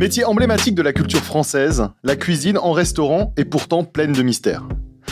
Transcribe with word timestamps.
Métier 0.00 0.24
emblématique 0.24 0.74
de 0.74 0.80
la 0.80 0.94
culture 0.94 1.22
française, 1.22 1.90
la 2.04 2.16
cuisine 2.16 2.56
en 2.56 2.72
restaurant 2.72 3.34
est 3.36 3.44
pourtant 3.44 3.84
pleine 3.84 4.14
de 4.14 4.22
mystères. 4.22 4.66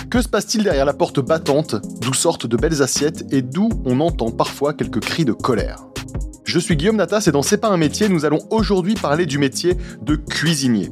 Que 0.08 0.22
se 0.22 0.30
passe-t-il 0.30 0.64
derrière 0.64 0.86
la 0.86 0.94
porte 0.94 1.20
battante, 1.20 1.76
d'où 2.00 2.14
sortent 2.14 2.46
de 2.46 2.56
belles 2.56 2.80
assiettes 2.80 3.26
et 3.30 3.42
d'où 3.42 3.68
on 3.84 4.00
entend 4.00 4.30
parfois 4.30 4.72
quelques 4.72 5.00
cris 5.00 5.26
de 5.26 5.34
colère? 5.34 5.84
Je 6.46 6.58
suis 6.58 6.74
Guillaume 6.74 6.96
Natas 6.96 7.24
et 7.26 7.32
dans 7.32 7.42
C'est 7.42 7.58
pas 7.58 7.68
un 7.68 7.76
métier, 7.76 8.08
nous 8.08 8.24
allons 8.24 8.40
aujourd'hui 8.50 8.94
parler 8.94 9.26
du 9.26 9.36
métier 9.36 9.76
de 10.00 10.16
cuisinier. 10.16 10.88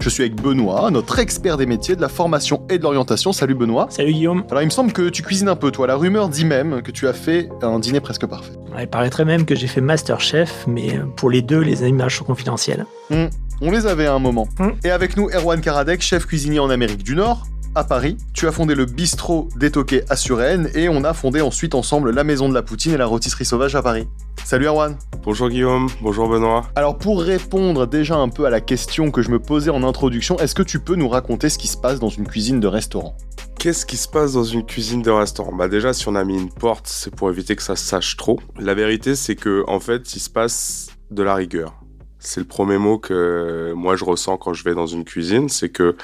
Je 0.00 0.08
suis 0.08 0.24
avec 0.24 0.34
Benoît, 0.42 0.90
notre 0.90 1.20
expert 1.20 1.56
des 1.56 1.66
métiers 1.66 1.94
de 1.94 2.00
la 2.00 2.08
formation 2.08 2.66
et 2.68 2.78
de 2.78 2.82
l'orientation. 2.82 3.32
Salut 3.32 3.54
Benoît. 3.54 3.86
Salut 3.90 4.12
Guillaume. 4.12 4.42
Alors 4.50 4.62
il 4.62 4.66
me 4.66 4.70
semble 4.70 4.92
que 4.92 5.08
tu 5.08 5.22
cuisines 5.22 5.48
un 5.48 5.56
peu, 5.56 5.70
toi. 5.70 5.86
La 5.86 5.94
rumeur 5.94 6.30
dit 6.30 6.44
même 6.44 6.82
que 6.82 6.90
tu 6.90 7.06
as 7.06 7.12
fait 7.12 7.48
un 7.62 7.78
dîner 7.78 8.00
presque 8.00 8.26
parfait. 8.26 8.54
Il 8.78 8.86
paraîtrait 8.86 9.24
même 9.24 9.44
que 9.44 9.54
j'ai 9.54 9.66
fait 9.66 9.80
Masterchef, 9.80 10.64
mais 10.66 10.98
pour 11.16 11.30
les 11.30 11.42
deux, 11.42 11.60
les 11.60 11.88
images 11.88 12.18
sont 12.18 12.24
confidentielles. 12.24 12.86
Hmm, 13.10 13.26
on 13.60 13.70
les 13.70 13.86
avait 13.86 14.06
à 14.06 14.14
un 14.14 14.18
moment. 14.18 14.48
Hmm. 14.58 14.70
Et 14.84 14.90
avec 14.90 15.16
nous, 15.16 15.28
Erwan 15.28 15.60
Karadec, 15.60 16.00
chef 16.00 16.26
cuisinier 16.26 16.60
en 16.60 16.70
Amérique 16.70 17.02
du 17.02 17.14
Nord, 17.14 17.46
à 17.74 17.84
Paris. 17.84 18.16
Tu 18.32 18.46
as 18.46 18.52
fondé 18.52 18.74
le 18.74 18.84
bistrot 18.84 19.48
détoqué 19.56 20.02
à 20.08 20.16
Suresnes 20.16 20.70
et 20.74 20.88
on 20.88 21.04
a 21.04 21.14
fondé 21.14 21.40
ensuite 21.40 21.74
ensemble 21.74 22.10
la 22.10 22.24
Maison 22.24 22.48
de 22.48 22.54
la 22.54 22.62
Poutine 22.62 22.92
et 22.92 22.96
la 22.96 23.06
Rôtisserie 23.06 23.44
Sauvage 23.44 23.74
à 23.76 23.82
Paris. 23.82 24.08
Salut 24.44 24.66
Erwan. 24.66 24.96
Bonjour 25.22 25.48
Guillaume, 25.48 25.88
bonjour 26.00 26.28
Benoît. 26.28 26.62
Alors 26.74 26.98
pour 26.98 27.22
répondre 27.22 27.86
déjà 27.86 28.16
un 28.16 28.28
peu 28.28 28.46
à 28.46 28.50
la 28.50 28.60
question 28.60 29.10
que 29.10 29.22
je 29.22 29.30
me 29.30 29.38
posais 29.38 29.70
en 29.70 29.84
introduction, 29.84 30.36
est-ce 30.38 30.54
que 30.54 30.62
tu 30.62 30.80
peux 30.80 30.96
nous 30.96 31.08
raconter 31.08 31.48
ce 31.48 31.58
qui 31.58 31.68
se 31.68 31.76
passe 31.76 32.00
dans 32.00 32.08
une 32.08 32.26
cuisine 32.26 32.58
de 32.58 32.66
restaurant? 32.66 33.16
Qu'est-ce 33.58 33.86
qui 33.86 33.96
se 33.96 34.08
passe 34.08 34.32
dans 34.32 34.44
une 34.44 34.64
cuisine 34.64 35.02
de 35.02 35.10
restaurant? 35.10 35.52
Bah 35.54 35.68
déjà 35.68 35.92
si 35.92 36.08
on 36.08 36.14
a 36.14 36.24
mis 36.24 36.36
une 36.36 36.50
porte, 36.50 36.86
c'est 36.88 37.14
pour 37.14 37.30
éviter 37.30 37.54
que 37.54 37.62
ça 37.62 37.76
sache 37.76 38.16
trop. 38.16 38.40
La 38.58 38.74
vérité 38.74 39.14
c'est 39.14 39.36
que 39.36 39.62
en 39.68 39.78
fait, 39.78 40.14
il 40.14 40.20
se 40.20 40.30
passe 40.30 40.88
de 41.10 41.22
la 41.22 41.34
rigueur. 41.34 41.74
C'est 42.18 42.40
le 42.40 42.46
premier 42.46 42.78
mot 42.78 42.98
que 42.98 43.72
moi 43.76 43.96
je 43.96 44.04
ressens 44.04 44.38
quand 44.38 44.54
je 44.54 44.64
vais 44.64 44.74
dans 44.74 44.86
une 44.86 45.04
cuisine, 45.04 45.48
c'est 45.48 45.68
que 45.68 45.96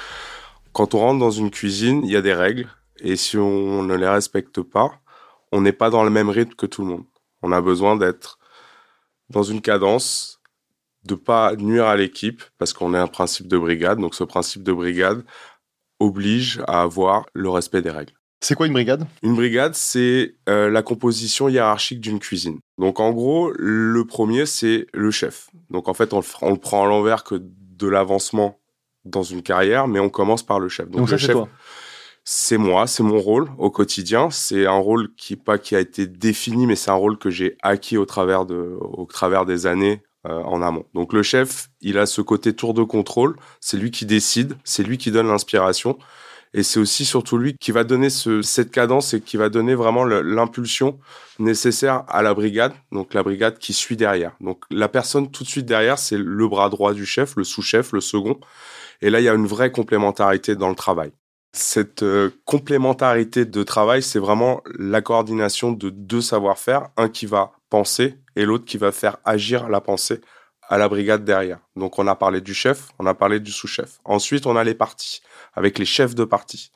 quand 0.77 0.93
on 0.93 0.99
rentre 0.99 1.19
dans 1.19 1.31
une 1.31 1.49
cuisine, 1.49 2.01
il 2.03 2.11
y 2.11 2.15
a 2.15 2.21
des 2.21 2.35
règles, 2.35 2.67
et 2.99 3.15
si 3.15 3.35
on 3.35 3.81
ne 3.81 3.95
les 3.95 4.07
respecte 4.07 4.61
pas, 4.61 4.91
on 5.51 5.61
n'est 5.61 5.71
pas 5.71 5.89
dans 5.89 6.03
le 6.03 6.11
même 6.11 6.29
rythme 6.29 6.53
que 6.53 6.67
tout 6.67 6.83
le 6.83 6.89
monde. 6.89 7.05
On 7.41 7.51
a 7.51 7.61
besoin 7.61 7.95
d'être 7.95 8.37
dans 9.31 9.41
une 9.41 9.61
cadence, 9.61 10.39
de 11.03 11.15
pas 11.15 11.55
nuire 11.55 11.87
à 11.87 11.95
l'équipe, 11.97 12.43
parce 12.59 12.73
qu'on 12.73 12.93
est 12.93 12.99
un 12.99 13.07
principe 13.07 13.47
de 13.47 13.57
brigade. 13.57 13.97
Donc 13.97 14.13
ce 14.13 14.23
principe 14.23 14.61
de 14.61 14.71
brigade 14.71 15.25
oblige 15.99 16.61
à 16.67 16.83
avoir 16.83 17.25
le 17.33 17.49
respect 17.49 17.81
des 17.81 17.89
règles. 17.89 18.13
C'est 18.41 18.53
quoi 18.53 18.67
une 18.67 18.73
brigade? 18.73 19.07
Une 19.23 19.33
brigade, 19.33 19.73
c'est 19.73 20.35
euh, 20.47 20.69
la 20.69 20.83
composition 20.83 21.49
hiérarchique 21.49 22.01
d'une 22.01 22.19
cuisine. 22.19 22.59
Donc 22.77 22.99
en 22.99 23.13
gros, 23.13 23.51
le 23.57 24.05
premier, 24.05 24.45
c'est 24.45 24.85
le 24.93 25.09
chef. 25.09 25.49
Donc 25.71 25.87
en 25.87 25.95
fait, 25.95 26.13
on 26.13 26.21
on 26.43 26.51
le 26.51 26.59
prend 26.59 26.85
à 26.85 26.87
l'envers 26.87 27.23
que 27.23 27.41
de 27.41 27.87
l'avancement 27.87 28.59
dans 29.09 29.23
une 29.23 29.41
carrière, 29.41 29.87
mais 29.87 29.99
on 29.99 30.09
commence 30.09 30.43
par 30.43 30.59
le 30.59 30.69
chef. 30.69 30.89
Donc, 30.89 31.09
le 31.09 31.17
chef, 31.17 31.37
c'est 32.29 32.57
moi, 32.57 32.87
c'est 32.87 33.03
mon 33.03 33.19
rôle 33.19 33.49
au 33.57 33.71
quotidien. 33.71 34.29
C'est 34.31 34.65
un 34.65 34.77
rôle 34.77 35.13
qui 35.15 35.37
pas 35.37 35.57
qui 35.57 35.75
a 35.75 35.79
été 35.79 36.07
défini, 36.07 36.67
mais 36.67 36.75
c'est 36.75 36.91
un 36.91 36.95
rôle 36.95 37.17
que 37.17 37.29
j'ai 37.29 37.55
acquis 37.61 37.97
au 37.97 38.05
travers 38.05 38.45
de, 38.45 38.77
au 38.81 39.05
travers 39.05 39.45
des 39.45 39.65
années 39.65 40.01
euh, 40.27 40.41
en 40.43 40.61
amont. 40.61 40.83
Donc 40.93 41.13
le 41.13 41.23
chef, 41.23 41.69
il 41.79 41.97
a 41.97 42.05
ce 42.05 42.19
côté 42.19 42.51
tour 42.51 42.73
de 42.73 42.83
contrôle. 42.83 43.37
C'est 43.61 43.77
lui 43.77 43.91
qui 43.91 44.05
décide, 44.05 44.57
c'est 44.65 44.83
lui 44.83 44.97
qui 44.97 45.09
donne 45.09 45.27
l'inspiration. 45.27 45.97
Et 46.53 46.63
c'est 46.63 46.81
aussi 46.81 47.05
surtout 47.05 47.37
lui 47.37 47.55
qui 47.57 47.71
va 47.71 47.85
donner 47.85 48.09
ce, 48.09 48.41
cette 48.41 48.71
cadence 48.71 49.13
et 49.13 49.21
qui 49.21 49.37
va 49.37 49.47
donner 49.47 49.73
vraiment 49.73 50.03
l'impulsion 50.03 50.99
nécessaire 51.39 52.03
à 52.09 52.21
la 52.21 52.33
brigade, 52.33 52.73
donc 52.91 53.13
la 53.13 53.23
brigade 53.23 53.57
qui 53.57 53.71
suit 53.71 53.95
derrière. 53.95 54.33
Donc 54.41 54.63
la 54.69 54.89
personne 54.89 55.31
tout 55.31 55.43
de 55.43 55.49
suite 55.49 55.65
derrière, 55.65 55.97
c'est 55.97 56.17
le 56.17 56.47
bras 56.47 56.69
droit 56.69 56.93
du 56.93 57.05
chef, 57.05 57.35
le 57.37 57.45
sous-chef, 57.45 57.93
le 57.93 58.01
second. 58.01 58.37
Et 59.01 59.09
là, 59.09 59.19
il 59.19 59.23
y 59.23 59.29
a 59.29 59.33
une 59.33 59.47
vraie 59.47 59.71
complémentarité 59.71 60.55
dans 60.55 60.69
le 60.69 60.75
travail. 60.75 61.11
Cette 61.53 62.03
euh, 62.03 62.29
complémentarité 62.45 63.45
de 63.45 63.63
travail, 63.63 64.03
c'est 64.03 64.19
vraiment 64.19 64.61
la 64.77 65.01
coordination 65.01 65.71
de 65.71 65.89
deux 65.89 66.21
savoir-faire, 66.21 66.89
un 66.97 67.09
qui 67.09 67.25
va 67.25 67.53
penser 67.69 68.19
et 68.35 68.45
l'autre 68.45 68.65
qui 68.65 68.77
va 68.77 68.91
faire 68.91 69.17
agir 69.25 69.69
la 69.69 69.81
pensée 69.81 70.21
à 70.69 70.77
la 70.77 70.89
brigade 70.89 71.23
derrière. 71.23 71.59
Donc 71.75 71.97
on 71.99 72.07
a 72.07 72.15
parlé 72.15 72.41
du 72.41 72.53
chef, 72.53 72.89
on 72.99 73.05
a 73.05 73.13
parlé 73.13 73.39
du 73.39 73.51
sous-chef. 73.51 73.99
Ensuite, 74.05 74.45
on 74.45 74.55
a 74.55 74.63
les 74.63 74.75
parties, 74.75 75.21
avec 75.53 75.79
les 75.79 75.85
chefs 75.85 76.13
de 76.13 76.25
partie. 76.25 76.71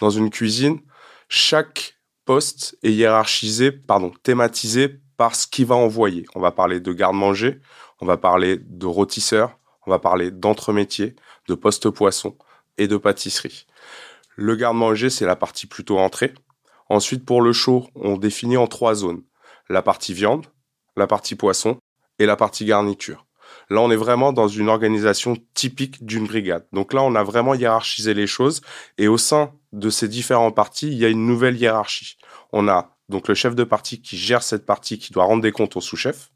Dans 0.00 0.10
une 0.10 0.30
cuisine, 0.30 0.80
chaque 1.28 1.96
poste 2.24 2.76
est 2.82 2.92
hiérarchisé, 2.92 3.70
pardon, 3.70 4.12
thématisé 4.22 5.00
par 5.16 5.34
ce 5.34 5.46
qu'il 5.46 5.66
va 5.66 5.74
envoyer. 5.74 6.26
On 6.34 6.40
va 6.40 6.50
parler 6.50 6.80
de 6.80 6.92
garde-manger, 6.92 7.60
on 8.00 8.06
va 8.06 8.16
parler 8.16 8.58
de 8.58 8.86
rôtisseur, 8.86 9.58
on 9.86 9.90
va 9.90 9.98
parler 9.98 10.30
d'entremétier, 10.30 11.14
de 11.48 11.54
poste 11.54 11.90
poisson 11.90 12.36
et 12.78 12.88
de 12.88 12.96
pâtisserie. 12.96 13.66
Le 14.36 14.56
garde-manger, 14.56 15.10
c'est 15.10 15.26
la 15.26 15.36
partie 15.36 15.66
plutôt 15.66 15.98
entrée. 15.98 16.34
Ensuite, 16.88 17.24
pour 17.24 17.40
le 17.40 17.52
chaud, 17.52 17.88
on 17.94 18.16
définit 18.16 18.56
en 18.56 18.66
trois 18.66 18.94
zones. 18.94 19.22
La 19.68 19.82
partie 19.82 20.12
viande, 20.12 20.46
la 20.96 21.06
partie 21.06 21.34
poisson 21.34 21.78
et 22.18 22.26
la 22.26 22.36
partie 22.36 22.64
garniture. 22.64 23.26
Là, 23.70 23.80
on 23.80 23.90
est 23.90 23.96
vraiment 23.96 24.32
dans 24.32 24.48
une 24.48 24.68
organisation 24.68 25.36
typique 25.54 26.04
d'une 26.04 26.26
brigade. 26.26 26.66
Donc 26.72 26.92
là, 26.92 27.02
on 27.02 27.14
a 27.14 27.22
vraiment 27.22 27.54
hiérarchisé 27.54 28.14
les 28.14 28.26
choses 28.26 28.60
et 28.98 29.08
au 29.08 29.18
sein 29.18 29.52
de 29.72 29.90
ces 29.90 30.08
différentes 30.08 30.54
parties, 30.54 30.88
il 30.88 30.98
y 30.98 31.04
a 31.04 31.08
une 31.08 31.26
nouvelle 31.26 31.56
hiérarchie. 31.56 32.16
On 32.52 32.68
a 32.68 32.96
donc 33.08 33.28
le 33.28 33.34
chef 33.34 33.54
de 33.54 33.64
partie 33.64 34.00
qui 34.00 34.16
gère 34.16 34.42
cette 34.42 34.66
partie, 34.66 34.98
qui 34.98 35.12
doit 35.12 35.24
rendre 35.24 35.42
des 35.42 35.52
comptes 35.52 35.76
au 35.76 35.80
sous-chef. 35.80 36.30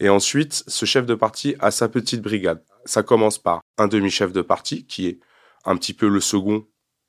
Et 0.00 0.08
ensuite, 0.08 0.64
ce 0.66 0.86
chef 0.86 1.06
de 1.06 1.14
partie 1.14 1.54
a 1.60 1.70
sa 1.70 1.88
petite 1.88 2.22
brigade. 2.22 2.62
Ça 2.84 3.02
commence 3.02 3.38
par 3.38 3.62
un 3.78 3.88
demi-chef 3.88 4.32
de 4.32 4.42
partie, 4.42 4.86
qui 4.86 5.06
est 5.06 5.18
un 5.64 5.76
petit 5.76 5.94
peu 5.94 6.08
le 6.08 6.20
second 6.20 6.66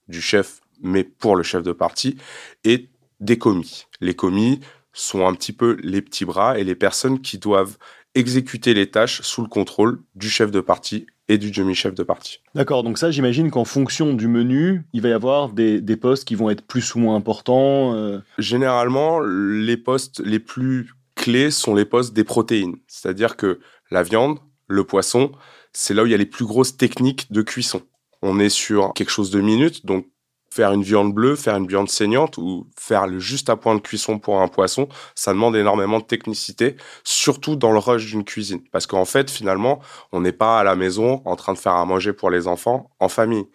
du 0.07 0.21
chef, 0.21 0.61
mais 0.81 1.03
pour 1.03 1.35
le 1.35 1.43
chef 1.43 1.63
de 1.63 1.71
partie, 1.71 2.17
et 2.63 2.89
des 3.19 3.37
commis. 3.37 3.85
Les 4.01 4.13
commis 4.13 4.59
sont 4.93 5.27
un 5.27 5.33
petit 5.33 5.53
peu 5.53 5.77
les 5.83 6.01
petits 6.01 6.25
bras 6.25 6.57
et 6.57 6.63
les 6.63 6.75
personnes 6.75 7.21
qui 7.21 7.37
doivent 7.37 7.77
exécuter 8.13 8.73
les 8.73 8.89
tâches 8.89 9.21
sous 9.21 9.41
le 9.41 9.49
contrôle 9.49 10.01
du 10.15 10.29
chef 10.29 10.51
de 10.51 10.61
partie 10.61 11.05
et 11.27 11.37
du 11.37 11.51
demi-chef 11.51 11.93
de 11.93 12.03
partie. 12.03 12.39
D'accord, 12.53 12.83
donc 12.83 12.97
ça 12.97 13.11
j'imagine 13.11 13.51
qu'en 13.51 13.65
fonction 13.65 14.13
du 14.13 14.27
menu, 14.27 14.85
il 14.93 15.01
va 15.01 15.09
y 15.09 15.11
avoir 15.11 15.49
des, 15.49 15.81
postes 15.97 16.25
qui 16.25 16.35
vont 16.35 16.49
être 16.49 16.65
plus 16.65 16.95
ou 16.95 16.99
moins 16.99 17.15
importants. 17.15 17.93
Euh. 17.95 18.19
Généralement, 18.37 19.19
les 19.19 19.77
postes 19.77 20.21
les 20.23 20.39
plus 20.39 20.91
clés 21.25 21.49
sont 21.49 21.73
les 21.73 21.85
postes 21.85 22.13
des 22.13 22.23
protéines. 22.23 22.75
C'est-à-dire 22.85 23.35
que 23.35 23.59
la 23.89 24.03
viande, 24.03 24.37
le 24.67 24.83
poisson, 24.83 25.31
c'est 25.73 25.95
là 25.95 26.03
où 26.03 26.05
il 26.05 26.11
y 26.11 26.13
a 26.13 26.17
les 26.17 26.27
plus 26.27 26.45
grosses 26.45 26.77
techniques 26.77 27.31
de 27.31 27.41
cuisson. 27.41 27.81
On 28.21 28.39
est 28.39 28.49
sur 28.49 28.93
quelque 28.93 29.09
chose 29.09 29.31
de 29.31 29.41
minutes, 29.41 29.87
donc 29.87 30.05
faire 30.51 30.71
une 30.71 30.83
viande 30.83 31.15
bleue, 31.15 31.35
faire 31.35 31.55
une 31.55 31.65
viande 31.65 31.89
saignante 31.89 32.37
ou 32.37 32.69
faire 32.77 33.07
le 33.07 33.17
juste 33.17 33.49
à 33.49 33.55
point 33.55 33.73
de 33.73 33.79
cuisson 33.79 34.19
pour 34.19 34.39
un 34.39 34.47
poisson, 34.47 34.87
ça 35.15 35.33
demande 35.33 35.55
énormément 35.55 35.97
de 35.97 36.05
technicité, 36.05 36.75
surtout 37.03 37.55
dans 37.55 37.71
le 37.71 37.79
rush 37.79 38.05
d'une 38.05 38.23
cuisine. 38.23 38.61
Parce 38.71 38.85
qu'en 38.85 39.05
fait, 39.05 39.31
finalement, 39.31 39.79
on 40.11 40.21
n'est 40.21 40.31
pas 40.31 40.59
à 40.59 40.63
la 40.63 40.75
maison 40.75 41.23
en 41.25 41.35
train 41.35 41.53
de 41.53 41.57
faire 41.57 41.73
à 41.73 41.85
manger 41.85 42.13
pour 42.13 42.29
les 42.29 42.47
enfants 42.47 42.91
en 42.99 43.09
famille. 43.09 43.47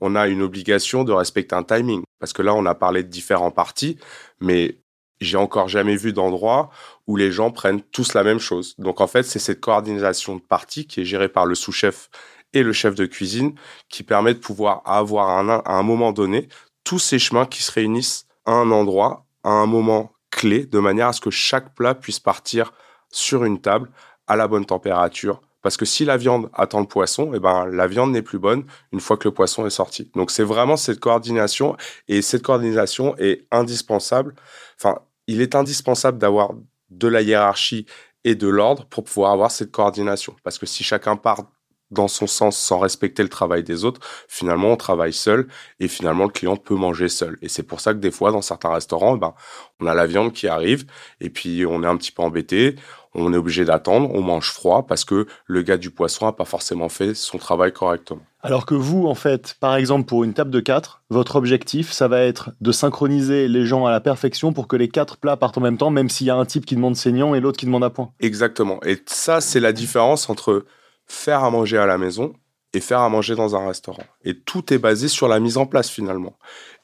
On 0.00 0.16
a 0.16 0.28
une 0.28 0.40
obligation 0.40 1.04
de 1.04 1.12
respecter 1.12 1.54
un 1.54 1.62
timing. 1.62 2.04
Parce 2.20 2.32
que 2.32 2.40
là, 2.40 2.54
on 2.54 2.64
a 2.64 2.74
parlé 2.74 3.02
de 3.02 3.08
différents 3.08 3.50
parties, 3.50 3.98
mais 4.40 4.80
j'ai 5.20 5.36
encore 5.36 5.68
jamais 5.68 5.96
vu 5.96 6.12
d'endroit 6.12 6.70
où 7.06 7.16
les 7.16 7.32
gens 7.32 7.50
prennent 7.50 7.82
tous 7.82 8.14
la 8.14 8.22
même 8.22 8.38
chose. 8.38 8.74
Donc 8.78 9.00
en 9.00 9.06
fait, 9.06 9.22
c'est 9.22 9.38
cette 9.38 9.60
coordination 9.60 10.36
de 10.36 10.40
parties 10.40 10.86
qui 10.86 11.00
est 11.00 11.04
gérée 11.04 11.28
par 11.28 11.46
le 11.46 11.54
sous-chef 11.54 12.10
et 12.52 12.62
le 12.62 12.72
chef 12.72 12.94
de 12.94 13.06
cuisine 13.06 13.54
qui 13.88 14.02
permet 14.02 14.34
de 14.34 14.38
pouvoir 14.38 14.82
avoir 14.84 15.28
à 15.28 15.78
un 15.78 15.82
moment 15.82 16.12
donné 16.12 16.48
tous 16.84 16.98
ces 16.98 17.18
chemins 17.18 17.46
qui 17.46 17.62
se 17.62 17.72
réunissent 17.72 18.26
à 18.46 18.52
un 18.52 18.70
endroit, 18.70 19.26
à 19.44 19.50
un 19.50 19.66
moment 19.66 20.12
clé, 20.30 20.64
de 20.64 20.78
manière 20.78 21.08
à 21.08 21.12
ce 21.12 21.20
que 21.20 21.30
chaque 21.30 21.74
plat 21.74 21.94
puisse 21.94 22.20
partir 22.20 22.72
sur 23.10 23.44
une 23.44 23.60
table 23.60 23.90
à 24.26 24.36
la 24.36 24.48
bonne 24.48 24.64
température. 24.64 25.42
Parce 25.62 25.76
que 25.76 25.84
si 25.84 26.04
la 26.04 26.16
viande 26.16 26.48
attend 26.54 26.80
le 26.80 26.86
poisson, 26.86 27.32
eh 27.34 27.40
ben, 27.40 27.66
la 27.66 27.86
viande 27.88 28.12
n'est 28.12 28.22
plus 28.22 28.38
bonne 28.38 28.64
une 28.92 29.00
fois 29.00 29.16
que 29.16 29.28
le 29.28 29.34
poisson 29.34 29.66
est 29.66 29.70
sorti. 29.70 30.10
Donc 30.14 30.30
c'est 30.30 30.44
vraiment 30.44 30.76
cette 30.76 31.00
coordination 31.00 31.76
et 32.06 32.22
cette 32.22 32.42
coordination 32.42 33.16
est 33.18 33.46
indispensable. 33.50 34.34
Enfin, 34.78 35.00
il 35.28 35.40
est 35.40 35.54
indispensable 35.54 36.18
d'avoir 36.18 36.54
de 36.90 37.06
la 37.06 37.22
hiérarchie 37.22 37.86
et 38.24 38.34
de 38.34 38.48
l'ordre 38.48 38.86
pour 38.86 39.04
pouvoir 39.04 39.32
avoir 39.32 39.50
cette 39.52 39.70
coordination. 39.70 40.34
Parce 40.42 40.58
que 40.58 40.66
si 40.66 40.82
chacun 40.82 41.16
part 41.16 41.44
dans 41.90 42.08
son 42.08 42.26
sens 42.26 42.58
sans 42.58 42.78
respecter 42.78 43.22
le 43.22 43.28
travail 43.28 43.62
des 43.62 43.84
autres, 43.84 44.00
finalement 44.28 44.68
on 44.68 44.76
travaille 44.76 45.12
seul 45.12 45.46
et 45.80 45.88
finalement 45.88 46.24
le 46.24 46.30
client 46.30 46.56
peut 46.56 46.74
manger 46.74 47.08
seul. 47.08 47.38
Et 47.40 47.48
c'est 47.48 47.62
pour 47.62 47.80
ça 47.80 47.94
que 47.94 47.98
des 47.98 48.10
fois 48.10 48.32
dans 48.32 48.42
certains 48.42 48.72
restaurants, 48.72 49.16
ben, 49.16 49.34
on 49.80 49.86
a 49.86 49.94
la 49.94 50.06
viande 50.06 50.32
qui 50.32 50.48
arrive 50.48 50.84
et 51.20 51.30
puis 51.30 51.64
on 51.66 51.82
est 51.82 51.86
un 51.86 51.96
petit 51.96 52.12
peu 52.12 52.22
embêté, 52.22 52.76
on 53.14 53.32
est 53.32 53.36
obligé 53.36 53.64
d'attendre, 53.64 54.10
on 54.14 54.22
mange 54.22 54.50
froid 54.52 54.86
parce 54.86 55.04
que 55.04 55.26
le 55.46 55.62
gars 55.62 55.78
du 55.78 55.90
poisson 55.90 56.26
a 56.26 56.32
pas 56.32 56.44
forcément 56.44 56.88
fait 56.88 57.14
son 57.14 57.38
travail 57.38 57.72
correctement. 57.72 58.27
Alors 58.40 58.66
que 58.66 58.74
vous, 58.74 59.06
en 59.06 59.16
fait, 59.16 59.56
par 59.58 59.74
exemple, 59.74 60.06
pour 60.06 60.22
une 60.22 60.32
table 60.32 60.50
de 60.50 60.60
4, 60.60 61.02
votre 61.10 61.36
objectif, 61.36 61.90
ça 61.90 62.06
va 62.06 62.20
être 62.20 62.50
de 62.60 62.70
synchroniser 62.70 63.48
les 63.48 63.66
gens 63.66 63.84
à 63.84 63.90
la 63.90 64.00
perfection 64.00 64.52
pour 64.52 64.68
que 64.68 64.76
les 64.76 64.88
quatre 64.88 65.16
plats 65.16 65.36
partent 65.36 65.58
en 65.58 65.60
même 65.60 65.76
temps, 65.76 65.90
même 65.90 66.08
s'il 66.08 66.28
y 66.28 66.30
a 66.30 66.36
un 66.36 66.44
type 66.44 66.64
qui 66.64 66.76
demande 66.76 66.94
saignant 66.94 67.34
et 67.34 67.40
l'autre 67.40 67.58
qui 67.58 67.66
demande 67.66 67.82
à 67.82 67.90
point. 67.90 68.12
Exactement. 68.20 68.80
Et 68.84 69.02
ça, 69.06 69.40
c'est 69.40 69.58
la 69.58 69.72
différence 69.72 70.30
entre 70.30 70.66
faire 71.06 71.42
à 71.42 71.50
manger 71.50 71.78
à 71.78 71.86
la 71.86 71.98
maison 71.98 72.32
et 72.74 72.80
faire 72.80 73.00
à 73.00 73.08
manger 73.08 73.34
dans 73.34 73.56
un 73.56 73.66
restaurant. 73.66 74.04
Et 74.24 74.38
tout 74.38 74.72
est 74.72 74.78
basé 74.78 75.08
sur 75.08 75.26
la 75.26 75.40
mise 75.40 75.56
en 75.56 75.66
place 75.66 75.90
finalement. 75.90 76.38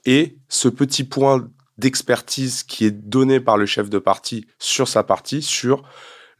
Et 0.06 0.38
ce 0.48 0.68
petit 0.68 1.04
point 1.04 1.48
d'expertise 1.78 2.62
qui 2.62 2.84
est 2.84 2.90
donné 2.90 3.38
par 3.38 3.56
le 3.58 3.66
chef 3.66 3.90
de 3.90 3.98
partie 3.98 4.46
sur 4.58 4.88
sa 4.88 5.02
partie, 5.02 5.42
sur 5.42 5.84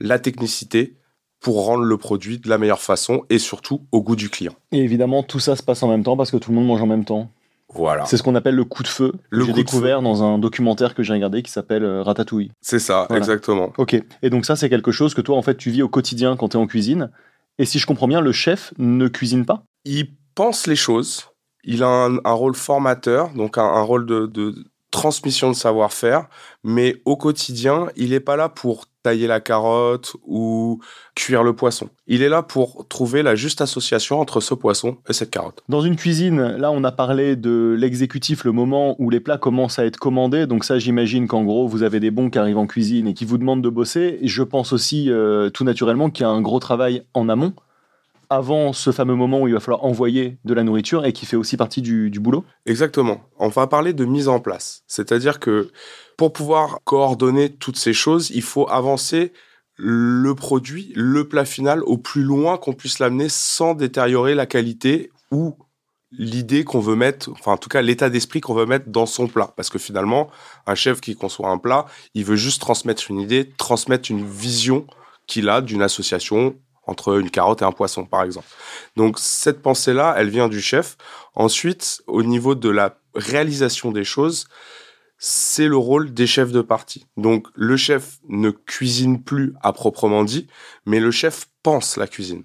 la 0.01 0.19
technicité 0.19 0.97
pour 1.44 1.67
rendre 1.67 1.85
le 1.85 1.96
produit 1.99 2.38
de 2.38 2.49
la 2.49 2.56
meilleure 2.56 2.81
façon 2.81 3.25
et 3.29 3.38
surtout 3.38 3.82
au 3.93 4.00
goût 4.02 4.17
du 4.17 4.31
client. 4.31 4.55
Et 4.73 4.79
évidemment, 4.79 5.23
tout 5.23 5.41
ça 5.41 5.56
se 5.56 5.62
passe 5.62 5.82
en 5.82 5.88
même 5.88 6.02
temps 6.02 6.17
parce 6.17 6.31
que 6.31 6.38
tout 6.38 6.50
le 6.50 6.56
monde 6.56 6.67
mange 6.67 6.81
en 6.81 6.87
même 6.87 7.05
temps. 7.05 7.29
Voilà. 7.75 8.06
C'est 8.06 8.17
ce 8.17 8.23
qu'on 8.23 8.35
appelle 8.35 8.55
le 8.55 8.64
coup 8.64 8.82
de 8.82 8.88
feu. 8.88 9.12
Le 9.29 9.44
j'ai 9.44 9.52
découvert 9.52 10.00
dans 10.00 10.23
un 10.23 10.38
documentaire 10.38 10.94
que 10.94 11.02
j'ai 11.02 11.12
regardé 11.12 11.43
qui 11.43 11.50
s'appelle 11.52 11.85
euh, 11.85 12.02
Ratatouille. 12.02 12.50
C'est 12.62 12.79
ça, 12.79 13.05
Voilà. 13.11 13.19
exactement. 13.20 13.75
Ok. 13.76 14.00
Et 14.23 14.31
donc 14.31 14.46
ça, 14.46 14.56
c'est 14.56 14.70
quelque 14.70 14.91
chose 14.91 15.12
que 15.12 15.20
toi, 15.20 15.37
en 15.37 15.43
fait, 15.43 15.56
tu 15.56 15.70
vis 15.70 15.82
au 15.82 15.88
quotidien 15.91 16.35
quand 16.37 16.49
tu 16.50 16.56
es 16.56 16.61
en 16.61 16.67
cuisine. 16.67 17.11
Et 17.58 17.67
si 17.67 17.79
je 17.79 17.87
comprends 17.87 18.08
bien, 18.08 18.23
le 18.23 18.32
chef 18.32 18.73
ne 18.79 19.06
cuisine 19.08 19.44
pas? 19.44 19.64
Il 19.85 20.06
pense 20.35 20.67
les 20.67 20.76
choses. 20.76 21.26
Il 21.62 21.82
a 21.82 21.88
un, 21.88 22.17
un 22.25 22.32
rôle 22.32 22.55
formateur, 22.55 23.35
donc 23.35 23.58
un, 23.58 23.64
un 23.64 23.82
rôle 23.82 24.06
de, 24.06 24.25
de 24.26 24.55
transmission 24.91 25.50
de 25.50 25.56
savoir-faire. 25.56 26.26
Mais 26.62 27.02
au 27.05 27.17
quotidien, 27.19 27.88
il 27.96 28.11
n'est 28.11 28.20
pas 28.20 28.37
là 28.37 28.49
pour 28.49 28.87
tailler 29.05 29.27
la 29.27 29.39
carotte 29.39 30.17
ou 30.27 30.81
cuire 31.15 31.45
le 31.45 31.53
poisson. 31.53 31.91
Il 32.06 32.23
est 32.23 32.29
là 32.29 32.43
pour 32.43 32.89
trouver 32.89 33.23
la 33.23 33.37
juste 33.37 33.61
association 33.61 34.19
entre 34.19 34.41
ce 34.41 34.55
poisson 34.55 34.97
et 35.09 35.12
cette 35.12 35.31
carotte. 35.31 35.62
Dans 35.69 35.83
une 35.83 35.95
cuisine, 35.95 36.41
là, 36.56 36.73
on 36.73 36.83
a 36.83 36.91
parlé 36.91 37.37
de 37.37 37.77
l'exécutif, 37.79 38.45
le 38.45 38.53
moment 38.53 38.97
où 38.99 39.11
les 39.11 39.21
plats 39.21 39.39
commencent 39.39 39.79
à 39.79 39.85
être 39.85 39.99
commandés. 39.99 40.47
Donc 40.47 40.65
ça, 40.65 40.79
j'imagine 40.79 41.29
qu'en 41.29 41.45
gros, 41.45 41.69
vous 41.69 41.83
avez 41.83 42.01
des 42.01 42.11
bons 42.11 42.31
qui 42.31 42.39
arrivent 42.39 42.59
en 42.59 42.67
cuisine 42.67 43.06
et 43.06 43.15
qui 43.15 43.27
vous 43.27 43.39
demandent 43.39 43.62
de 43.62 43.69
bosser. 43.69 44.19
Je 44.23 44.43
pense 44.43 44.73
aussi, 44.73 45.11
euh, 45.11 45.51
tout 45.51 45.65
naturellement, 45.65 46.09
qu'il 46.09 46.23
y 46.23 46.27
a 46.27 46.31
un 46.31 46.41
gros 46.41 46.59
travail 46.59 47.03
en 47.12 47.29
amont, 47.29 47.53
avant 48.31 48.73
ce 48.73 48.91
fameux 48.91 49.15
moment 49.15 49.43
où 49.43 49.49
il 49.49 49.55
va 49.55 49.61
falloir 49.61 49.85
envoyer 49.85 50.39
de 50.47 50.55
la 50.55 50.62
nourriture 50.65 51.05
et 51.05 51.12
qui 51.12 51.27
fait 51.27 51.37
aussi 51.37 51.59
partie 51.59 51.83
du, 51.83 52.11
du 52.11 52.21
boulot. 52.21 52.45
Exactement. 52.65 53.21
On 53.39 53.49
va 53.49 53.67
parler 53.67 53.93
de 53.93 54.05
mise 54.06 54.29
en 54.29 54.41
place. 54.41 54.83
C'est-à-dire 54.87 55.41
que 55.41 55.71
pour 56.17 56.33
pouvoir 56.33 56.79
coordonner 56.85 57.53
toutes 57.53 57.79
ces 57.79 57.93
choses, 57.93 58.31
il 58.31 58.43
faut 58.43 58.69
avancer 58.69 59.33
le 59.77 60.35
produit, 60.35 60.93
le 60.95 61.29
plat 61.29 61.45
final, 61.45 61.83
au 61.85 61.99
plus 61.99 62.23
loin 62.23 62.59
qu'on 62.59 62.73
puisse 62.73 62.99
l'amener 63.01 63.29
sans 63.29 63.75
détériorer 63.75 64.35
la 64.35 64.47
qualité 64.47 65.11
ou 65.31 65.57
l'idée 66.13 66.63
qu'on 66.63 66.79
veut 66.79 66.95
mettre, 66.95 67.31
enfin 67.33 67.53
en 67.53 67.57
tout 67.57 67.69
cas 67.69 67.83
l'état 67.83 68.09
d'esprit 68.09 68.41
qu'on 68.41 68.55
veut 68.55 68.67
mettre 68.67 68.89
dans 68.89 69.07
son 69.07 69.27
plat. 69.27 69.53
Parce 69.57 69.71
que 69.71 69.79
finalement, 69.79 70.31
un 70.67 70.77
chef 70.77 71.01
qui 71.01 71.17
conçoit 71.17 71.49
un 71.49 71.59
plat, 71.59 71.87
il 72.15 72.25
veut 72.25 72.37
juste 72.37 72.61
transmettre 72.61 73.11
une 73.11 73.21
idée, 73.21 73.51
transmettre 73.57 74.11
une 74.11 74.25
vision 74.25 74.87
qu'il 75.27 75.49
a 75.49 75.61
d'une 75.61 75.83
association 75.83 76.55
entre 76.87 77.19
une 77.19 77.31
carotte 77.31 77.63
et 77.63 77.65
un 77.65 77.73
poisson, 77.73 78.05
par 78.05 78.23
exemple. 78.23 78.47
Donc 78.97 79.19
cette 79.19 79.63
pensée-là, 79.63 80.15
elle 80.19 80.29
vient 80.29 80.49
du 80.49 80.61
chef. 80.61 80.97
Ensuite, 81.35 82.03
au 82.07 82.23
niveau 82.23 82.55
de 82.55 82.69
la 82.69 82.99
réalisation 83.15 83.91
des 83.91 84.05
choses, 84.05 84.47
c'est 85.26 85.69
le 85.69 85.79
rôle 85.79 86.12
des 86.12 86.26
chefs 86.26 86.53
de 86.53 86.61
partie. 86.61 87.06
Donc 87.17 87.47
le 87.55 87.79
chef 87.79 88.19
ne 88.29 88.50
cuisine 88.50 89.23
plus 89.23 89.55
à 89.62 89.73
proprement 89.73 90.23
dit, 90.23 90.49
mais 90.85 91.00
le 91.00 91.11
chef 91.11 91.47
pense 91.62 91.97
la 91.97 92.06
cuisine. 92.06 92.43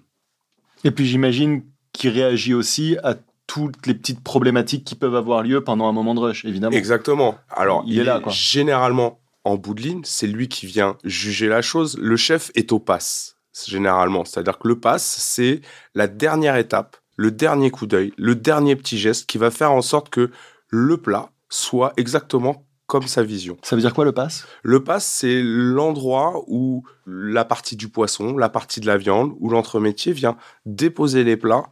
Et 0.86 0.92
puis 0.92 1.06
j'imagine 1.06 1.64
qu'il 1.92 2.12
réagit 2.12 2.54
aussi 2.54 2.96
à 3.04 3.16
toutes 3.48 3.86
les 3.86 3.94
petites 3.94 4.24
problématiques 4.24 4.86
qui 4.86 4.96
peuvent 4.96 5.18
avoir 5.18 5.44
lieu 5.44 5.62
pendant 5.62 5.90
un 5.90 5.92
moment 5.92 6.16
de 6.16 6.22
rush, 6.22 6.46
évidemment. 6.46 6.74
Exactement. 6.74 7.36
Alors, 7.50 7.84
Il 7.86 8.00
est 8.00 8.06
là, 8.06 8.22
quoi. 8.22 8.32
généralement 8.32 9.20
en 9.44 9.58
bout 9.58 9.74
de 9.74 9.82
ligne, 9.82 10.02
c'est 10.06 10.28
lui 10.28 10.48
qui 10.48 10.66
vient 10.66 10.96
juger 11.04 11.50
la 11.50 11.62
chose. 11.62 11.98
Le 11.98 12.16
chef 12.16 12.50
est 12.56 12.72
au 12.72 12.80
pass, 12.80 13.36
généralement. 13.68 14.24
C'est-à-dire 14.24 14.58
que 14.58 14.70
le 14.70 14.80
pass, 14.80 15.04
c'est 15.04 15.60
la 15.96 16.08
dernière 16.08 16.56
étape, 16.56 16.96
le 17.18 17.32
dernier 17.32 17.72
coup 17.72 17.88
d'œil, 17.88 18.14
le 18.18 18.36
dernier 18.36 18.78
petit 18.78 18.98
geste 18.98 19.26
qui 19.26 19.38
va 19.38 19.52
faire 19.52 19.74
en 19.74 19.82
sorte 19.82 20.10
que 20.10 20.32
le 20.70 20.96
plat 20.96 21.32
soit 21.50 21.92
exactement 21.98 22.64
comme 22.90 23.08
sa 23.08 23.22
vision. 23.22 23.56
Ça 23.62 23.76
veut 23.76 23.82
dire 23.84 23.94
quoi 23.94 24.04
le 24.04 24.12
pass? 24.12 24.48
Le 24.64 24.84
pass, 24.84 25.06
c'est 25.06 25.42
l'endroit 25.44 26.44
où 26.48 26.84
la 27.06 27.46
partie 27.46 27.76
du 27.76 27.88
poisson, 27.88 28.36
la 28.36 28.50
partie 28.50 28.82
de 28.82 28.88
la 28.88 28.98
viande, 28.98 29.34
où 29.40 29.50
l'entremétier 29.52 30.12
vient 30.12 30.38
déposer 30.66 31.24
les 31.24 31.38
plats 31.38 31.70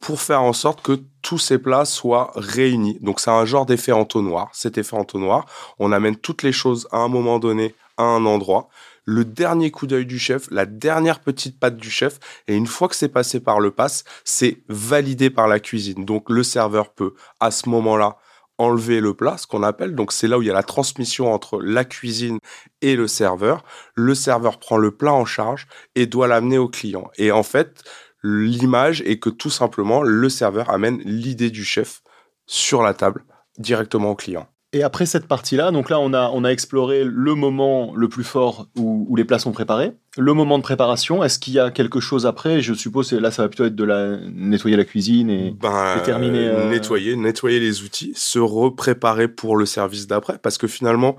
pour 0.00 0.22
faire 0.22 0.42
en 0.42 0.54
sorte 0.54 0.80
que 0.80 1.00
tous 1.20 1.38
ces 1.38 1.58
plats 1.58 1.84
soient 1.84 2.32
réunis. 2.34 2.98
Donc 3.02 3.20
c'est 3.20 3.30
un 3.30 3.44
genre 3.44 3.66
d'effet 3.66 3.92
entonnoir. 3.92 4.48
Cet 4.54 4.78
effet 4.78 4.96
entonnoir, 4.96 5.44
on 5.78 5.92
amène 5.92 6.16
toutes 6.16 6.42
les 6.42 6.52
choses 6.52 6.88
à 6.92 6.98
un 6.98 7.08
moment 7.08 7.38
donné 7.38 7.74
à 7.98 8.04
un 8.04 8.24
endroit. 8.24 8.68
Le 9.04 9.26
dernier 9.26 9.70
coup 9.70 9.86
d'œil 9.86 10.06
du 10.06 10.18
chef, 10.18 10.50
la 10.50 10.64
dernière 10.64 11.20
petite 11.20 11.60
patte 11.60 11.76
du 11.76 11.90
chef, 11.90 12.18
et 12.48 12.56
une 12.56 12.66
fois 12.66 12.88
que 12.88 12.96
c'est 12.96 13.10
passé 13.10 13.38
par 13.38 13.60
le 13.60 13.70
pass, 13.70 14.04
c'est 14.24 14.62
validé 14.68 15.28
par 15.28 15.46
la 15.46 15.60
cuisine. 15.60 16.06
Donc 16.06 16.30
le 16.30 16.42
serveur 16.42 16.94
peut 16.94 17.12
à 17.38 17.50
ce 17.50 17.68
moment-là 17.68 18.16
enlever 18.58 19.00
le 19.00 19.14
plat, 19.14 19.36
ce 19.36 19.46
qu'on 19.46 19.62
appelle. 19.62 19.94
Donc 19.94 20.12
c'est 20.12 20.28
là 20.28 20.38
où 20.38 20.42
il 20.42 20.48
y 20.48 20.50
a 20.50 20.54
la 20.54 20.62
transmission 20.62 21.32
entre 21.32 21.60
la 21.60 21.84
cuisine 21.84 22.38
et 22.82 22.96
le 22.96 23.06
serveur. 23.06 23.64
Le 23.94 24.14
serveur 24.14 24.58
prend 24.58 24.76
le 24.76 24.90
plat 24.90 25.12
en 25.12 25.24
charge 25.24 25.66
et 25.94 26.06
doit 26.06 26.28
l'amener 26.28 26.58
au 26.58 26.68
client. 26.68 27.10
Et 27.16 27.32
en 27.32 27.42
fait, 27.42 27.82
l'image 28.22 29.02
est 29.02 29.18
que 29.18 29.30
tout 29.30 29.50
simplement, 29.50 30.02
le 30.02 30.28
serveur 30.28 30.70
amène 30.70 30.98
l'idée 31.04 31.50
du 31.50 31.64
chef 31.64 32.02
sur 32.46 32.82
la 32.82 32.94
table 32.94 33.24
directement 33.58 34.10
au 34.10 34.16
client. 34.16 34.46
Et 34.72 34.82
après 34.82 35.06
cette 35.06 35.28
partie-là, 35.28 35.70
donc 35.70 35.88
là, 35.88 36.00
on 36.00 36.12
a, 36.12 36.30
on 36.30 36.42
a 36.42 36.48
exploré 36.48 37.04
le 37.04 37.34
moment 37.34 37.94
le 37.94 38.08
plus 38.08 38.24
fort 38.24 38.66
où, 38.76 39.06
où 39.08 39.14
les 39.14 39.24
plats 39.24 39.38
sont 39.38 39.52
préparés, 39.52 39.92
le 40.16 40.32
moment 40.32 40.58
de 40.58 40.62
préparation. 40.62 41.24
Est-ce 41.24 41.38
qu'il 41.38 41.54
y 41.54 41.58
a 41.58 41.70
quelque 41.70 42.00
chose 42.00 42.26
après? 42.26 42.60
Je 42.60 42.74
suppose 42.74 43.10
que 43.10 43.16
là, 43.16 43.30
ça 43.30 43.42
va 43.42 43.48
plutôt 43.48 43.64
être 43.64 43.74
de 43.74 43.84
la, 43.84 44.18
nettoyer 44.32 44.76
la 44.76 44.84
cuisine 44.84 45.30
et. 45.30 45.50
Ben, 45.50 45.96
et 45.98 46.02
terminer, 46.02 46.46
euh, 46.48 46.70
nettoyer, 46.70 47.16
nettoyer 47.16 47.60
les 47.60 47.82
outils, 47.82 48.12
se 48.14 48.38
repréparer 48.38 49.28
pour 49.28 49.56
le 49.56 49.66
service 49.66 50.06
d'après, 50.06 50.38
parce 50.38 50.58
que 50.58 50.66
finalement, 50.66 51.16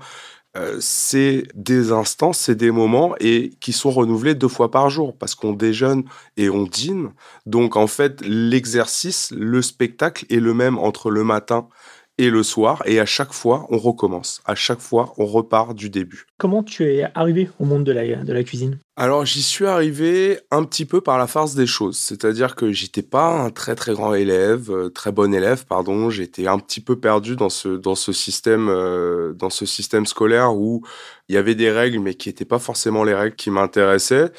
euh, 0.56 0.78
c'est 0.80 1.44
des 1.54 1.92
instants, 1.92 2.32
c'est 2.32 2.54
des 2.54 2.70
moments 2.70 3.14
et 3.20 3.50
qui 3.60 3.72
sont 3.72 3.90
renouvelés 3.90 4.34
deux 4.34 4.48
fois 4.48 4.70
par 4.70 4.88
jour, 4.88 5.16
parce 5.16 5.34
qu'on 5.34 5.52
déjeune 5.52 6.04
et 6.36 6.48
on 6.48 6.64
dîne. 6.64 7.10
Donc 7.44 7.76
en 7.76 7.86
fait, 7.86 8.22
l'exercice, 8.24 9.32
le 9.36 9.60
spectacle 9.60 10.24
est 10.30 10.40
le 10.40 10.54
même 10.54 10.78
entre 10.78 11.10
le 11.10 11.24
matin 11.24 11.68
et 12.18 12.30
le 12.30 12.42
soir, 12.42 12.82
et 12.86 12.98
à 13.00 13.06
chaque 13.06 13.32
fois, 13.32 13.66
on 13.70 13.78
recommence. 13.78 14.40
À 14.44 14.54
chaque 14.54 14.80
fois, 14.80 15.12
on 15.18 15.26
repart 15.26 15.74
du 15.74 15.90
début. 15.90 16.26
Comment 16.38 16.62
tu 16.62 16.84
es 16.84 17.06
arrivé 17.14 17.50
au 17.60 17.64
monde 17.64 17.84
de 17.84 17.92
la, 17.92 18.16
de 18.24 18.32
la 18.32 18.42
cuisine? 18.42 18.78
Alors 18.98 19.26
j'y 19.26 19.42
suis 19.42 19.66
arrivé 19.66 20.40
un 20.50 20.64
petit 20.64 20.86
peu 20.86 21.02
par 21.02 21.18
la 21.18 21.26
farce 21.26 21.54
des 21.54 21.66
choses, 21.66 21.98
c'est-à-dire 21.98 22.54
que 22.54 22.72
j'étais 22.72 23.02
pas 23.02 23.28
un 23.42 23.50
très 23.50 23.74
très 23.74 23.92
grand 23.92 24.14
élève, 24.14 24.70
euh, 24.70 24.88
très 24.88 25.12
bon 25.12 25.34
élève 25.34 25.66
pardon, 25.66 26.08
j'étais 26.08 26.46
un 26.46 26.58
petit 26.58 26.80
peu 26.80 26.98
perdu 26.98 27.36
dans 27.36 27.50
ce 27.50 27.68
dans 27.68 27.94
ce 27.94 28.14
système 28.14 28.70
euh, 28.70 29.34
dans 29.34 29.50
ce 29.50 29.66
système 29.66 30.06
scolaire 30.06 30.56
où 30.56 30.82
il 31.28 31.34
y 31.34 31.38
avait 31.38 31.54
des 31.54 31.70
règles 31.70 31.98
mais 32.00 32.14
qui 32.14 32.30
étaient 32.30 32.46
pas 32.46 32.58
forcément 32.58 33.04
les 33.04 33.14
règles 33.14 33.36
qui 33.36 33.50
m'intéressaient. 33.50 34.32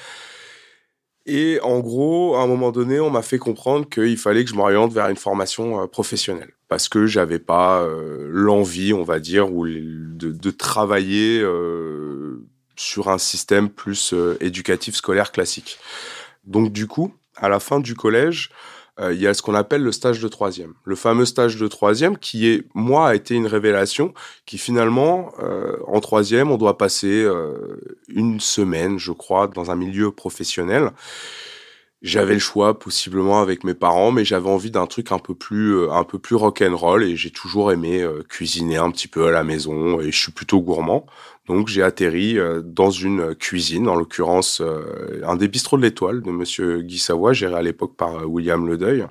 Et 1.28 1.60
en 1.62 1.80
gros, 1.80 2.36
à 2.36 2.42
un 2.42 2.48
moment 2.48 2.72
donné, 2.72 3.02
on 3.02 3.10
m'a 3.10 3.22
fait 3.22 3.38
comprendre 3.38 3.88
qu'il 3.90 4.18
fallait 4.18 4.46
que 4.46 4.50
je 4.50 4.56
m'oriente 4.56 4.94
vers 4.94 5.10
une 5.10 5.18
formation 5.18 5.82
euh, 5.82 5.86
professionnelle 5.86 6.54
parce 6.70 6.88
que 6.88 7.06
j'avais 7.06 7.40
pas 7.40 7.82
euh, 7.82 8.28
l'envie, 8.30 8.94
on 8.94 9.04
va 9.04 9.20
dire, 9.20 9.54
ou 9.54 9.68
de, 9.68 10.52
travailler 10.52 11.42
euh, 11.42 12.46
sur 12.78 13.10
un 13.10 13.18
système 13.18 13.70
plus 13.70 14.14
éducatif 14.42 14.96
scolaire 14.96 15.32
classique. 15.32 15.80
Donc 16.46 16.72
du 16.72 16.88
coup, 16.88 17.14
à 17.36 17.48
la 17.50 17.60
fin 17.60 17.80
du 17.80 17.94
collège, 17.94 18.52
euh, 19.00 19.14
il 19.14 19.22
y 19.22 19.28
a 19.28 19.34
ce 19.34 19.42
qu'on 19.42 19.54
appelle 19.54 19.84
le 19.84 19.92
stage 19.92 20.20
de 20.20 20.28
troisième. 20.28 20.74
Le 20.84 20.96
fameux 20.96 21.26
stage 21.26 21.58
de 21.58 21.68
troisième 21.68 22.18
qui 22.18 22.48
est, 22.48 22.64
moi, 22.74 23.10
a 23.10 23.16
été 23.16 23.36
une 23.36 23.48
révélation 23.48 24.14
qui 24.46 24.58
finalement, 24.58 25.32
euh, 25.40 25.78
en 25.88 26.00
troisième, 26.00 26.52
on 26.52 26.58
doit 26.58 26.78
passer 26.78 27.24
euh, 27.24 27.80
une 28.08 28.40
semaine, 28.40 29.00
je 29.00 29.12
crois, 29.12 29.48
dans 29.48 29.72
un 29.72 29.76
milieu 29.76 30.12
professionnel. 30.12 30.92
J'avais 32.04 32.36
le 32.36 32.40
choix 32.40 32.78
possiblement 32.78 33.42
avec 33.42 33.64
mes 33.64 33.74
parents, 33.74 34.12
mais 34.12 34.24
j'avais 34.24 34.50
envie 34.50 34.70
d'un 34.70 34.86
truc 34.86 35.12
un 35.12 35.18
peu 35.18 35.34
plus, 35.34 35.76
euh, 35.76 35.92
un 35.92 36.04
peu 36.04 36.20
plus 36.20 36.36
rock'n'roll 36.36 37.04
et 37.04 37.16
j'ai 37.16 37.32
toujours 37.32 37.72
aimé 37.72 38.02
euh, 38.04 38.22
cuisiner 38.30 38.78
un 38.78 38.92
petit 38.92 39.08
peu 39.08 39.26
à 39.26 39.32
la 39.32 39.44
maison 39.44 40.00
et 40.00 40.12
je 40.12 40.18
suis 40.18 40.32
plutôt 40.32 40.62
gourmand. 40.62 41.08
Donc 41.48 41.70
j'ai 41.70 41.82
atterri 41.82 42.38
euh, 42.38 42.62
dans 42.62 42.92
une 42.92 43.34
cuisine, 43.34 43.88
en 43.88 43.96
l'occurrence 43.96 44.62
euh, 44.62 45.22
un 45.24 45.38
des 45.38 45.48
bistrots 45.48 45.78
de 45.78 45.84
l'Étoile 45.84 46.22
de 46.22 46.30
Monsieur 46.30 46.82
Guy 46.82 47.00
Savoie, 47.00 47.34
géré 47.34 47.56
à 47.56 47.62
l'époque 47.62 47.96
par 47.96 48.18
euh, 48.18 48.26
William 48.26 48.68
Ledeuil. 48.68 49.06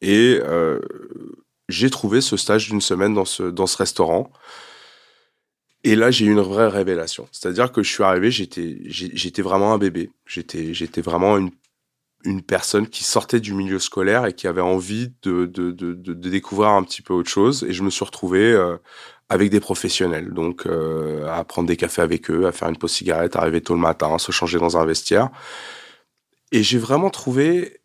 Et 0.00 0.38
j'ai 1.68 1.90
trouvé 1.90 2.20
ce 2.20 2.36
stage 2.36 2.68
d'une 2.68 2.80
semaine 2.80 3.14
dans 3.14 3.24
ce, 3.24 3.42
dans 3.42 3.66
ce 3.66 3.76
restaurant. 3.76 4.32
Et 5.82 5.96
là, 5.96 6.12
j'ai 6.12 6.24
eu 6.26 6.30
une 6.30 6.40
vraie 6.40 6.68
révélation. 6.68 7.28
C'est-à-dire 7.32 7.72
que 7.72 7.82
je 7.82 7.92
suis 7.92 8.04
arrivé, 8.04 8.30
j'étais, 8.30 9.42
vraiment 9.42 9.74
un 9.74 9.78
bébé. 9.78 10.10
J'étais, 10.24 10.72
j'étais 10.72 11.00
vraiment 11.00 11.36
une, 11.36 11.50
une 12.24 12.42
personne 12.42 12.86
qui 12.86 13.02
sortait 13.02 13.40
du 13.40 13.54
milieu 13.54 13.80
scolaire 13.80 14.24
et 14.24 14.34
qui 14.34 14.46
avait 14.46 14.60
envie 14.60 15.12
de, 15.22 15.46
de, 15.46 15.72
de, 15.72 16.14
découvrir 16.14 16.70
un 16.70 16.84
petit 16.84 17.02
peu 17.02 17.12
autre 17.12 17.30
chose. 17.30 17.66
Et 17.68 17.72
je 17.72 17.82
me 17.82 17.90
suis 17.90 18.04
retrouvé 18.04 18.56
avec 19.28 19.50
des 19.50 19.60
professionnels. 19.60 20.32
Donc, 20.32 20.66
euh, 20.66 21.26
à 21.30 21.44
prendre 21.44 21.68
des 21.68 21.76
cafés 21.76 22.02
avec 22.02 22.30
eux, 22.30 22.46
à 22.46 22.52
faire 22.52 22.68
une 22.68 22.78
pause 22.78 22.92
cigarette, 22.92 23.36
arriver 23.36 23.60
tôt 23.60 23.74
le 23.74 23.80
matin, 23.80 24.18
se 24.18 24.32
changer 24.32 24.58
dans 24.58 24.78
un 24.78 24.86
vestiaire. 24.86 25.30
Et 26.52 26.62
j'ai 26.62 26.78
vraiment 26.78 27.10
trouvé 27.10 27.80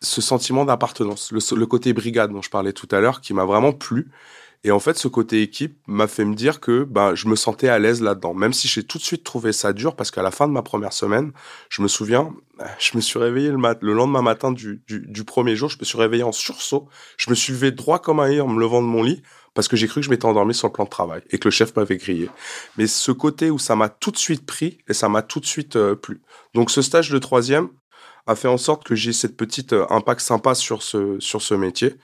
ce 0.00 0.20
sentiment 0.20 0.64
d'appartenance, 0.64 1.32
le, 1.32 1.66
côté 1.66 1.92
brigade 1.92 2.32
dont 2.32 2.42
je 2.42 2.50
parlais 2.50 2.72
tout 2.72 2.88
à 2.90 3.00
l'heure, 3.00 3.20
qui 3.20 3.34
m'a 3.34 3.44
vraiment 3.44 3.72
plu. 3.72 4.10
Et 4.64 4.70
en 4.70 4.78
fait, 4.78 4.96
ce 4.96 5.08
côté 5.08 5.42
équipe 5.42 5.76
m'a 5.88 6.06
fait 6.06 6.24
me 6.24 6.34
dire 6.34 6.60
que 6.60 6.84
ben, 6.84 7.16
je 7.16 7.26
me 7.26 7.34
sentais 7.34 7.68
à 7.68 7.80
l'aise 7.80 8.00
là-dedans, 8.00 8.32
même 8.32 8.52
si 8.52 8.68
j'ai 8.68 8.84
tout 8.84 8.98
de 8.98 9.02
suite 9.02 9.24
trouvé 9.24 9.52
ça 9.52 9.72
dur, 9.72 9.96
parce 9.96 10.12
qu'à 10.12 10.22
la 10.22 10.30
fin 10.30 10.46
de 10.46 10.52
ma 10.52 10.62
première 10.62 10.92
semaine, 10.92 11.32
je 11.68 11.82
me 11.82 11.88
souviens, 11.88 12.32
je 12.78 12.96
me 12.96 13.00
suis 13.00 13.18
réveillé 13.18 13.50
le, 13.50 13.58
le 13.80 13.92
lendemain 13.92 14.22
matin 14.22 14.52
du, 14.52 14.82
du, 14.86 15.24
premier 15.24 15.56
jour, 15.56 15.68
je 15.68 15.78
me 15.80 15.84
suis 15.84 15.98
réveillé 15.98 16.22
en 16.22 16.30
sursaut, 16.30 16.88
je 17.16 17.30
me 17.30 17.34
suis 17.34 17.52
levé 17.52 17.72
droit 17.72 17.98
comme 17.98 18.20
un 18.20 18.30
i 18.30 18.40
en 18.40 18.46
me 18.46 18.60
levant 18.60 18.82
de 18.82 18.86
mon 18.86 19.02
lit, 19.02 19.22
parce 19.54 19.68
que 19.68 19.76
j'ai 19.76 19.86
cru 19.86 20.00
que 20.00 20.04
je 20.04 20.10
m'étais 20.10 20.26
endormi 20.26 20.54
sur 20.54 20.68
le 20.68 20.72
plan 20.72 20.84
de 20.84 20.90
travail 20.90 21.22
et 21.30 21.38
que 21.38 21.48
le 21.48 21.52
chef 21.52 21.74
m'avait 21.76 21.96
grillé. 21.96 22.30
Mais 22.76 22.86
ce 22.86 23.12
côté 23.12 23.50
où 23.50 23.58
ça 23.58 23.76
m'a 23.76 23.88
tout 23.88 24.10
de 24.10 24.16
suite 24.16 24.46
pris 24.46 24.78
et 24.88 24.94
ça 24.94 25.08
m'a 25.08 25.22
tout 25.22 25.40
de 25.40 25.46
suite 25.46 25.76
euh, 25.76 25.94
plu. 25.94 26.22
Donc 26.54 26.70
ce 26.70 26.82
stage 26.82 27.10
de 27.10 27.18
troisième 27.18 27.68
a 28.26 28.36
fait 28.36 28.48
en 28.48 28.58
sorte 28.58 28.84
que 28.84 28.94
j'ai 28.94 29.12
cette 29.12 29.36
petite 29.36 29.72
euh, 29.72 29.86
impact 29.90 30.20
sympa 30.20 30.54
sur 30.54 30.82
ce, 30.82 31.18
sur 31.18 31.42
ce 31.42 31.54
métier. 31.54 31.96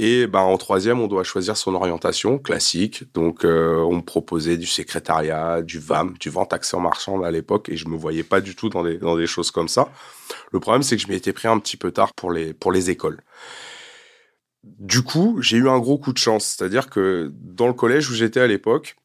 Et 0.00 0.28
ben, 0.28 0.40
en 0.40 0.56
troisième, 0.58 1.00
on 1.00 1.08
doit 1.08 1.24
choisir 1.24 1.56
son 1.56 1.74
orientation 1.74 2.38
classique. 2.38 3.12
Donc, 3.14 3.44
euh, 3.44 3.78
on 3.78 3.96
me 3.96 4.02
proposait 4.02 4.56
du 4.56 4.66
secrétariat, 4.66 5.60
du 5.60 5.80
VAM, 5.80 6.16
du 6.18 6.30
vente 6.30 6.52
action 6.52 6.78
marchande 6.78 7.24
à 7.24 7.32
l'époque, 7.32 7.68
et 7.68 7.76
je 7.76 7.88
me 7.88 7.96
voyais 7.96 8.22
pas 8.22 8.40
du 8.40 8.54
tout 8.54 8.68
dans 8.68 8.84
des, 8.84 8.98
dans 8.98 9.16
des 9.16 9.26
choses 9.26 9.50
comme 9.50 9.66
ça. 9.66 9.88
Le 10.52 10.60
problème, 10.60 10.84
c'est 10.84 10.96
que 10.96 11.02
je 11.02 11.08
m'y 11.08 11.16
étais 11.16 11.32
pris 11.32 11.48
un 11.48 11.58
petit 11.58 11.76
peu 11.76 11.90
tard 11.90 12.14
pour 12.14 12.30
les, 12.30 12.54
pour 12.54 12.70
les 12.70 12.90
écoles. 12.90 13.20
Du 14.64 15.02
coup, 15.02 15.40
j'ai 15.40 15.56
eu 15.56 15.68
un 15.68 15.78
gros 15.78 15.98
coup 15.98 16.12
de 16.12 16.18
chance. 16.18 16.56
C'est-à-dire 16.56 16.90
que 16.90 17.32
dans 17.34 17.66
le 17.66 17.72
collège 17.72 18.10
où 18.10 18.14
j'étais 18.14 18.40
à 18.40 18.46
l'époque, 18.46 18.96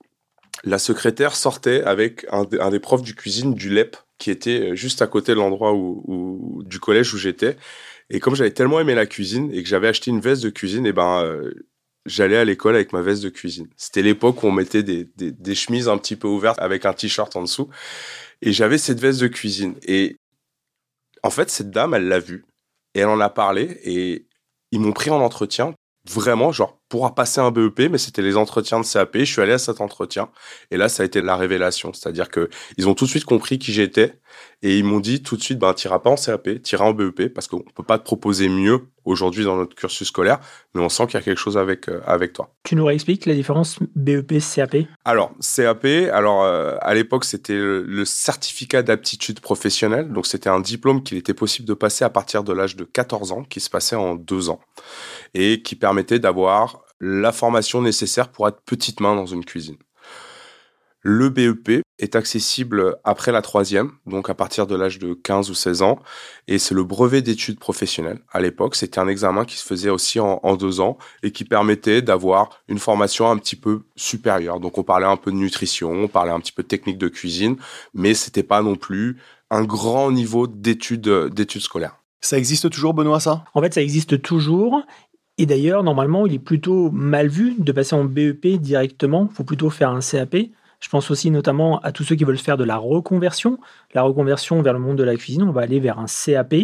la 0.64 0.80
secrétaire 0.80 1.36
sortait 1.36 1.84
avec 1.84 2.26
un, 2.32 2.46
des 2.46 2.80
profs 2.80 3.02
du 3.02 3.16
cuisine 3.16 3.54
du 3.54 3.70
LEP 3.70 3.98
qui 4.18 4.32
était 4.32 4.76
juste 4.76 5.02
à 5.02 5.08
côté 5.08 5.34
de 5.34 5.40
l'endroit 5.40 5.74
où, 5.74 6.64
du 6.66 6.80
collège 6.80 7.14
où 7.14 7.18
j'étais. 7.18 7.58
Et 8.10 8.20
comme 8.20 8.36
j'avais 8.36 8.52
tellement 8.52 8.80
aimé 8.80 8.96
la 8.96 9.06
cuisine 9.06 9.52
et 9.52 9.64
que 9.64 9.70
j'avais 9.70 9.88
acheté 9.88 10.12
une 10.12 10.22
veste 10.22 10.44
de 10.44 10.50
cuisine, 10.50 10.86
et 10.86 10.94
ben 10.94 11.22
euh, 11.24 11.52
j'allais 12.06 12.38
à 12.38 12.46
l'école 12.46 12.76
avec 12.76 12.94
ma 12.94 13.02
veste 13.02 13.24
de 13.24 13.30
cuisine. 13.30 13.68
C'était 13.76 14.02
l'époque 14.02 14.44
où 14.44 14.48
on 14.48 14.52
mettait 14.52 14.84
des, 14.84 15.10
des, 15.16 15.32
des, 15.32 15.56
chemises 15.56 15.90
un 15.90 15.98
petit 15.98 16.16
peu 16.16 16.28
ouvertes 16.28 16.60
avec 16.60 16.86
un 16.86 16.94
t-shirt 16.94 17.36
en 17.36 17.42
dessous. 17.42 17.70
Et 18.42 18.54
j'avais 18.54 18.78
cette 18.78 19.00
veste 19.00 19.20
de 19.22 19.28
cuisine. 19.28 19.76
Et 19.84 20.18
en 21.24 21.30
fait, 21.30 21.50
cette 21.50 21.72
dame, 21.72 21.94
elle 21.94 22.08
l'a 22.08 22.20
vue. 22.20 22.46
Et 22.94 23.00
elle 23.00 23.08
en 23.08 23.20
a 23.20 23.30
parlé. 23.30 23.80
Et 23.84 24.28
ils 24.74 24.80
m'ont 24.80 24.92
pris 24.92 25.12
en 25.12 25.22
entretien 25.22 25.76
vraiment, 26.10 26.52
genre, 26.52 26.80
pour 26.90 27.14
passer 27.14 27.40
un 27.40 27.52
BEP, 27.52 27.92
mais 27.92 28.00
c'était 28.00 28.24
les 28.24 28.36
entretiens 28.36 28.80
de 28.80 28.86
CAP. 28.86 29.20
Je 29.20 29.24
suis 29.26 29.42
allé 29.42 29.54
à 29.54 29.60
cet 29.60 29.82
entretien 29.82 30.30
et 30.72 30.78
là, 30.78 30.90
ça 30.90 31.04
a 31.04 31.06
été 31.06 31.22
la 31.22 31.38
révélation. 31.38 31.94
C'est-à-dire 31.94 32.30
que 32.30 32.50
ils 32.78 32.90
ont 32.90 32.96
tout 32.96 33.06
de 33.06 33.10
suite 33.12 33.26
compris 33.26 33.60
qui 33.60 33.72
j'étais 33.72 34.20
et 34.62 34.78
ils 34.78 34.84
m'ont 34.84 35.00
dit 35.00 35.22
tout 35.22 35.36
de 35.36 35.44
suite, 35.44 35.60
ben, 35.60 35.74
t'iras 35.74 36.00
pas 36.00 36.10
en 36.10 36.16
CAP, 36.16 36.62
t'iras 36.62 36.86
en 36.86 36.94
BEP 36.94 37.34
parce 37.34 37.48
qu'on 37.48 37.60
peut 37.60 37.84
pas 37.84 38.00
te 38.00 38.04
proposer 38.04 38.48
mieux 38.48 38.88
aujourd'hui 39.04 39.44
dans 39.44 39.58
notre 39.58 39.76
cursus 39.76 40.08
scolaire, 40.08 40.40
mais 40.74 40.82
on 40.82 40.88
sent 40.88 41.08
qu'il 41.08 41.16
y 41.16 41.18
a 41.18 41.22
quelque 41.22 41.40
chose 41.40 41.58
avec 41.58 41.90
euh, 41.90 42.00
avec 42.06 42.32
toi. 42.34 42.54
Tu 42.64 42.76
nous 42.76 42.86
réexpliques 42.86 43.26
la 43.26 43.34
différence 43.34 43.80
BEP 43.96 44.36
CAP 44.40 44.78
Alors 45.04 45.34
CAP, 45.42 45.86
alors 46.12 46.44
euh, 46.44 46.78
à 46.82 46.94
l'époque 46.94 47.26
c'était 47.26 47.58
le, 47.58 48.06
certificat 48.06 48.84
d'aptitude 48.84 49.40
professionnelle, 49.40 50.12
donc 50.12 50.28
c'était 50.28 50.50
un 50.50 50.60
diplôme 50.62 51.04
qu'il 51.04 51.18
était 51.18 51.34
possible 51.34 51.68
de 51.68 51.74
passer 51.74 52.06
à 52.06 52.10
partir 52.10 52.44
de 52.44 52.54
l'âge 52.54 52.76
de 52.76 52.86
14 52.86 53.32
ans, 53.34 53.44
qui 53.44 53.60
se 53.60 53.70
passait 53.70 53.96
en 53.96 54.16
deux 54.16 54.50
ans 54.50 54.60
et 55.34 55.62
qui 55.62 55.76
permettait 55.76 56.20
d'avoir 56.20 56.84
la 57.00 57.32
formation 57.32 57.82
nécessaire 57.82 58.30
pour 58.30 58.48
être 58.48 58.62
petite 58.62 59.02
main 59.02 59.16
dans 59.16 59.26
une 59.26 59.44
cuisine. 59.44 59.78
Le 61.06 61.28
BEP 61.28 61.84
est 62.00 62.16
accessible 62.16 62.96
après 63.04 63.34
la 63.34 63.42
troisième, 63.42 63.92
donc 64.06 64.30
à 64.30 64.34
partir 64.34 64.68
de 64.68 64.76
l'âge 64.76 65.00
de 65.00 65.14
15 65.14 65.50
ou 65.50 65.54
16 65.54 65.82
ans, 65.82 66.00
et 66.48 66.58
c'est 66.58 66.74
le 66.74 66.86
brevet 66.86 67.22
d'études 67.22 67.60
professionnelles. 67.60 68.20
À 68.32 68.40
l'époque, 68.40 68.78
c'était 68.78 69.00
un 69.00 69.10
examen 69.10 69.44
qui 69.44 69.58
se 69.58 69.66
faisait 69.66 69.90
aussi 69.90 70.22
en, 70.22 70.56
deux 70.56 70.80
ans 70.80 70.98
et 71.22 71.32
qui 71.32 71.44
permettait 71.44 72.02
d'avoir 72.02 72.62
une 72.70 72.80
formation 72.80 73.30
un 73.30 73.38
petit 73.38 73.58
peu 73.58 73.82
supérieure. 73.98 74.62
Donc 74.62 74.78
on 74.78 74.84
parlait 74.84 75.06
un 75.06 75.18
peu 75.18 75.30
de 75.30 75.36
nutrition, 75.36 75.92
on 75.92 76.08
parlait 76.08 76.32
un 76.32 76.40
petit 76.40 76.54
peu 76.54 76.64
de 76.64 76.70
technique 76.70 76.98
de 76.98 77.10
cuisine, 77.10 77.58
mais 77.94 78.14
c'était 78.14 78.42
pas 78.42 78.62
non 78.62 78.78
plus 78.78 79.18
un 79.50 79.66
grand 79.66 80.10
niveau 80.10 80.48
d'études 80.48 81.10
d'études 81.34 81.62
scolaires. 81.62 81.98
Ça 82.22 82.38
existe 82.38 82.70
toujours, 82.70 82.94
Benoît, 82.94 83.20
ça? 83.20 83.44
En 83.54 83.62
fait, 83.62 83.74
ça 83.74 83.82
existe 83.82 84.22
toujours. 84.22 84.82
Et 85.38 85.46
d'ailleurs, 85.46 85.84
normalement, 85.84 86.26
il 86.26 86.36
est 86.36 86.40
plutôt 86.40 86.92
mal 86.92 87.28
vu 87.28 87.56
de 87.58 87.72
passer 87.74 87.94
en 87.94 88.06
BEP 88.06 88.48
directement. 88.62 89.28
Il 89.30 89.36
faut 89.36 89.44
plutôt 89.44 89.70
faire 89.70 89.90
un 89.90 90.00
CAP. 90.00 90.38
Je 90.84 90.90
pense 90.90 91.10
aussi 91.12 91.32
notamment 91.32 91.80
à 91.80 91.94
tous 91.94 92.04
ceux 92.04 92.18
qui 92.18 92.26
veulent 92.26 92.38
faire 92.38 92.58
de 92.58 92.66
la 92.66 92.76
reconversion. 92.76 93.58
La 93.94 94.02
reconversion 94.02 94.62
vers 94.62 94.74
le 94.74 94.80
monde 94.80 94.98
de 94.98 95.04
la 95.04 95.16
cuisine, 95.16 95.44
on 95.44 95.54
va 95.54 95.62
aller 95.62 95.80
vers 95.80 95.98
un 95.98 96.08
CAP 96.08 96.56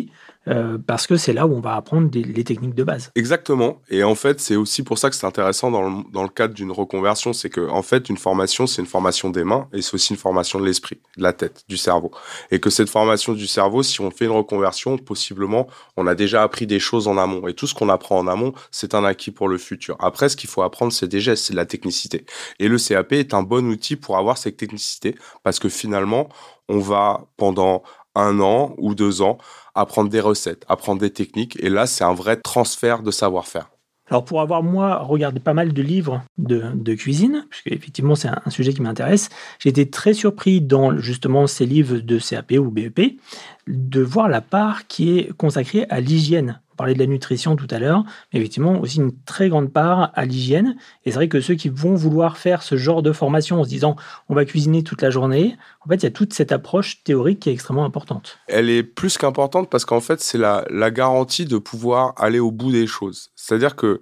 euh, 0.47 0.77
parce 0.85 1.05
que 1.05 1.17
c'est 1.17 1.33
là 1.33 1.45
où 1.45 1.53
on 1.53 1.59
va 1.59 1.75
apprendre 1.75 2.09
les 2.13 2.43
techniques 2.43 2.73
de 2.73 2.83
base. 2.83 3.11
Exactement. 3.15 3.81
Et 3.89 4.03
en 4.03 4.15
fait, 4.15 4.39
c'est 4.39 4.55
aussi 4.55 4.83
pour 4.83 4.97
ça 4.97 5.09
que 5.09 5.15
c'est 5.15 5.27
intéressant 5.27 5.69
dans 5.69 5.81
le, 5.83 6.29
cadre 6.29 6.53
d'une 6.53 6.71
reconversion, 6.71 7.33
c'est 7.33 7.49
que 7.49 7.69
en 7.69 7.81
fait, 7.81 8.09
une 8.09 8.17
formation, 8.17 8.65
c'est 8.65 8.81
une 8.81 8.87
formation 8.87 9.29
des 9.29 9.43
mains 9.43 9.67
et 9.73 9.81
c'est 9.81 9.93
aussi 9.93 10.13
une 10.13 10.19
formation 10.19 10.59
de 10.59 10.65
l'esprit, 10.65 10.99
de 11.17 11.23
la 11.23 11.33
tête, 11.33 11.63
du 11.67 11.77
cerveau. 11.77 12.11
Et 12.51 12.59
que 12.59 12.69
cette 12.69 12.89
formation 12.89 13.33
du 13.33 13.47
cerveau, 13.47 13.83
si 13.83 13.99
on 14.01 14.11
fait 14.11 14.25
une 14.25 14.31
reconversion, 14.31 14.97
possiblement, 14.97 15.67
on 15.97 16.07
a 16.07 16.15
déjà 16.15 16.41
appris 16.41 16.65
des 16.65 16.79
choses 16.79 17.07
en 17.07 17.17
amont. 17.17 17.47
Et 17.47 17.53
tout 17.53 17.67
ce 17.67 17.73
qu'on 17.73 17.89
apprend 17.89 18.17
en 18.17 18.27
amont, 18.27 18.53
c'est 18.71 18.93
un 18.93 19.03
acquis 19.03 19.31
pour 19.31 19.49
le 19.49 19.57
futur. 19.57 19.97
Après, 19.99 20.29
ce 20.29 20.37
qu'il 20.37 20.49
faut 20.49 20.61
apprendre, 20.61 20.93
c'est 20.93 21.07
des 21.07 21.19
gestes, 21.19 21.45
c'est 21.45 21.53
de 21.53 21.57
la 21.57 21.65
technicité. 21.65 22.25
Et 22.59 22.67
le 22.67 22.77
CAP 22.77 23.13
est 23.13 23.33
un 23.33 23.43
bon 23.43 23.65
outil 23.69 23.97
pour 23.97 24.17
avoir 24.17 24.37
cette 24.37 24.57
technicité 24.57 25.15
parce 25.43 25.59
que 25.59 25.69
finalement, 25.69 26.29
on 26.69 26.79
va 26.79 27.25
pendant 27.37 27.83
un 28.15 28.39
an 28.39 28.75
ou 28.77 28.95
deux 28.95 29.21
ans 29.21 29.37
apprendre 29.79 30.09
des 30.09 30.19
recettes, 30.19 30.65
apprendre 30.67 31.01
des 31.01 31.11
techniques. 31.11 31.57
Et 31.61 31.69
là, 31.69 31.87
c'est 31.87 32.03
un 32.03 32.13
vrai 32.13 32.37
transfert 32.37 33.01
de 33.01 33.11
savoir-faire. 33.11 33.69
Alors 34.09 34.25
pour 34.25 34.41
avoir 34.41 34.63
moi 34.63 35.03
regardé 35.03 35.39
pas 35.39 35.53
mal 35.53 35.71
de 35.71 35.81
livres 35.83 36.23
de, 36.37 36.93
cuisine, 36.95 37.45
puisque 37.49 37.67
effectivement 37.67 38.15
c'est 38.15 38.29
un, 38.29 38.49
sujet 38.49 38.73
qui 38.73 38.81
m'intéresse, 38.81 39.29
j'ai 39.59 39.69
été 39.69 39.89
très 39.89 40.13
surpris 40.13 40.61
dans 40.61 40.97
justement 40.97 41.45
ces 41.45 41.67
livres 41.67 41.99
de 41.99 42.17
CAP 42.17 42.53
ou 42.53 42.71
BEP 42.71 43.19
de 43.67 44.01
voir 44.01 44.27
la 44.27 44.41
part 44.41 44.87
qui 44.87 45.19
est 45.19 45.31
consacrée 45.37 45.85
à 45.89 45.99
l'hygiène 45.99 46.59
parlait 46.79 46.93
de 46.93 46.99
la 46.99 47.07
nutrition 47.07 47.57
tout 47.57 47.67
à 47.71 47.77
l'heure, 47.77 48.05
mais 48.31 48.39
effectivement 48.39 48.79
aussi 48.79 48.99
une 48.99 49.11
très 49.25 49.49
grande 49.49 49.71
part 49.73 50.11
à 50.15 50.23
l'hygiène. 50.23 50.77
Et 51.03 51.11
c'est 51.11 51.17
vrai 51.17 51.27
que 51.27 51.41
ceux 51.41 51.55
qui 51.55 51.67
vont 51.67 51.93
vouloir 51.93 52.37
faire 52.37 52.63
ce 52.63 52.77
genre 52.77 53.03
de 53.03 53.11
formation 53.11 53.59
en 53.59 53.65
se 53.65 53.69
disant 53.69 53.97
on 54.29 54.33
va 54.33 54.45
cuisiner 54.45 54.81
toute 54.81 55.01
la 55.01 55.09
journée, 55.09 55.57
en 55.85 55.89
fait, 55.89 55.97
il 55.97 56.03
y 56.03 56.07
a 56.07 56.11
toute 56.11 56.33
cette 56.33 56.53
approche 56.53 57.03
théorique 57.03 57.41
qui 57.41 57.49
est 57.49 57.53
extrêmement 57.53 57.83
importante. 57.83 58.39
Elle 58.47 58.69
est 58.69 58.83
plus 58.83 59.17
qu'importante 59.17 59.69
parce 59.69 59.83
qu'en 59.83 59.99
fait, 59.99 60.21
c'est 60.21 60.37
la, 60.37 60.63
la 60.69 60.89
garantie 60.89 61.45
de 61.45 61.57
pouvoir 61.57 62.13
aller 62.15 62.39
au 62.39 62.51
bout 62.51 62.71
des 62.71 62.87
choses. 62.87 63.31
C'est-à-dire 63.35 63.75
que 63.75 63.99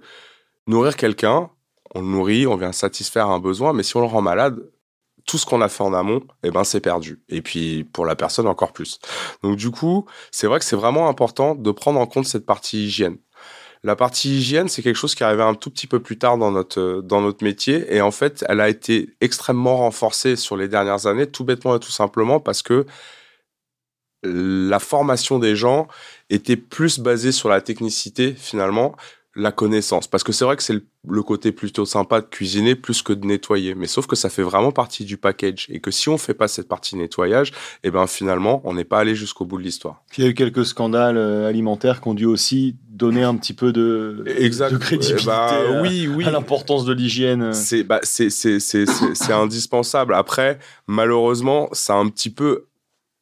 nourrir 0.68 0.94
quelqu'un, 0.96 1.50
on 1.96 2.00
le 2.00 2.06
nourrit, 2.06 2.46
on 2.46 2.56
vient 2.56 2.70
satisfaire 2.70 3.26
un 3.26 3.40
besoin, 3.40 3.72
mais 3.72 3.82
si 3.82 3.96
on 3.96 4.00
le 4.00 4.06
rend 4.06 4.22
malade, 4.22 4.60
tout 5.28 5.38
ce 5.38 5.46
qu'on 5.46 5.60
a 5.60 5.68
fait 5.68 5.84
en 5.84 5.92
amont, 5.94 6.22
eh 6.42 6.50
ben 6.50 6.64
c'est 6.64 6.80
perdu. 6.80 7.22
Et 7.28 7.42
puis 7.42 7.84
pour 7.84 8.06
la 8.06 8.16
personne 8.16 8.48
encore 8.48 8.72
plus. 8.72 8.98
Donc 9.44 9.56
du 9.56 9.70
coup, 9.70 10.06
c'est 10.32 10.48
vrai 10.48 10.58
que 10.58 10.64
c'est 10.64 10.74
vraiment 10.74 11.08
important 11.08 11.54
de 11.54 11.70
prendre 11.70 12.00
en 12.00 12.06
compte 12.06 12.26
cette 12.26 12.46
partie 12.46 12.86
hygiène. 12.86 13.18
La 13.84 13.94
partie 13.94 14.38
hygiène, 14.38 14.68
c'est 14.68 14.82
quelque 14.82 14.96
chose 14.96 15.14
qui 15.14 15.22
arrivait 15.22 15.42
un 15.44 15.54
tout 15.54 15.70
petit 15.70 15.86
peu 15.86 16.00
plus 16.00 16.18
tard 16.18 16.38
dans 16.38 16.50
notre 16.50 17.02
dans 17.04 17.20
notre 17.20 17.44
métier 17.44 17.94
et 17.94 18.00
en 18.00 18.10
fait, 18.10 18.44
elle 18.48 18.60
a 18.60 18.68
été 18.68 19.10
extrêmement 19.20 19.76
renforcée 19.76 20.34
sur 20.34 20.56
les 20.56 20.66
dernières 20.66 21.06
années, 21.06 21.26
tout 21.30 21.44
bêtement 21.44 21.76
et 21.76 21.80
tout 21.80 21.92
simplement 21.92 22.40
parce 22.40 22.62
que 22.62 22.86
la 24.24 24.80
formation 24.80 25.38
des 25.38 25.54
gens 25.54 25.86
était 26.28 26.56
plus 26.56 26.98
basée 26.98 27.32
sur 27.32 27.48
la 27.48 27.60
technicité 27.60 28.34
finalement 28.34 28.96
la 29.38 29.52
connaissance. 29.52 30.08
Parce 30.08 30.24
que 30.24 30.32
c'est 30.32 30.44
vrai 30.44 30.56
que 30.56 30.62
c'est 30.62 30.74
le, 30.74 31.22
côté 31.22 31.52
plutôt 31.52 31.84
sympa 31.84 32.20
de 32.20 32.26
cuisiner 32.26 32.74
plus 32.74 33.02
que 33.02 33.12
de 33.12 33.24
nettoyer. 33.24 33.74
Mais 33.74 33.86
sauf 33.86 34.06
que 34.06 34.16
ça 34.16 34.28
fait 34.28 34.42
vraiment 34.42 34.72
partie 34.72 35.04
du 35.04 35.16
package. 35.16 35.66
Et 35.70 35.80
que 35.80 35.90
si 35.90 36.08
on 36.08 36.18
fait 36.18 36.34
pas 36.34 36.48
cette 36.48 36.68
partie 36.68 36.96
nettoyage, 36.96 37.50
et 37.50 37.88
eh 37.88 37.90
ben 37.90 38.06
finalement, 38.06 38.60
on 38.64 38.74
n'est 38.74 38.84
pas 38.84 38.98
allé 38.98 39.14
jusqu'au 39.14 39.44
bout 39.44 39.58
de 39.58 39.62
l'histoire. 39.62 40.02
Il 40.16 40.24
y 40.24 40.26
a 40.26 40.30
eu 40.30 40.34
quelques 40.34 40.66
scandales 40.66 41.16
euh, 41.16 41.48
alimentaires 41.48 42.00
qui 42.00 42.08
ont 42.08 42.14
dû 42.14 42.26
aussi 42.26 42.76
donner 42.90 43.22
un 43.22 43.36
petit 43.36 43.52
peu 43.52 43.72
de, 43.72 44.24
de 44.26 44.76
crédibilité 44.76 45.24
bah, 45.24 45.80
oui, 45.82 46.08
oui. 46.08 46.24
à 46.24 46.30
l'importance 46.32 46.84
de 46.84 46.92
l'hygiène. 46.92 47.52
C'est 47.52 47.84
bah, 47.84 48.00
indispensable. 49.30 50.14
Après, 50.14 50.58
malheureusement, 50.88 51.68
ça 51.72 51.94
a 51.94 51.96
un 51.96 52.08
petit 52.08 52.30
peu 52.30 52.64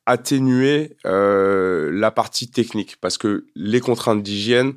atténué 0.06 0.96
euh, 1.04 1.90
la 1.92 2.11
partie 2.11 2.49
technique. 2.49 2.96
Parce 3.00 3.18
que 3.18 3.44
les 3.54 3.80
contraintes 3.80 4.23
d'hygiène, 4.23 4.75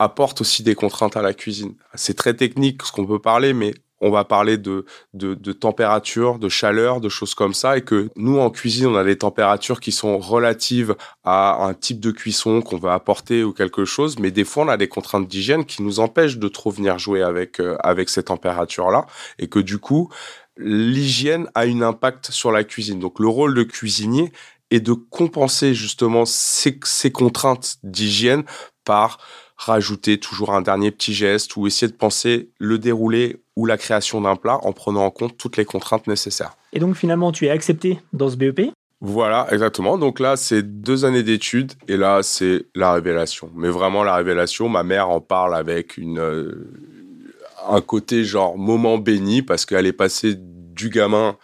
apporte 0.00 0.40
aussi 0.40 0.62
des 0.62 0.74
contraintes 0.74 1.16
à 1.16 1.22
la 1.22 1.34
cuisine. 1.34 1.74
C'est 1.94 2.16
très 2.16 2.34
technique 2.34 2.82
ce 2.84 2.90
qu'on 2.90 3.06
peut 3.06 3.18
parler, 3.18 3.52
mais 3.52 3.74
on 4.00 4.10
va 4.10 4.24
parler 4.24 4.56
de, 4.56 4.86
de, 5.12 5.34
de, 5.34 5.52
température, 5.52 6.38
de 6.38 6.48
chaleur, 6.48 7.02
de 7.02 7.10
choses 7.10 7.34
comme 7.34 7.52
ça, 7.52 7.76
et 7.76 7.82
que 7.82 8.08
nous, 8.16 8.38
en 8.38 8.48
cuisine, 8.48 8.86
on 8.86 8.96
a 8.96 9.04
des 9.04 9.18
températures 9.18 9.78
qui 9.78 9.92
sont 9.92 10.16
relatives 10.16 10.96
à 11.22 11.66
un 11.66 11.74
type 11.74 12.00
de 12.00 12.10
cuisson 12.10 12.62
qu'on 12.62 12.78
va 12.78 12.94
apporter 12.94 13.44
ou 13.44 13.52
quelque 13.52 13.84
chose, 13.84 14.18
mais 14.18 14.30
des 14.30 14.44
fois, 14.44 14.64
on 14.64 14.68
a 14.68 14.78
des 14.78 14.88
contraintes 14.88 15.28
d'hygiène 15.28 15.66
qui 15.66 15.82
nous 15.82 16.00
empêchent 16.00 16.38
de 16.38 16.48
trop 16.48 16.70
venir 16.70 16.98
jouer 16.98 17.22
avec, 17.22 17.60
euh, 17.60 17.76
avec 17.80 18.08
ces 18.08 18.22
températures-là, 18.22 19.04
et 19.38 19.48
que 19.48 19.58
du 19.58 19.76
coup, 19.76 20.10
l'hygiène 20.56 21.50
a 21.54 21.60
un 21.60 21.82
impact 21.82 22.30
sur 22.30 22.52
la 22.52 22.64
cuisine. 22.64 23.00
Donc, 23.00 23.20
le 23.20 23.28
rôle 23.28 23.52
de 23.52 23.64
cuisinier 23.64 24.32
est 24.70 24.80
de 24.80 24.94
compenser 24.94 25.74
justement 25.74 26.24
ces, 26.24 26.80
ces 26.84 27.12
contraintes 27.12 27.76
d'hygiène 27.82 28.44
par 28.84 29.18
rajouter 29.60 30.18
toujours 30.18 30.54
un 30.54 30.62
dernier 30.62 30.90
petit 30.90 31.12
geste 31.12 31.56
ou 31.56 31.66
essayer 31.66 31.90
de 31.90 31.96
penser 31.96 32.48
le 32.58 32.78
déroulé 32.78 33.42
ou 33.56 33.66
la 33.66 33.76
création 33.76 34.22
d'un 34.22 34.36
plat 34.36 34.58
en 34.62 34.72
prenant 34.72 35.04
en 35.04 35.10
compte 35.10 35.36
toutes 35.36 35.58
les 35.58 35.66
contraintes 35.66 36.06
nécessaires. 36.06 36.56
Et 36.72 36.78
donc 36.78 36.96
finalement, 36.96 37.30
tu 37.30 37.46
es 37.46 37.50
accepté 37.50 38.00
dans 38.12 38.30
ce 38.30 38.36
BEP 38.36 38.72
voilà, 39.02 39.46
exactement. 39.50 39.96
Donc 39.96 40.20
là, 40.20 40.36
c'est 40.36 40.62
deux 40.62 41.06
années 41.06 41.22
d'études 41.22 41.72
et 41.88 41.96
là, 41.96 42.22
c'est 42.22 42.66
la 42.74 42.92
révélation. 42.92 43.50
Mais 43.56 43.70
vraiment, 43.70 44.04
la 44.04 44.14
révélation, 44.14 44.68
ma 44.68 44.82
mère 44.82 45.08
en 45.08 45.22
parle 45.22 45.54
avec 45.54 45.96
une, 45.96 46.18
euh, 46.18 46.70
un 47.66 47.80
côté 47.80 48.24
genre 48.24 48.58
moment 48.58 48.98
béni 48.98 49.40
parce 49.40 49.64
qu'elle 49.64 49.86
est 49.86 49.94
passée 49.94 50.34
du 50.36 50.90
gamin 50.90 51.38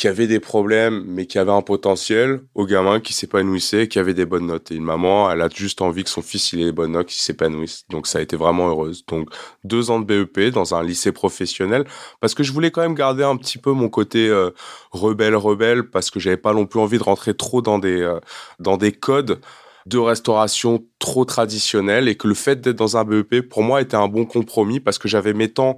qui 0.00 0.08
avait 0.08 0.26
des 0.26 0.40
problèmes, 0.40 1.04
mais 1.06 1.26
qui 1.26 1.38
avait 1.38 1.52
un 1.52 1.60
potentiel, 1.60 2.40
au 2.54 2.64
gamin 2.64 3.00
qui 3.00 3.12
s'épanouissait, 3.12 3.86
qui 3.86 3.98
avait 3.98 4.14
des 4.14 4.24
bonnes 4.24 4.46
notes. 4.46 4.70
Et 4.72 4.76
une 4.76 4.82
maman, 4.82 5.30
elle 5.30 5.42
a 5.42 5.50
juste 5.54 5.82
envie 5.82 6.04
que 6.04 6.08
son 6.08 6.22
fils 6.22 6.54
il 6.54 6.62
ait 6.62 6.64
des 6.64 6.72
bonnes 6.72 6.92
notes, 6.92 7.08
qu'il 7.08 7.20
s'épanouisse. 7.20 7.84
Donc 7.90 8.06
ça 8.06 8.18
a 8.18 8.22
été 8.22 8.34
vraiment 8.34 8.70
heureuse. 8.70 9.04
Donc 9.08 9.28
deux 9.62 9.90
ans 9.90 10.00
de 10.00 10.06
BEP 10.06 10.54
dans 10.54 10.74
un 10.74 10.82
lycée 10.82 11.12
professionnel, 11.12 11.84
parce 12.18 12.32
que 12.32 12.42
je 12.42 12.50
voulais 12.50 12.70
quand 12.70 12.80
même 12.80 12.94
garder 12.94 13.24
un 13.24 13.36
petit 13.36 13.58
peu 13.58 13.72
mon 13.72 13.90
côté 13.90 14.26
euh, 14.26 14.52
rebelle, 14.90 15.36
rebelle, 15.36 15.90
parce 15.90 16.10
que 16.10 16.18
j'avais 16.18 16.38
pas 16.38 16.54
non 16.54 16.64
plus 16.64 16.80
envie 16.80 16.96
de 16.96 17.02
rentrer 17.02 17.34
trop 17.34 17.60
dans 17.60 17.78
des 17.78 18.00
euh, 18.00 18.20
dans 18.58 18.78
des 18.78 18.92
codes 18.92 19.38
de 19.84 19.98
restauration 19.98 20.82
trop 20.98 21.26
traditionnels 21.26 22.08
et 22.08 22.16
que 22.16 22.26
le 22.26 22.34
fait 22.34 22.62
d'être 22.62 22.76
dans 22.76 22.96
un 22.96 23.04
BEP 23.04 23.46
pour 23.50 23.62
moi 23.62 23.82
était 23.82 23.96
un 23.96 24.08
bon 24.08 24.24
compromis 24.24 24.80
parce 24.80 24.96
que 24.96 25.08
j'avais 25.08 25.34
mes 25.34 25.52
temps 25.52 25.76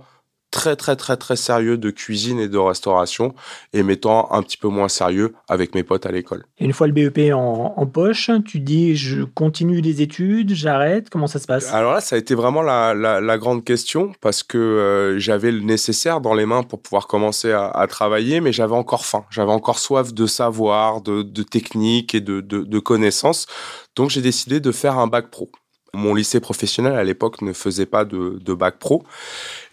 très 0.52 0.76
très 0.76 0.94
très 0.94 1.16
très 1.16 1.35
sérieux 1.35 1.76
de 1.76 1.90
cuisine 1.90 2.38
et 2.38 2.47
de 2.47 2.59
restauration 2.59 3.35
et 3.73 3.82
mettant 3.82 4.30
un 4.30 4.42
petit 4.42 4.59
peu 4.59 4.68
moins 4.68 4.88
sérieux 4.88 5.35
avec 5.49 5.75
mes 5.75 5.82
potes 5.82 6.06
à 6.06 6.12
l'école. 6.12 6.44
Une 6.61 6.73
fois 6.73 6.87
le 6.87 6.92
BEP 6.92 7.32
en, 7.35 7.87
poche, 7.87 8.30
tu 8.44 8.61
dis 8.61 8.94
je 8.94 9.23
continue 9.23 9.80
les 9.80 10.02
études, 10.02 10.54
j'arrête, 10.54 11.11
comment 11.11 11.26
ça 11.26 11.40
se 11.40 11.47
passe? 11.47 11.73
Alors 11.73 11.94
là, 11.94 12.00
ça 12.00 12.16
a 12.16 12.18
été 12.18 12.35
vraiment 12.35 12.62
la, 12.62 12.94
la, 12.94 13.38
grande 13.38 13.64
question 13.64 14.12
parce 14.21 14.42
que 14.42 14.59
euh, 14.59 15.18
j'avais 15.18 15.50
le 15.50 15.61
nécessaire 15.61 16.21
dans 16.21 16.35
les 16.35 16.47
mains 16.47 16.62
pour 16.62 16.80
pouvoir 16.80 17.06
commencer 17.06 17.50
à, 17.52 17.87
travailler, 17.88 18.40
mais 18.40 18.52
j'avais 18.52 18.75
encore 18.75 19.04
faim, 19.04 19.25
j'avais 19.30 19.50
encore 19.50 19.78
soif 19.78 20.12
de 20.12 20.26
savoir, 20.26 21.00
de, 21.00 21.23
de 21.23 21.42
technique 21.42 22.14
et 22.14 22.21
de, 22.21 22.40
de, 22.40 22.61
de 22.62 22.78
connaissances. 22.78 23.47
Donc 23.97 24.11
j'ai 24.11 24.23
décidé 24.23 24.61
de 24.61 24.71
faire 24.71 24.99
un 24.99 25.06
bac 25.06 25.30
pro. 25.30 25.50
Mon 25.95 26.15
lycée 26.15 26.41
professionnel 26.41 26.95
à 26.95 27.05
l'époque 27.05 27.43
ne 27.43 27.53
faisait 27.53 27.87
pas 27.87 28.07
de, 28.07 28.55
bac 28.55 28.79
pro. 28.79 29.05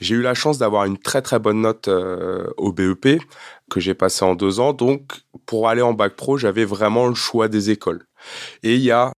J'ai 0.01 0.15
eu 0.15 0.21
la 0.21 0.33
chance 0.33 0.57
d'avoir 0.57 0.83
une 0.83 0.97
très 0.97 1.21
très 1.21 1.39
bonne 1.39 1.61
note 1.61 1.87
euh, 1.87 2.49
au 2.57 2.73
BEP 2.73 3.21
que 3.69 3.79
j'ai 3.79 3.93
passé 3.93 4.25
en 4.25 4.35
deux 4.35 4.59
ans. 4.59 4.73
Donc 4.73 5.21
pour 5.45 5.69
aller 5.69 5.81
en 5.81 5.93
bac 5.93 6.15
pro, 6.15 6.37
j'avais 6.37 6.65
vraiment 6.65 7.07
le 7.07 7.15
choix 7.15 7.47
des 7.47 7.69
écoles. 7.69 8.05
Et 8.63 8.75
il 8.75 8.81
y 8.81 8.91
a 8.91 9.13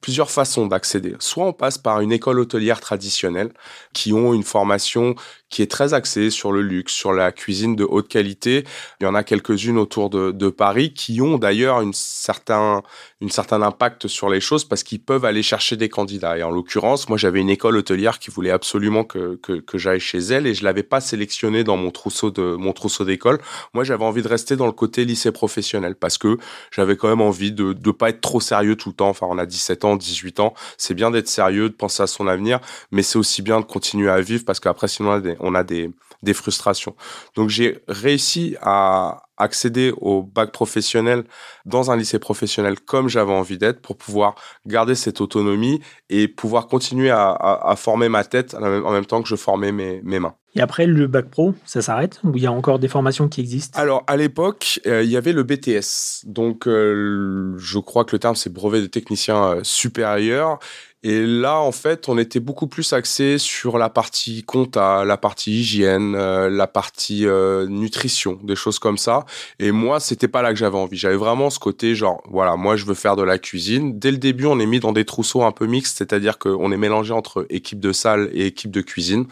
plusieurs 0.00 0.30
façons 0.30 0.66
d'accéder. 0.66 1.16
Soit 1.18 1.46
on 1.46 1.52
passe 1.54 1.78
par 1.78 2.02
une 2.02 2.12
école 2.12 2.38
hôtelière 2.38 2.80
traditionnelle 2.80 3.50
qui 3.94 4.12
ont 4.12 4.34
une 4.34 4.42
formation 4.42 5.14
qui 5.50 5.62
est 5.62 5.70
très 5.70 5.94
axée 5.94 6.30
sur 6.30 6.52
le 6.52 6.62
luxe, 6.62 6.92
sur 6.92 7.12
la 7.12 7.32
cuisine 7.32 7.76
de 7.76 7.84
haute 7.84 8.08
qualité. 8.08 8.64
Il 9.00 9.04
y 9.04 9.06
en 9.06 9.14
a 9.14 9.22
quelques-unes 9.22 9.78
autour 9.78 10.10
de, 10.10 10.32
Paris 10.54 10.92
qui 10.92 11.20
ont 11.20 11.38
d'ailleurs 11.38 11.80
une 11.80 11.94
certain, 11.94 12.82
une 13.20 13.30
certain 13.30 13.62
impact 13.62 14.08
sur 14.08 14.28
les 14.28 14.40
choses 14.40 14.64
parce 14.64 14.82
qu'ils 14.82 15.02
peuvent 15.02 15.24
aller 15.24 15.42
chercher 15.42 15.76
des 15.76 15.88
candidats. 15.88 16.38
Et 16.38 16.42
en 16.42 16.50
l'occurrence, 16.50 17.08
moi 17.08 17.18
j'avais 17.18 17.40
une 17.40 17.50
école 17.50 17.76
hôtelière 17.76 18.18
qui 18.18 18.30
voulait 18.30 18.50
absolument 18.50 19.04
que, 19.04 19.36
que, 19.36 19.78
j'aille 19.78 20.00
chez 20.00 20.18
elle 20.18 20.46
et 20.46 20.54
je 20.54 20.62
l'avais 20.62 20.82
pas 20.82 21.00
sélectionné 21.00 21.64
dans 21.64 21.76
mon 21.76 21.90
trousseau 21.90 22.30
de 22.30 22.54
mon 22.56 22.72
trousseau 22.72 23.04
d'école. 23.04 23.40
Moi 23.72 23.84
j'avais 23.84 24.04
envie 24.04 24.22
de 24.22 24.28
rester 24.28 24.54
dans 24.54 24.66
le 24.66 24.72
côté 24.72 25.04
lycée 25.04 25.32
professionnel 25.32 25.96
parce 25.96 26.18
que 26.18 26.36
j'avais 26.70 26.96
quand 26.96 27.08
même 27.08 27.22
envie 27.22 27.52
de 27.52 27.74
ne 27.84 27.90
pas 27.90 28.10
être 28.10 28.20
trop 28.20 28.40
sérieux 28.40 28.76
tout 28.76 28.90
le 28.90 28.94
temps. 28.94 29.08
Enfin 29.08 29.26
on 29.28 29.38
a 29.38 29.46
17 29.46 29.84
ans 29.84 29.96
18 29.96 30.40
ans, 30.40 30.54
c'est 30.76 30.94
bien 30.94 31.10
d'être 31.10 31.28
sérieux, 31.28 31.68
de 31.68 31.74
penser 31.74 32.02
à 32.02 32.06
son 32.06 32.26
avenir, 32.26 32.60
mais 32.92 33.02
c'est 33.02 33.18
aussi 33.18 33.42
bien 33.42 33.60
de 33.60 33.64
continuer 33.64 34.10
à 34.10 34.20
vivre 34.20 34.44
parce 34.44 34.60
qu'après, 34.60 34.88
sinon, 34.88 35.10
on 35.10 35.14
a 35.14 35.20
des, 35.20 35.36
des, 35.64 35.90
frustrations. 36.32 36.96
Donc, 37.36 37.50
j'ai 37.50 37.82
réussi 37.86 38.56
à 38.62 39.22
accéder 39.36 39.92
au 40.00 40.22
bac 40.22 40.52
professionnel 40.52 41.24
dans 41.64 41.90
un 41.90 41.96
lycée 41.96 42.18
professionnel 42.18 42.80
comme 42.80 43.08
j'avais 43.08 43.32
envie 43.32 43.58
d'être 43.58 43.80
pour 43.80 43.96
pouvoir 43.96 44.36
garder 44.66 44.94
cette 44.94 45.20
autonomie 45.20 45.80
et 46.08 46.28
pouvoir 46.28 46.66
continuer 46.66 47.10
à, 47.10 47.74
former 47.76 48.08
ma 48.08 48.24
tête 48.24 48.54
en 48.54 48.90
même 48.92 49.06
temps 49.06 49.22
que 49.22 49.28
je 49.28 49.36
formais 49.36 49.72
mes, 49.72 50.00
mes 50.02 50.18
mains. 50.18 50.34
Et 50.56 50.60
après, 50.60 50.86
le 50.86 51.06
bac 51.08 51.30
pro, 51.30 51.54
ça 51.64 51.82
s'arrête 51.82 52.20
Ou 52.22 52.32
il 52.36 52.42
y 52.42 52.46
a 52.46 52.52
encore 52.52 52.78
des 52.78 52.86
formations 52.86 53.28
qui 53.28 53.40
existent? 53.40 53.78
Alors, 53.78 54.04
à 54.06 54.16
l'époque, 54.16 54.80
euh, 54.86 55.02
il 55.02 55.10
y 55.10 55.16
avait 55.16 55.32
le 55.32 55.42
BTS. 55.42 56.26
Donc, 56.26 56.68
euh, 56.68 57.54
je 57.58 57.78
crois 57.80 58.04
que 58.04 58.14
le 58.14 58.20
terme, 58.20 58.36
c'est 58.36 58.52
brevet 58.52 58.80
de 58.80 58.86
technicien 58.86 59.44
euh, 59.44 59.60
supérieur. 59.64 60.60
Et 61.06 61.26
là, 61.26 61.60
en 61.60 61.70
fait, 61.70 62.08
on 62.08 62.16
était 62.16 62.40
beaucoup 62.40 62.66
plus 62.66 62.94
axé 62.94 63.36
sur 63.36 63.76
la 63.76 63.90
partie 63.90 64.42
compta, 64.42 65.04
la 65.04 65.18
partie 65.18 65.60
hygiène, 65.60 66.16
la 66.16 66.66
partie 66.66 67.26
nutrition, 67.68 68.40
des 68.42 68.56
choses 68.56 68.78
comme 68.78 68.96
ça. 68.96 69.26
Et 69.58 69.70
moi, 69.70 70.00
c'était 70.00 70.28
pas 70.28 70.40
là 70.40 70.48
que 70.54 70.58
j'avais 70.58 70.78
envie. 70.78 70.96
J'avais 70.96 71.16
vraiment 71.16 71.50
ce 71.50 71.58
côté 71.58 71.94
genre, 71.94 72.22
voilà, 72.30 72.56
moi, 72.56 72.76
je 72.76 72.86
veux 72.86 72.94
faire 72.94 73.16
de 73.16 73.22
la 73.22 73.36
cuisine. 73.36 73.98
Dès 73.98 74.12
le 74.12 74.16
début, 74.16 74.46
on 74.46 74.58
est 74.58 74.66
mis 74.66 74.80
dans 74.80 74.92
des 74.92 75.04
trousseaux 75.04 75.42
un 75.42 75.52
peu 75.52 75.66
mixtes, 75.66 75.98
c'est-à-dire 75.98 76.38
qu'on 76.38 76.72
est 76.72 76.78
mélangé 76.78 77.12
entre 77.12 77.46
équipe 77.50 77.80
de 77.80 77.92
salle 77.92 78.30
et 78.32 78.46
équipe 78.46 78.70
de 78.70 78.80
cuisine. 78.80 79.26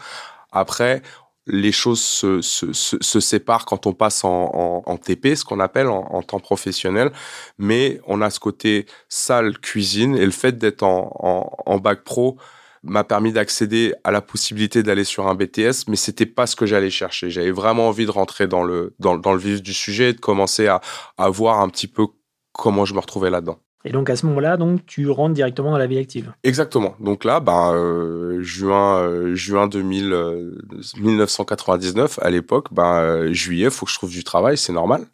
Après, 0.51 1.01
les 1.45 1.71
choses 1.71 2.01
se, 2.01 2.41
se, 2.41 2.71
se, 2.71 3.19
séparent 3.19 3.65
quand 3.65 3.85
on 3.85 3.93
passe 3.93 4.23
en, 4.23 4.83
en, 4.85 4.97
TP, 4.97 5.35
ce 5.35 5.43
qu'on 5.43 5.59
appelle 5.59 5.87
en, 5.87 6.21
temps 6.21 6.39
professionnel, 6.39 7.11
mais 7.57 7.99
on 8.07 8.21
a 8.21 8.29
ce 8.29 8.39
côté 8.39 8.85
salle, 9.09 9.57
cuisine, 9.59 10.15
et 10.15 10.25
le 10.25 10.31
fait 10.31 10.57
d'être 10.57 10.83
en, 10.83 11.79
bac 11.79 12.03
pro 12.03 12.37
m'a 12.83 13.03
permis 13.03 13.31
d'accéder 13.31 13.93
à 14.03 14.11
la 14.11 14.21
possibilité 14.21 14.83
d'aller 14.83 15.05
sur 15.05 15.27
un 15.27 15.35
BTS, 15.35 15.87
mais 15.87 15.95
c'était 15.95 16.25
pas 16.25 16.47
ce 16.47 16.55
que 16.55 16.65
j'allais 16.65 16.89
chercher. 16.89 17.29
J'avais 17.29 17.51
vraiment 17.51 17.87
envie 17.87 18.05
de 18.05 18.11
rentrer 18.11 18.47
dans 18.47 18.63
le, 18.63 18.93
dans, 18.99 19.17
dans 19.17 19.33
le 19.33 19.39
vif 19.39 19.61
du 19.61 19.73
sujet 19.73 20.09
et 20.09 20.13
de 20.13 20.19
commencer 20.19 20.67
à, 20.67 20.81
à 21.17 21.29
voir 21.29 21.59
un 21.59 21.69
petit 21.69 21.87
peu 21.87 22.07
comment 22.51 22.85
je 22.85 22.93
me 22.93 22.99
retrouvais 22.99 23.29
là-dedans. 23.29 23.59
Et 23.85 23.91
donc 23.91 24.09
à 24.09 24.15
ce 24.15 24.25
moment-là, 24.27 24.57
donc 24.57 24.85
tu 24.85 25.09
rentres 25.09 25.33
directement 25.33 25.71
dans 25.71 25.77
la 25.77 25.87
vie 25.87 25.97
active. 25.97 26.33
Exactement. 26.43 26.95
Donc 26.99 27.25
là, 27.25 27.39
ben 27.39 27.73
euh, 27.73 28.41
juin 28.41 28.99
euh, 28.99 29.35
juin 29.35 29.67
2000 29.67 30.53
1999 30.99 32.19
euh, 32.19 32.25
à 32.25 32.29
l'époque, 32.29 32.73
ben 32.73 33.31
juillet, 33.33 33.69
faut 33.69 33.85
que 33.85 33.91
je 33.91 33.97
trouve 33.97 34.11
du 34.11 34.23
travail, 34.23 34.57
c'est 34.57 34.73
normal. 34.73 35.05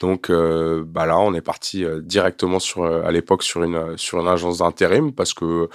Donc 0.00 0.30
bah 0.30 1.04
là, 1.04 1.18
on 1.18 1.34
est 1.34 1.42
parti 1.42 1.84
directement 2.02 2.58
sur 2.58 2.84
à 2.84 3.12
l'époque 3.12 3.42
sur 3.42 3.62
une 3.62 3.98
sur 3.98 4.18
une 4.18 4.28
agence 4.28 4.58
d'intérim 4.58 5.12
parce 5.12 5.34
que 5.34 5.68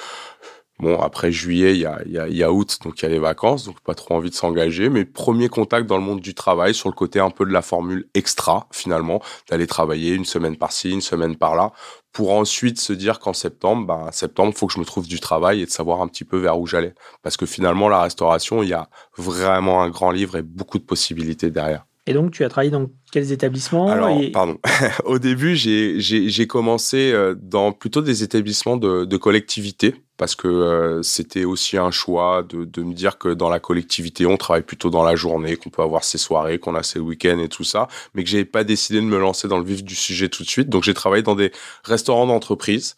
Bon, 0.80 1.00
après 1.00 1.32
juillet, 1.32 1.74
il 1.74 1.80
y 1.80 1.86
a, 1.86 2.02
y, 2.06 2.18
a, 2.18 2.28
y 2.28 2.44
a, 2.44 2.52
août, 2.52 2.80
donc 2.84 3.00
il 3.00 3.04
y 3.04 3.06
a 3.06 3.10
les 3.10 3.20
vacances, 3.20 3.64
donc 3.64 3.80
pas 3.80 3.96
trop 3.96 4.16
envie 4.16 4.30
de 4.30 4.36
s'engager. 4.36 4.90
Mais 4.90 5.06
premier 5.06 5.48
contact 5.48 5.88
dans 5.88 5.96
le 5.96 6.04
monde 6.04 6.20
du 6.20 6.34
travail, 6.36 6.74
sur 6.74 6.90
le 6.90 6.94
côté 6.94 7.22
un 7.22 7.30
peu 7.30 7.46
de 7.46 7.52
la 7.54 7.62
formule 7.62 8.10
extra, 8.14 8.68
finalement, 8.72 9.22
d'aller 9.50 9.68
travailler 9.68 10.14
une 10.14 10.26
semaine 10.26 10.58
par-ci, 10.58 10.92
une 10.92 11.00
semaine 11.00 11.38
par-là, 11.38 11.72
pour 12.16 12.32
ensuite 12.32 12.80
se 12.80 12.94
dire 12.94 13.20
qu'en 13.20 13.34
septembre, 13.34 13.86
bah, 13.86 14.10
septembre, 14.14 14.54
faut 14.56 14.68
que 14.68 14.74
je 14.74 14.80
me 14.80 14.86
trouve 14.86 15.06
du 15.06 15.20
travail 15.20 15.62
et 15.62 15.66
de 15.66 15.70
savoir 15.70 16.00
un 16.00 16.08
petit 16.08 16.24
peu 16.24 16.38
vers 16.38 16.58
où 16.58 16.66
j'allais. 16.66 16.96
Parce 17.24 17.36
que 17.36 17.46
finalement, 17.46 17.90
la 17.90 18.02
restauration, 18.02 18.64
il 18.64 18.70
y 18.70 18.74
a 18.74 18.90
vraiment 19.18 19.84
un 19.84 19.90
grand 19.90 20.12
livre 20.12 20.38
et 20.38 20.42
beaucoup 20.42 20.80
de 20.80 20.86
possibilités 20.86 21.52
derrière. 21.52 21.86
Et 22.08 22.14
donc, 22.14 22.32
tu 22.32 22.44
as 22.44 22.50
travaillé 22.50 22.70
dans 22.70 22.88
quels 23.12 23.32
établissements 23.32 23.88
Alors, 23.88 24.20
pardon. 24.32 24.60
Au 25.06 25.18
début, 25.18 25.56
j'ai 25.56 26.48
commencé 26.48 27.12
euh, 27.12 27.34
dans 27.36 27.72
plutôt 27.72 28.02
des 28.02 28.22
établissements 28.22 28.78
de, 28.78 29.06
de 29.06 29.18
collectivité 29.18 29.96
parce 30.18 30.36
que 30.36 30.48
euh, 30.48 31.02
c'était 31.02 31.44
aussi 31.44 31.78
un 31.78 31.92
choix 31.92 32.44
de, 32.48 32.64
de, 32.64 32.84
me 32.84 32.94
dire 32.94 33.18
que 33.18 33.30
dans 33.30 33.50
la 33.50 33.60
collectivité, 33.60 34.26
on 34.26 34.38
travaille 34.38 34.62
plutôt 34.62 34.90
dans 34.90 35.04
la 35.04 35.16
journée, 35.16 35.58
qu'on 35.58 35.70
peut 35.70 35.82
avoir 35.82 36.04
ses 36.04 36.18
soirées, 36.18 36.60
qu'on 36.60 36.76
a 36.76 36.84
ses 36.84 37.00
week-ends 37.00 37.40
et 37.40 37.50
tout 37.50 37.66
ça, 37.66 37.88
mais 38.14 38.24
que 38.24 38.30
j'ai 38.30 38.46
pas 38.46 38.64
décidé 38.64 39.00
de 39.02 39.06
me 39.06 39.20
lancer 39.20 39.48
dans 39.48 39.58
le 39.58 39.66
vif 39.66 39.84
du 39.84 39.96
sujet 39.96 40.30
tout 40.30 40.44
de 40.44 40.48
suite. 40.48 40.70
Donc, 40.70 40.84
j'ai 40.84 40.94
travaillé 40.94 41.24
dans 41.24 41.36
des 41.36 41.52
restaurants 41.84 42.28
d'entreprise. 42.28 42.96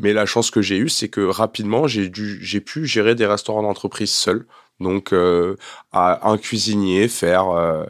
Mais 0.00 0.12
la 0.12 0.26
chance 0.26 0.50
que 0.50 0.62
j'ai 0.62 0.76
eue, 0.78 0.88
c'est 0.88 1.08
que 1.08 1.20
rapidement, 1.20 1.88
j'ai 1.88 2.08
dû, 2.08 2.38
j'ai 2.40 2.60
pu 2.60 2.86
gérer 2.86 3.14
des 3.14 3.26
restaurants 3.26 3.62
d'entreprise 3.62 4.10
seul. 4.10 4.46
Donc, 4.80 5.12
euh, 5.12 5.56
à 5.92 6.28
un 6.30 6.38
cuisinier 6.38 7.08
faire 7.08 7.50
euh, 7.50 7.84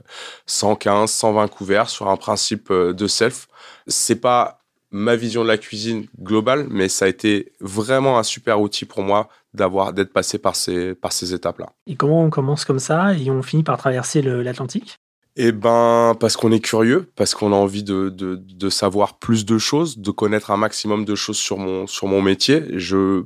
115, 0.46 1.11
120 1.11 1.48
couverts 1.48 1.90
sur 1.90 2.09
un 2.09 2.16
principe 2.16 2.70
euh, 2.70 2.92
de 2.92 3.07
self, 3.07 3.48
c'est 3.87 4.20
pas 4.20 4.61
ma 4.90 5.16
vision 5.16 5.42
de 5.42 5.48
la 5.48 5.59
cuisine 5.59 6.07
globale, 6.18 6.66
mais 6.70 6.88
ça 6.88 7.05
a 7.05 7.09
été 7.09 7.53
vraiment 7.61 8.18
un 8.18 8.22
super 8.22 8.61
outil 8.61 8.87
pour 8.87 9.03
moi 9.03 9.29
d'avoir 9.53 9.92
d'être 9.92 10.12
passé 10.12 10.38
par 10.38 10.57
ces 10.57 10.94
par 10.94 11.12
ces 11.12 11.35
étapes-là. 11.35 11.66
Et 11.87 11.94
comment 11.94 12.22
on 12.22 12.31
commence 12.31 12.64
comme 12.64 12.79
ça 12.79 13.12
et 13.12 13.31
on 13.31 13.42
finit 13.42 13.62
par 13.62 13.77
traverser 13.77 14.22
l'Atlantique? 14.22 14.98
Eh 15.37 15.53
ben, 15.53 16.16
parce 16.18 16.37
qu'on 16.37 16.51
est 16.51 16.61
curieux, 16.61 17.12
parce 17.14 17.35
qu'on 17.35 17.53
a 17.53 17.57
envie 17.57 17.85
de, 17.85 18.09
de, 18.09 18.35
de, 18.35 18.68
savoir 18.70 19.18
plus 19.18 19.46
de 19.46 19.57
choses, 19.57 19.98
de 19.98 20.11
connaître 20.11 20.51
un 20.51 20.57
maximum 20.57 21.05
de 21.05 21.14
choses 21.14 21.37
sur 21.37 21.59
mon, 21.59 21.87
sur 21.87 22.09
mon 22.09 22.20
métier. 22.20 22.64
Je, 22.72 23.24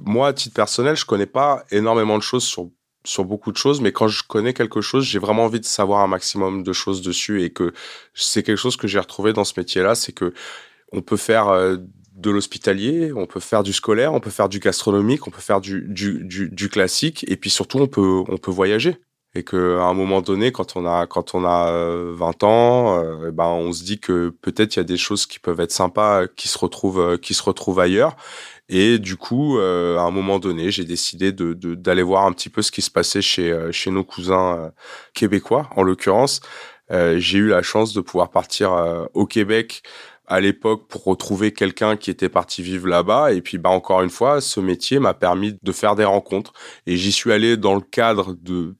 moi, 0.00 0.28
à 0.28 0.32
titre 0.32 0.54
personnel, 0.54 0.94
je 0.94 1.04
connais 1.04 1.26
pas 1.26 1.64
énormément 1.72 2.16
de 2.16 2.22
choses 2.22 2.44
sur 2.44 2.70
sur 3.04 3.24
beaucoup 3.24 3.52
de 3.52 3.56
choses, 3.56 3.80
mais 3.80 3.92
quand 3.92 4.08
je 4.08 4.22
connais 4.26 4.54
quelque 4.54 4.80
chose, 4.80 5.04
j'ai 5.04 5.18
vraiment 5.18 5.44
envie 5.44 5.60
de 5.60 5.64
savoir 5.64 6.00
un 6.00 6.06
maximum 6.06 6.62
de 6.62 6.72
choses 6.72 7.02
dessus 7.02 7.42
et 7.42 7.50
que 7.50 7.72
c'est 8.14 8.42
quelque 8.42 8.58
chose 8.58 8.76
que 8.76 8.86
j'ai 8.86 8.98
retrouvé 8.98 9.32
dans 9.32 9.44
ce 9.44 9.54
métier-là, 9.56 9.94
c'est 9.94 10.12
que 10.12 10.32
on 10.92 11.02
peut 11.02 11.16
faire 11.16 11.48
euh, 11.48 11.76
de 12.14 12.30
l'hospitalier, 12.30 13.12
on 13.12 13.26
peut 13.26 13.40
faire 13.40 13.62
du 13.62 13.72
scolaire, 13.72 14.12
on 14.12 14.20
peut 14.20 14.30
faire 14.30 14.48
du 14.48 14.58
gastronomique, 14.58 15.26
on 15.26 15.30
peut 15.30 15.40
faire 15.40 15.60
du, 15.60 15.86
du, 15.88 16.48
du, 16.50 16.68
classique, 16.68 17.24
et 17.28 17.36
puis 17.36 17.50
surtout 17.50 17.78
on 17.78 17.86
peut, 17.86 18.22
on 18.28 18.36
peut 18.36 18.50
voyager. 18.50 18.98
Et 19.34 19.44
qu'à 19.44 19.56
un 19.56 19.94
moment 19.94 20.20
donné, 20.20 20.52
quand 20.52 20.76
on 20.76 20.84
a, 20.84 21.06
quand 21.06 21.34
on 21.34 21.46
a 21.46 21.72
20 21.72 21.72
euh, 21.72 22.46
ans, 22.46 23.02
euh, 23.02 23.30
ben 23.30 23.46
on 23.46 23.72
se 23.72 23.82
dit 23.82 23.98
que 23.98 24.28
peut-être 24.42 24.76
il 24.76 24.80
y 24.80 24.80
a 24.80 24.84
des 24.84 24.98
choses 24.98 25.24
qui 25.24 25.38
peuvent 25.38 25.60
être 25.60 25.72
sympas 25.72 26.26
qui 26.28 26.48
se 26.48 26.58
retrouvent, 26.58 27.18
qui 27.18 27.32
se 27.32 27.42
retrouvent 27.42 27.80
ailleurs. 27.80 28.14
Et 28.68 28.98
du 28.98 29.16
coup, 29.16 29.58
à 29.58 30.00
un 30.00 30.10
moment 30.10 30.38
donné, 30.38 30.70
j'ai 30.70 30.84
décidé 30.84 31.32
de, 31.32 31.52
d'aller 31.74 32.02
voir 32.02 32.26
un 32.26 32.32
petit 32.32 32.48
peu 32.48 32.62
ce 32.62 32.70
qui 32.70 32.80
se 32.80 32.90
passait 32.90 33.20
chez, 33.20 33.54
chez 33.70 33.90
nos 33.90 34.04
cousins 34.04 34.72
québécois, 35.14 35.68
en 35.76 35.82
l'occurrence. 35.82 36.40
j'ai 36.90 37.38
eu 37.38 37.48
la 37.48 37.62
chance 37.62 37.92
de 37.92 38.00
pouvoir 38.00 38.30
partir 38.30 38.72
au 39.12 39.26
Québec 39.26 39.82
à 40.26 40.40
l'époque 40.40 40.88
pour 40.88 41.04
retrouver 41.04 41.52
quelqu'un 41.52 41.96
qui 41.96 42.10
était 42.10 42.30
parti 42.30 42.62
vivre 42.62 42.88
là-bas. 42.88 43.32
Et 43.32 43.42
puis, 43.42 43.58
bah, 43.58 43.68
encore 43.68 44.02
une 44.02 44.10
fois, 44.10 44.40
ce 44.40 44.60
métier 44.60 44.98
m'a 44.98 45.12
permis 45.12 45.58
de 45.62 45.72
faire 45.72 45.94
des 45.94 46.04
rencontres. 46.04 46.54
Et 46.86 46.96
j'y 46.96 47.12
suis 47.12 47.32
allé 47.32 47.58
dans 47.58 47.74
le 47.74 47.82
cadre 47.82 48.34
de, 48.40 48.74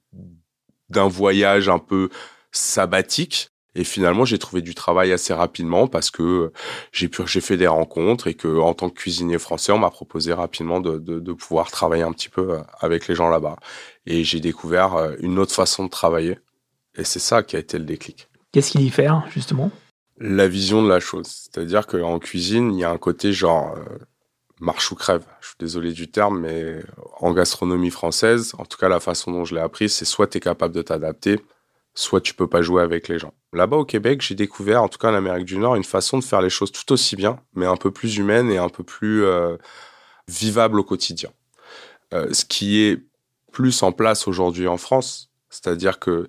d'un 0.88 1.08
voyage 1.08 1.68
un 1.68 1.78
peu 1.78 2.08
sabbatique. 2.52 3.51
Et 3.74 3.84
finalement, 3.84 4.24
j'ai 4.24 4.38
trouvé 4.38 4.60
du 4.60 4.74
travail 4.74 5.12
assez 5.12 5.32
rapidement 5.32 5.86
parce 5.86 6.10
que 6.10 6.52
j'ai 6.92 7.08
pu, 7.08 7.22
j'ai 7.26 7.40
fait 7.40 7.56
des 7.56 7.66
rencontres 7.66 8.26
et 8.26 8.34
que, 8.34 8.58
en 8.58 8.74
tant 8.74 8.90
que 8.90 8.94
cuisinier 8.94 9.38
français, 9.38 9.72
on 9.72 9.78
m'a 9.78 9.90
proposé 9.90 10.34
rapidement 10.34 10.80
de, 10.80 10.98
de, 10.98 11.20
de, 11.20 11.32
pouvoir 11.32 11.70
travailler 11.70 12.02
un 12.02 12.12
petit 12.12 12.28
peu 12.28 12.52
euh, 12.52 12.60
avec 12.80 13.08
les 13.08 13.14
gens 13.14 13.30
là-bas. 13.30 13.56
Et 14.04 14.24
j'ai 14.24 14.40
découvert 14.40 14.94
euh, 14.94 15.14
une 15.20 15.38
autre 15.38 15.54
façon 15.54 15.84
de 15.84 15.90
travailler. 15.90 16.38
Et 16.96 17.04
c'est 17.04 17.18
ça 17.18 17.42
qui 17.42 17.56
a 17.56 17.58
été 17.58 17.78
le 17.78 17.84
déclic. 17.84 18.28
Qu'est-ce 18.52 18.72
qu'il 18.72 18.82
y 18.82 18.90
fait, 18.90 19.08
justement? 19.30 19.70
La 20.18 20.46
vision 20.48 20.82
de 20.82 20.88
la 20.88 21.00
chose. 21.00 21.26
C'est-à-dire 21.26 21.86
qu'en 21.86 22.18
cuisine, 22.18 22.74
il 22.74 22.80
y 22.80 22.84
a 22.84 22.90
un 22.90 22.98
côté 22.98 23.32
genre 23.32 23.74
euh, 23.74 23.98
marche 24.60 24.92
ou 24.92 24.96
crève. 24.96 25.24
Je 25.40 25.48
suis 25.48 25.56
désolé 25.58 25.92
du 25.92 26.10
terme, 26.10 26.40
mais 26.40 26.82
en 27.20 27.32
gastronomie 27.32 27.90
française, 27.90 28.52
en 28.58 28.66
tout 28.66 28.76
cas 28.76 28.90
la 28.90 29.00
façon 29.00 29.32
dont 29.32 29.46
je 29.46 29.54
l'ai 29.54 29.62
appris, 29.62 29.88
c'est 29.88 30.04
soit 30.04 30.26
tu 30.26 30.36
es 30.36 30.40
capable 30.40 30.74
de 30.74 30.82
t'adapter, 30.82 31.40
soit 31.94 32.20
tu 32.20 32.34
peux 32.34 32.46
pas 32.46 32.62
jouer 32.62 32.82
avec 32.82 33.08
les 33.08 33.18
gens. 33.18 33.34
Là-bas 33.52 33.76
au 33.76 33.84
Québec, 33.84 34.22
j'ai 34.22 34.34
découvert, 34.34 34.82
en 34.82 34.88
tout 34.88 34.98
cas 34.98 35.10
en 35.10 35.14
Amérique 35.14 35.44
du 35.44 35.58
Nord, 35.58 35.76
une 35.76 35.84
façon 35.84 36.18
de 36.18 36.24
faire 36.24 36.40
les 36.40 36.50
choses 36.50 36.72
tout 36.72 36.90
aussi 36.92 37.16
bien, 37.16 37.38
mais 37.54 37.66
un 37.66 37.76
peu 37.76 37.90
plus 37.90 38.16
humaine 38.16 38.50
et 38.50 38.58
un 38.58 38.70
peu 38.70 38.82
plus 38.82 39.24
euh, 39.24 39.56
vivable 40.28 40.80
au 40.80 40.84
quotidien. 40.84 41.30
Euh, 42.14 42.32
ce 42.32 42.44
qui 42.44 42.82
est 42.82 42.98
plus 43.52 43.82
en 43.82 43.92
place 43.92 44.26
aujourd'hui 44.26 44.66
en 44.68 44.78
France, 44.78 45.30
c'est-à-dire 45.50 45.98
que 45.98 46.28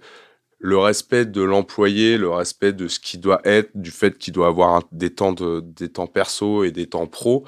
le 0.59 0.77
respect 0.77 1.25
de 1.25 1.41
l'employé, 1.41 2.17
le 2.17 2.29
respect 2.29 2.73
de 2.73 2.87
ce 2.87 2.99
qui 2.99 3.17
doit 3.17 3.41
être, 3.43 3.71
du 3.75 3.91
fait 3.91 4.17
qu'il 4.17 4.33
doit 4.33 4.47
avoir 4.47 4.83
des 4.91 5.13
temps 5.13 5.33
de, 5.33 5.61
des 5.61 5.89
temps 5.89 6.07
perso 6.07 6.63
et 6.63 6.71
des 6.71 6.87
temps 6.87 7.07
pro, 7.07 7.45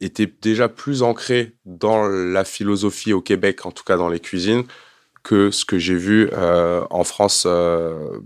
était 0.00 0.26
déjà 0.26 0.68
plus 0.68 1.02
ancré 1.02 1.56
dans 1.64 2.06
la 2.08 2.44
philosophie 2.44 3.12
au 3.12 3.20
Québec, 3.20 3.66
en 3.66 3.72
tout 3.72 3.84
cas 3.84 3.96
dans 3.96 4.08
les 4.08 4.20
cuisines, 4.20 4.64
que 5.22 5.50
ce 5.50 5.64
que 5.64 5.78
j'ai 5.78 5.94
vu 5.94 6.28
euh, 6.32 6.84
en 6.90 7.04
France 7.04 7.44
euh, 7.46 8.20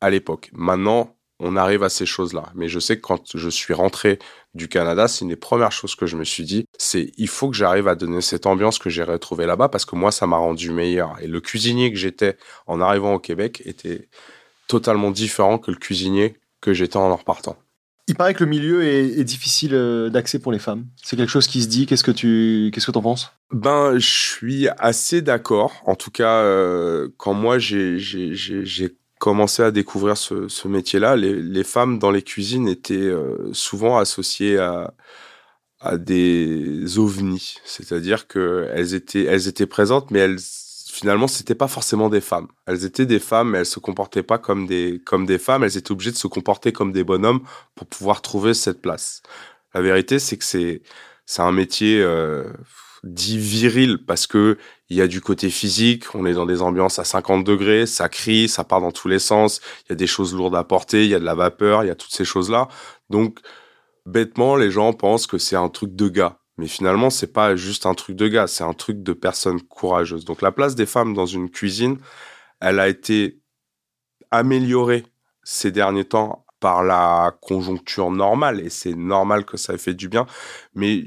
à 0.00 0.10
l'époque. 0.10 0.50
Maintenant, 0.52 1.16
on 1.38 1.56
arrive 1.56 1.82
à 1.82 1.88
ces 1.88 2.06
choses-là. 2.06 2.44
Mais 2.54 2.68
je 2.68 2.78
sais 2.78 2.96
que 2.96 3.02
quand 3.02 3.36
je 3.36 3.48
suis 3.48 3.74
rentré 3.74 4.18
du 4.54 4.68
Canada, 4.68 5.08
c'est 5.08 5.22
une 5.22 5.30
des 5.30 5.36
premières 5.36 5.72
choses 5.72 5.94
que 5.94 6.06
je 6.06 6.16
me 6.16 6.24
suis 6.24 6.44
dit, 6.44 6.66
c'est 6.78 7.12
il 7.16 7.28
faut 7.28 7.50
que 7.50 7.56
j'arrive 7.56 7.88
à 7.88 7.96
donner 7.96 8.20
cette 8.20 8.46
ambiance 8.46 8.78
que 8.78 8.90
j'ai 8.90 9.02
retrouvée 9.02 9.46
là-bas 9.46 9.68
parce 9.68 9.84
que 9.84 9.96
moi, 9.96 10.12
ça 10.12 10.26
m'a 10.26 10.36
rendu 10.36 10.70
meilleur. 10.70 11.16
Et 11.20 11.26
le 11.26 11.40
cuisinier 11.40 11.90
que 11.92 11.98
j'étais 11.98 12.36
en 12.66 12.80
arrivant 12.80 13.14
au 13.14 13.18
Québec 13.18 13.62
était 13.64 14.08
totalement 14.68 15.10
différent 15.10 15.58
que 15.58 15.70
le 15.70 15.76
cuisinier 15.76 16.36
que 16.60 16.72
j'étais 16.72 16.96
en 16.96 17.10
en 17.10 17.16
repartant. 17.16 17.56
Il 18.12 18.14
paraît 18.14 18.34
que 18.34 18.44
le 18.44 18.50
milieu 18.50 18.84
est, 18.84 19.24
difficile 19.24 19.72
euh, 19.72 20.10
d'accès 20.10 20.38
pour 20.38 20.52
les 20.52 20.58
femmes. 20.58 20.84
C'est 21.02 21.16
quelque 21.16 21.30
chose 21.30 21.46
qui 21.46 21.62
se 21.62 21.66
dit. 21.66 21.86
Qu'est-ce 21.86 22.04
que 22.04 22.10
tu 22.10 22.70
qu'est-ce 22.70 22.84
que 22.84 22.92
t'en 22.92 23.00
penses? 23.00 23.32
Ben, 23.52 23.98
je 23.98 24.06
suis 24.06 24.68
assez 24.76 25.22
d'accord. 25.22 25.72
En 25.86 25.94
tout 25.94 26.10
cas, 26.10 26.42
euh, 26.42 27.08
quand 27.16 27.32
moi 27.32 27.58
j'ai 27.58 27.96
commencé 29.18 29.62
à 29.62 29.70
découvrir 29.70 30.18
ce, 30.18 30.68
métier-là, 30.68 31.16
les, 31.16 31.64
femmes 31.64 31.98
dans 31.98 32.10
les 32.10 32.20
cuisines 32.20 32.68
étaient 32.68 32.96
euh, 32.96 33.50
souvent 33.54 33.96
associées 33.96 34.58
à, 34.58 34.92
des 35.96 36.98
ovnis, 36.98 37.56
c'est-à-dire 37.64 38.28
qu'elles 38.28 38.92
étaient, 38.92 39.24
elles 39.24 39.48
étaient 39.48 39.66
présentes, 39.66 40.10
mais 40.10 40.18
elles 40.18 40.38
finalement 40.92 41.26
c'était 41.26 41.54
pas 41.54 41.68
forcément 41.68 42.10
des 42.10 42.20
femmes. 42.20 42.48
Elles 42.66 42.84
étaient 42.84 43.06
des 43.06 43.18
femmes, 43.18 43.50
mais 43.50 43.58
elles 43.58 43.66
se 43.66 43.80
comportaient 43.80 44.22
pas 44.22 44.38
comme 44.38 44.66
des 44.66 45.00
comme 45.06 45.24
des 45.24 45.38
femmes. 45.38 45.64
Elles 45.64 45.78
étaient 45.78 45.92
obligées 45.92 46.12
de 46.12 46.16
se 46.16 46.26
comporter 46.26 46.72
comme 46.72 46.92
des 46.92 47.02
bonhommes 47.02 47.40
pour 47.74 47.86
pouvoir 47.86 48.20
trouver 48.20 48.52
cette 48.52 48.82
place. 48.82 49.22
La 49.74 49.80
vérité, 49.80 50.18
c'est 50.18 50.36
que 50.36 50.44
c'est 50.44 50.82
c'est 51.24 51.40
un 51.42 51.52
métier 51.52 52.02
euh, 52.02 52.44
dit 53.04 53.38
viril 53.38 54.04
parce 54.06 54.26
que 54.26 54.58
il 54.90 54.96
y 54.96 55.00
a 55.00 55.06
du 55.06 55.22
côté 55.22 55.48
physique, 55.48 56.14
on 56.14 56.26
est 56.26 56.34
dans 56.34 56.46
des 56.46 56.60
ambiances 56.60 56.98
à 56.98 57.04
50 57.04 57.44
degrés, 57.44 57.86
ça 57.86 58.10
crie, 58.10 58.48
ça 58.48 58.62
part 58.64 58.82
dans 58.82 58.92
tous 58.92 59.08
les 59.08 59.18
sens, 59.18 59.62
il 59.86 59.90
y 59.90 59.92
a 59.92 59.96
des 59.96 60.06
choses 60.06 60.34
lourdes 60.34 60.56
à 60.56 60.64
porter, 60.64 61.04
il 61.04 61.10
y 61.10 61.14
a 61.14 61.20
de 61.20 61.24
la 61.24 61.34
vapeur, 61.34 61.84
il 61.84 61.86
y 61.88 61.90
a 61.90 61.94
toutes 61.94 62.12
ces 62.12 62.26
choses-là. 62.26 62.68
Donc, 63.08 63.38
bêtement, 64.06 64.56
les 64.56 64.70
gens 64.70 64.92
pensent 64.92 65.26
que 65.26 65.38
c'est 65.38 65.56
un 65.56 65.70
truc 65.70 65.96
de 65.96 66.08
gars. 66.08 66.41
Mais 66.58 66.66
finalement, 66.66 67.10
c'est 67.10 67.32
pas 67.32 67.56
juste 67.56 67.86
un 67.86 67.94
truc 67.94 68.16
de 68.16 68.28
gars, 68.28 68.46
c'est 68.46 68.64
un 68.64 68.74
truc 68.74 69.02
de 69.02 69.12
personnes 69.12 69.62
courageuses. 69.62 70.24
Donc, 70.24 70.42
la 70.42 70.52
place 70.52 70.74
des 70.74 70.86
femmes 70.86 71.14
dans 71.14 71.26
une 71.26 71.50
cuisine, 71.50 71.98
elle 72.60 72.78
a 72.78 72.88
été 72.88 73.40
améliorée 74.30 75.04
ces 75.44 75.70
derniers 75.70 76.04
temps 76.04 76.44
par 76.60 76.84
la 76.84 77.36
conjoncture 77.42 78.10
normale 78.10 78.60
et 78.60 78.70
c'est 78.70 78.94
normal 78.94 79.44
que 79.44 79.56
ça 79.56 79.74
ait 79.74 79.78
fait 79.78 79.94
du 79.94 80.08
bien. 80.08 80.26
Mais 80.74 81.04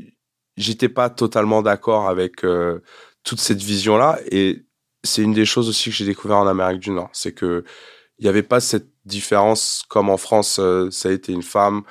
j'étais 0.57 0.89
pas 0.89 1.09
totalement 1.09 1.61
d'accord 1.61 2.09
avec 2.09 2.43
euh, 2.43 2.81
toute 3.23 3.39
cette 3.39 3.61
vision-là. 3.61 4.19
Et 4.31 4.65
c'est 5.03 5.21
une 5.21 5.33
des 5.33 5.45
choses 5.45 5.69
aussi 5.69 5.89
que 5.89 5.95
j'ai 5.95 6.05
découvert 6.05 6.37
en 6.37 6.47
Amérique 6.47 6.79
du 6.79 6.91
Nord. 6.91 7.09
C'est 7.13 7.33
que 7.33 7.63
il 8.19 8.23
n'y 8.23 8.29
avait 8.29 8.43
pas 8.43 8.59
cette 8.59 8.89
différence 9.05 9.83
comme 9.89 10.09
en 10.09 10.17
France, 10.17 10.57
euh, 10.59 10.89
ça 10.91 11.09
a 11.09 11.11
été 11.11 11.33
une 11.33 11.43
femme, 11.43 11.83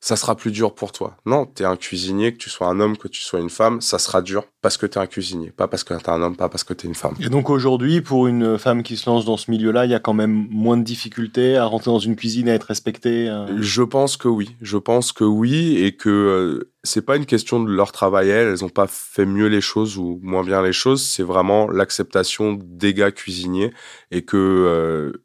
ça 0.00 0.16
sera 0.16 0.34
plus 0.34 0.50
dur 0.50 0.74
pour 0.74 0.92
toi. 0.92 1.16
Non, 1.26 1.46
tu 1.46 1.62
es 1.62 1.66
un 1.66 1.76
cuisinier, 1.76 2.32
que 2.32 2.38
tu 2.38 2.48
sois 2.48 2.68
un 2.68 2.80
homme, 2.80 2.96
que 2.96 3.08
tu 3.08 3.22
sois 3.22 3.38
une 3.38 3.50
femme, 3.50 3.82
ça 3.82 3.98
sera 3.98 4.22
dur 4.22 4.44
parce 4.62 4.78
que 4.78 4.86
tu 4.86 4.98
es 4.98 5.00
un 5.00 5.06
cuisinier, 5.06 5.50
pas 5.50 5.68
parce 5.68 5.84
que 5.84 5.92
tu 5.92 6.00
es 6.00 6.08
un 6.08 6.22
homme, 6.22 6.36
pas 6.36 6.48
parce 6.48 6.64
que 6.64 6.72
tu 6.72 6.86
es 6.86 6.88
une 6.88 6.94
femme. 6.94 7.14
Et 7.20 7.28
donc 7.28 7.50
aujourd'hui, 7.50 8.00
pour 8.00 8.26
une 8.26 8.58
femme 8.58 8.82
qui 8.82 8.96
se 8.96 9.08
lance 9.08 9.26
dans 9.26 9.36
ce 9.36 9.50
milieu-là, 9.50 9.84
il 9.84 9.90
y 9.90 9.94
a 9.94 10.00
quand 10.00 10.14
même 10.14 10.46
moins 10.50 10.78
de 10.78 10.82
difficultés 10.82 11.56
à 11.56 11.66
rentrer 11.66 11.90
dans 11.90 11.98
une 11.98 12.16
cuisine 12.16 12.48
et 12.48 12.52
à 12.52 12.54
être 12.54 12.64
respectée 12.64 13.28
euh? 13.28 13.46
Je 13.60 13.82
pense 13.82 14.16
que 14.16 14.28
oui. 14.28 14.56
Je 14.62 14.78
pense 14.78 15.12
que 15.12 15.24
oui 15.24 15.76
et 15.78 15.94
que 15.96 16.08
euh, 16.08 16.72
c'est 16.82 17.04
pas 17.04 17.16
une 17.16 17.26
question 17.26 17.62
de 17.62 17.70
leur 17.70 17.92
travail 17.92 18.30
elles, 18.30 18.48
elles 18.48 18.64
ont 18.64 18.70
pas 18.70 18.86
fait 18.86 19.26
mieux 19.26 19.48
les 19.48 19.60
choses 19.60 19.98
ou 19.98 20.18
moins 20.22 20.44
bien 20.44 20.62
les 20.62 20.72
choses, 20.72 21.02
c'est 21.02 21.22
vraiment 21.22 21.68
l'acceptation 21.68 22.58
des 22.60 22.94
gars 22.94 23.12
cuisiniers 23.12 23.70
et 24.10 24.22
que 24.22 24.36
euh, 24.36 25.24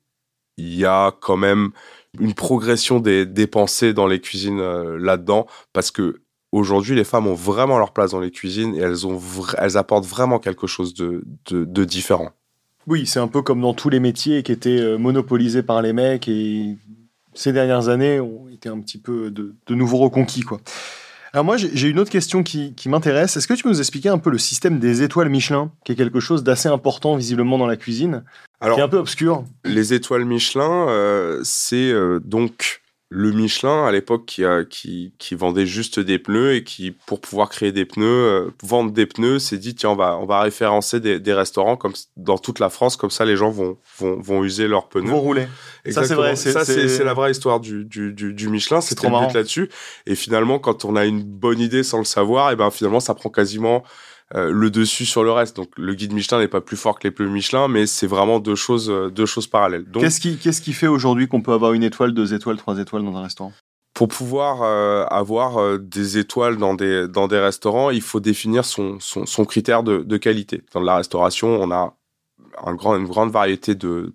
il 0.58 0.74
y 0.76 0.86
a 0.86 1.14
quand 1.20 1.38
même 1.38 1.72
une 2.20 2.34
progression 2.34 3.00
des, 3.00 3.26
des 3.26 3.48
pensées 3.48 3.94
dans 3.94 4.08
les 4.08 4.20
cuisines 4.20 4.60
euh, 4.60 4.98
là-dedans 4.98 5.48
parce 5.74 5.92
que 5.92 6.22
aujourd'hui 6.52 6.96
les 6.96 7.04
femmes 7.04 7.28
ont 7.28 7.36
vraiment 7.36 7.78
leur 7.78 7.92
place 7.92 8.12
dans 8.12 8.20
les 8.20 8.32
cuisines 8.32 8.76
et 8.76 8.80
elles 8.80 9.06
ont 9.06 9.20
elles 9.58 9.78
apportent 9.78 10.06
vraiment 10.06 10.40
quelque 10.40 10.68
chose 10.68 10.94
de, 10.94 11.24
de, 11.50 11.86
différent. 11.86 12.30
Oui, 12.88 13.06
c'est 13.06 13.20
un 13.20 13.28
peu 13.28 13.42
comme 13.42 13.62
dans 13.62 13.74
tous 13.74 13.90
les 13.90 14.00
métiers 14.00 14.44
qui 14.44 14.52
étaient 14.52 14.80
euh, 14.80 14.98
monopolisés 14.98 15.64
par 15.64 15.82
les 15.82 15.94
mecs 15.94 16.28
et 16.28 16.78
ces 17.34 17.52
dernières 17.52 17.90
années 17.90 18.20
ont 18.20 18.48
été 18.50 18.70
un 18.70 18.80
petit 18.80 19.00
peu 19.00 19.32
de, 19.32 19.56
de 19.68 19.76
nouveaux 19.76 19.98
reconquis 19.98 20.42
quoi. 20.42 20.60
Alors 21.36 21.44
moi, 21.44 21.58
j'ai 21.58 21.90
une 21.90 22.00
autre 22.00 22.12
question 22.12 22.44
qui, 22.44 22.74
qui 22.76 22.88
m'intéresse. 22.88 23.36
Est-ce 23.36 23.46
que 23.46 23.54
tu 23.54 23.64
peux 23.64 23.68
nous 23.68 23.80
expliquer 23.80 24.08
un 24.08 24.18
peu 24.18 24.30
le 24.30 24.38
système 24.38 24.80
des 24.80 25.04
étoiles 25.04 25.28
Michelin, 25.28 25.70
qui 25.84 25.92
est 25.92 25.96
quelque 25.96 26.22
chose 26.22 26.46
d'assez 26.46 26.70
important 26.70 27.18
visiblement 27.18 27.58
dans 27.58 27.68
la 27.68 27.76
cuisine, 27.76 28.24
Alors, 28.62 28.78
qui 28.78 28.80
est 28.80 28.86
un 28.86 28.88
peu 28.88 29.00
obscur? 29.00 29.44
Les 29.66 29.94
étoiles 29.94 30.24
Michelin, 30.24 30.88
euh, 30.88 31.42
c'est 31.44 31.92
euh, 31.92 32.22
donc 32.24 32.84
le 33.10 33.32
Michelin 33.32 33.86
à 33.86 33.92
l'époque 33.92 34.26
qui, 34.26 34.44
qui, 34.70 35.14
qui, 35.20 35.36
vendait 35.36 35.68
juste 35.68 36.00
des 36.00 36.18
pneus 36.18 36.56
et 36.56 36.64
qui, 36.64 36.92
pour 36.92 37.22
pouvoir 37.22 37.50
créer 37.50 37.72
des 37.72 37.86
pneus, 37.86 38.06
euh, 38.06 38.50
vendre 38.64 38.92
des 38.92 39.06
pneus, 39.06 39.40
s'est 39.40 39.60
dit 39.60 39.76
tiens 39.76 39.92
on 39.92 39.96
va 39.96 40.18
on 40.18 40.26
va 40.26 40.42
référencer 40.42 41.00
des, 41.00 41.20
des, 41.20 41.34
restaurants 41.34 41.78
comme 41.78 41.94
dans 42.18 42.40
toute 42.40 42.60
la 42.60 42.70
France 42.70 42.98
comme 42.98 43.12
ça 43.12 43.24
les 43.24 43.38
gens 43.38 43.52
vont 43.52 43.78
vont, 44.00 44.20
vont 44.20 44.44
user 44.44 44.68
leurs 44.68 44.90
pneus. 44.90 45.10
Vont 45.10 45.22
rouler. 45.22 45.48
Ça 45.90 46.04
c'est 46.04 46.16
vrai. 46.16 46.36
Ça 46.36 46.66
c'est 46.66 47.04
la 47.04 47.14
vraie 47.14 47.32
histoire 47.32 47.60
du 47.60 47.86
du, 47.86 48.12
du, 48.12 48.34
du 48.34 48.50
Michelin. 48.50 48.82
C'est 48.82 48.96
trop 48.96 49.10
but 49.10 49.34
là-dessus. 49.34 49.70
Et 50.08 50.16
finalement 50.16 50.58
quand 50.58 50.84
on 50.84 50.96
a 50.96 51.06
une 51.06 51.24
bonne 51.24 51.60
idée 51.60 51.84
sans 51.84 52.00
le 52.00 52.06
savoir, 52.06 52.52
et 52.52 52.56
ben 52.56 52.72
finalement 52.72 53.00
ça 53.00 53.14
prend 53.14 53.30
quasiment 53.30 53.84
euh, 54.36 54.52
le 54.52 54.70
dessus 54.70 55.06
sur 55.06 55.24
le 55.24 55.32
reste. 55.32 55.56
Donc 55.56 55.70
le 55.78 55.94
guide 55.94 56.14
Michelin 56.14 56.40
n'est 56.40 56.48
pas 56.48 56.62
plus 56.62 56.78
fort 56.78 57.00
que 57.00 57.08
les 57.08 57.12
pneus 57.12 57.30
Michelin, 57.30 57.68
mais 57.68 57.86
c'est 57.86 58.08
vraiment 58.08 58.40
deux 58.40 58.56
choses, 58.56 58.90
euh, 58.90 59.10
deux 59.10 59.26
choses 59.26 59.48
parallèles. 59.48 59.86
Qu'est-ce 59.94 60.20
qui, 60.20 60.38
qu'est-ce 60.38 60.62
qui 60.62 60.74
fait 60.74 60.88
aujourd'hui 60.88 61.28
qu'on 61.28 61.42
peut 61.42 61.54
avoir 61.54 61.74
une 61.74 61.84
étoile, 61.84 62.14
deux 62.14 62.34
étoiles, 62.34 62.58
trois 62.58 62.78
étoiles 62.78 63.04
dans 63.04 63.16
un 63.16 63.24
restaurant? 63.24 63.54
Pour 63.94 64.10
pouvoir 64.10 64.62
euh, 64.62 65.06
avoir 65.06 65.80
des 65.80 66.18
étoiles 66.18 66.58
dans 66.58 66.74
des, 66.74 67.08
dans 67.08 67.30
des 67.30 67.40
restaurants, 67.40 67.92
il 67.92 68.02
faut 68.02 68.20
définir 68.20 68.66
son, 68.66 69.00
son, 69.00 69.26
son 69.26 69.46
critère 69.46 69.84
de, 69.84 70.00
de, 70.00 70.18
qualité. 70.18 70.64
Dans 70.74 70.82
la 70.82 70.98
restauration, 70.98 71.62
on 71.62 71.72
a 71.72 71.96
un 72.62 72.74
grand, 72.74 72.98
une 72.98 73.08
grande 73.08 73.32
variété 73.32 73.74
de 73.74 74.14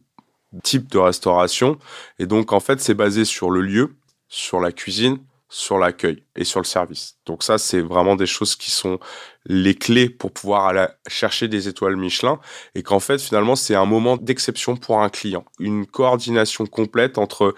types 0.63 0.91
de 0.91 0.99
restauration. 0.99 1.79
Et 2.19 2.27
donc, 2.27 2.53
en 2.53 2.61
fait, 2.61 2.81
c'est 2.81 2.95
basé 2.95 3.25
sur 3.25 3.51
le 3.51 3.63
lieu, 3.63 3.95
sur 4.29 4.61
la 4.61 4.71
cuisine, 4.71 5.19
sur 5.53 5.79
l'accueil 5.79 6.25
et 6.37 6.45
sur 6.45 6.61
le 6.61 6.65
service. 6.65 7.19
Donc 7.27 7.43
ça, 7.43 7.59
c'est 7.59 7.81
vraiment 7.81 8.15
des 8.15 8.27
choses 8.27 8.55
qui 8.55 8.71
sont 8.71 9.01
les 9.45 9.75
clés 9.75 10.09
pour 10.09 10.33
pouvoir 10.33 10.67
aller 10.67 10.87
chercher 11.09 11.49
des 11.49 11.67
étoiles 11.67 11.97
Michelin 11.97 12.39
et 12.77 12.85
qu'en 12.85 13.01
fait, 13.01 13.21
finalement, 13.21 13.57
c'est 13.57 13.75
un 13.75 13.85
moment 13.85 14.17
d'exception 14.17 14.77
pour 14.77 15.03
un 15.03 15.09
client. 15.09 15.45
Une 15.59 15.87
coordination 15.87 16.67
complète 16.67 17.19
entre 17.19 17.55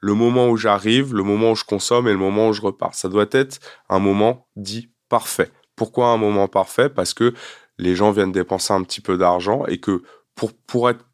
le 0.00 0.14
moment 0.14 0.48
où 0.48 0.56
j'arrive, 0.56 1.14
le 1.14 1.22
moment 1.22 1.52
où 1.52 1.54
je 1.54 1.64
consomme 1.64 2.08
et 2.08 2.12
le 2.12 2.18
moment 2.18 2.48
où 2.48 2.52
je 2.52 2.62
repars. 2.62 2.94
Ça 2.94 3.08
doit 3.08 3.26
être 3.30 3.60
un 3.88 4.00
moment 4.00 4.48
dit 4.56 4.90
parfait. 5.08 5.52
Pourquoi 5.76 6.08
un 6.08 6.16
moment 6.16 6.48
parfait? 6.48 6.88
Parce 6.88 7.14
que 7.14 7.32
les 7.78 7.94
gens 7.94 8.10
viennent 8.10 8.32
dépenser 8.32 8.72
un 8.72 8.82
petit 8.82 9.00
peu 9.00 9.16
d'argent 9.16 9.64
et 9.66 9.78
que 9.78 10.02
pour, 10.34 10.52
pour 10.52 10.90
être 10.90 11.04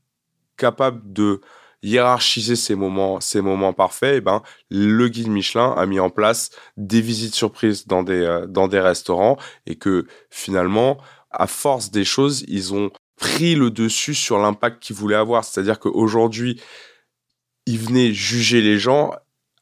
capable 0.56 1.12
de 1.12 1.42
hiérarchiser 1.82 2.56
ces 2.56 2.74
moments, 2.74 3.20
ces 3.20 3.40
moments 3.40 3.72
parfaits, 3.72 4.16
eh 4.18 4.20
ben, 4.20 4.42
le 4.70 5.08
guide 5.08 5.28
Michelin 5.28 5.72
a 5.76 5.86
mis 5.86 6.00
en 6.00 6.10
place 6.10 6.50
des 6.76 7.00
visites 7.00 7.34
surprises 7.34 7.86
dans 7.86 8.02
des, 8.02 8.22
euh, 8.22 8.46
dans 8.46 8.68
des 8.68 8.80
restaurants 8.80 9.36
et 9.66 9.76
que 9.76 10.06
finalement, 10.30 10.98
à 11.30 11.46
force 11.46 11.90
des 11.90 12.04
choses, 12.04 12.44
ils 12.48 12.74
ont 12.74 12.90
pris 13.16 13.54
le 13.54 13.70
dessus 13.70 14.14
sur 14.14 14.38
l'impact 14.38 14.82
qu'ils 14.82 14.96
voulaient 14.96 15.16
avoir. 15.16 15.44
C'est-à-dire 15.44 15.78
qu'aujourd'hui, 15.78 16.60
ils 17.66 17.78
venaient 17.78 18.12
juger 18.12 18.60
les 18.60 18.78
gens 18.78 19.12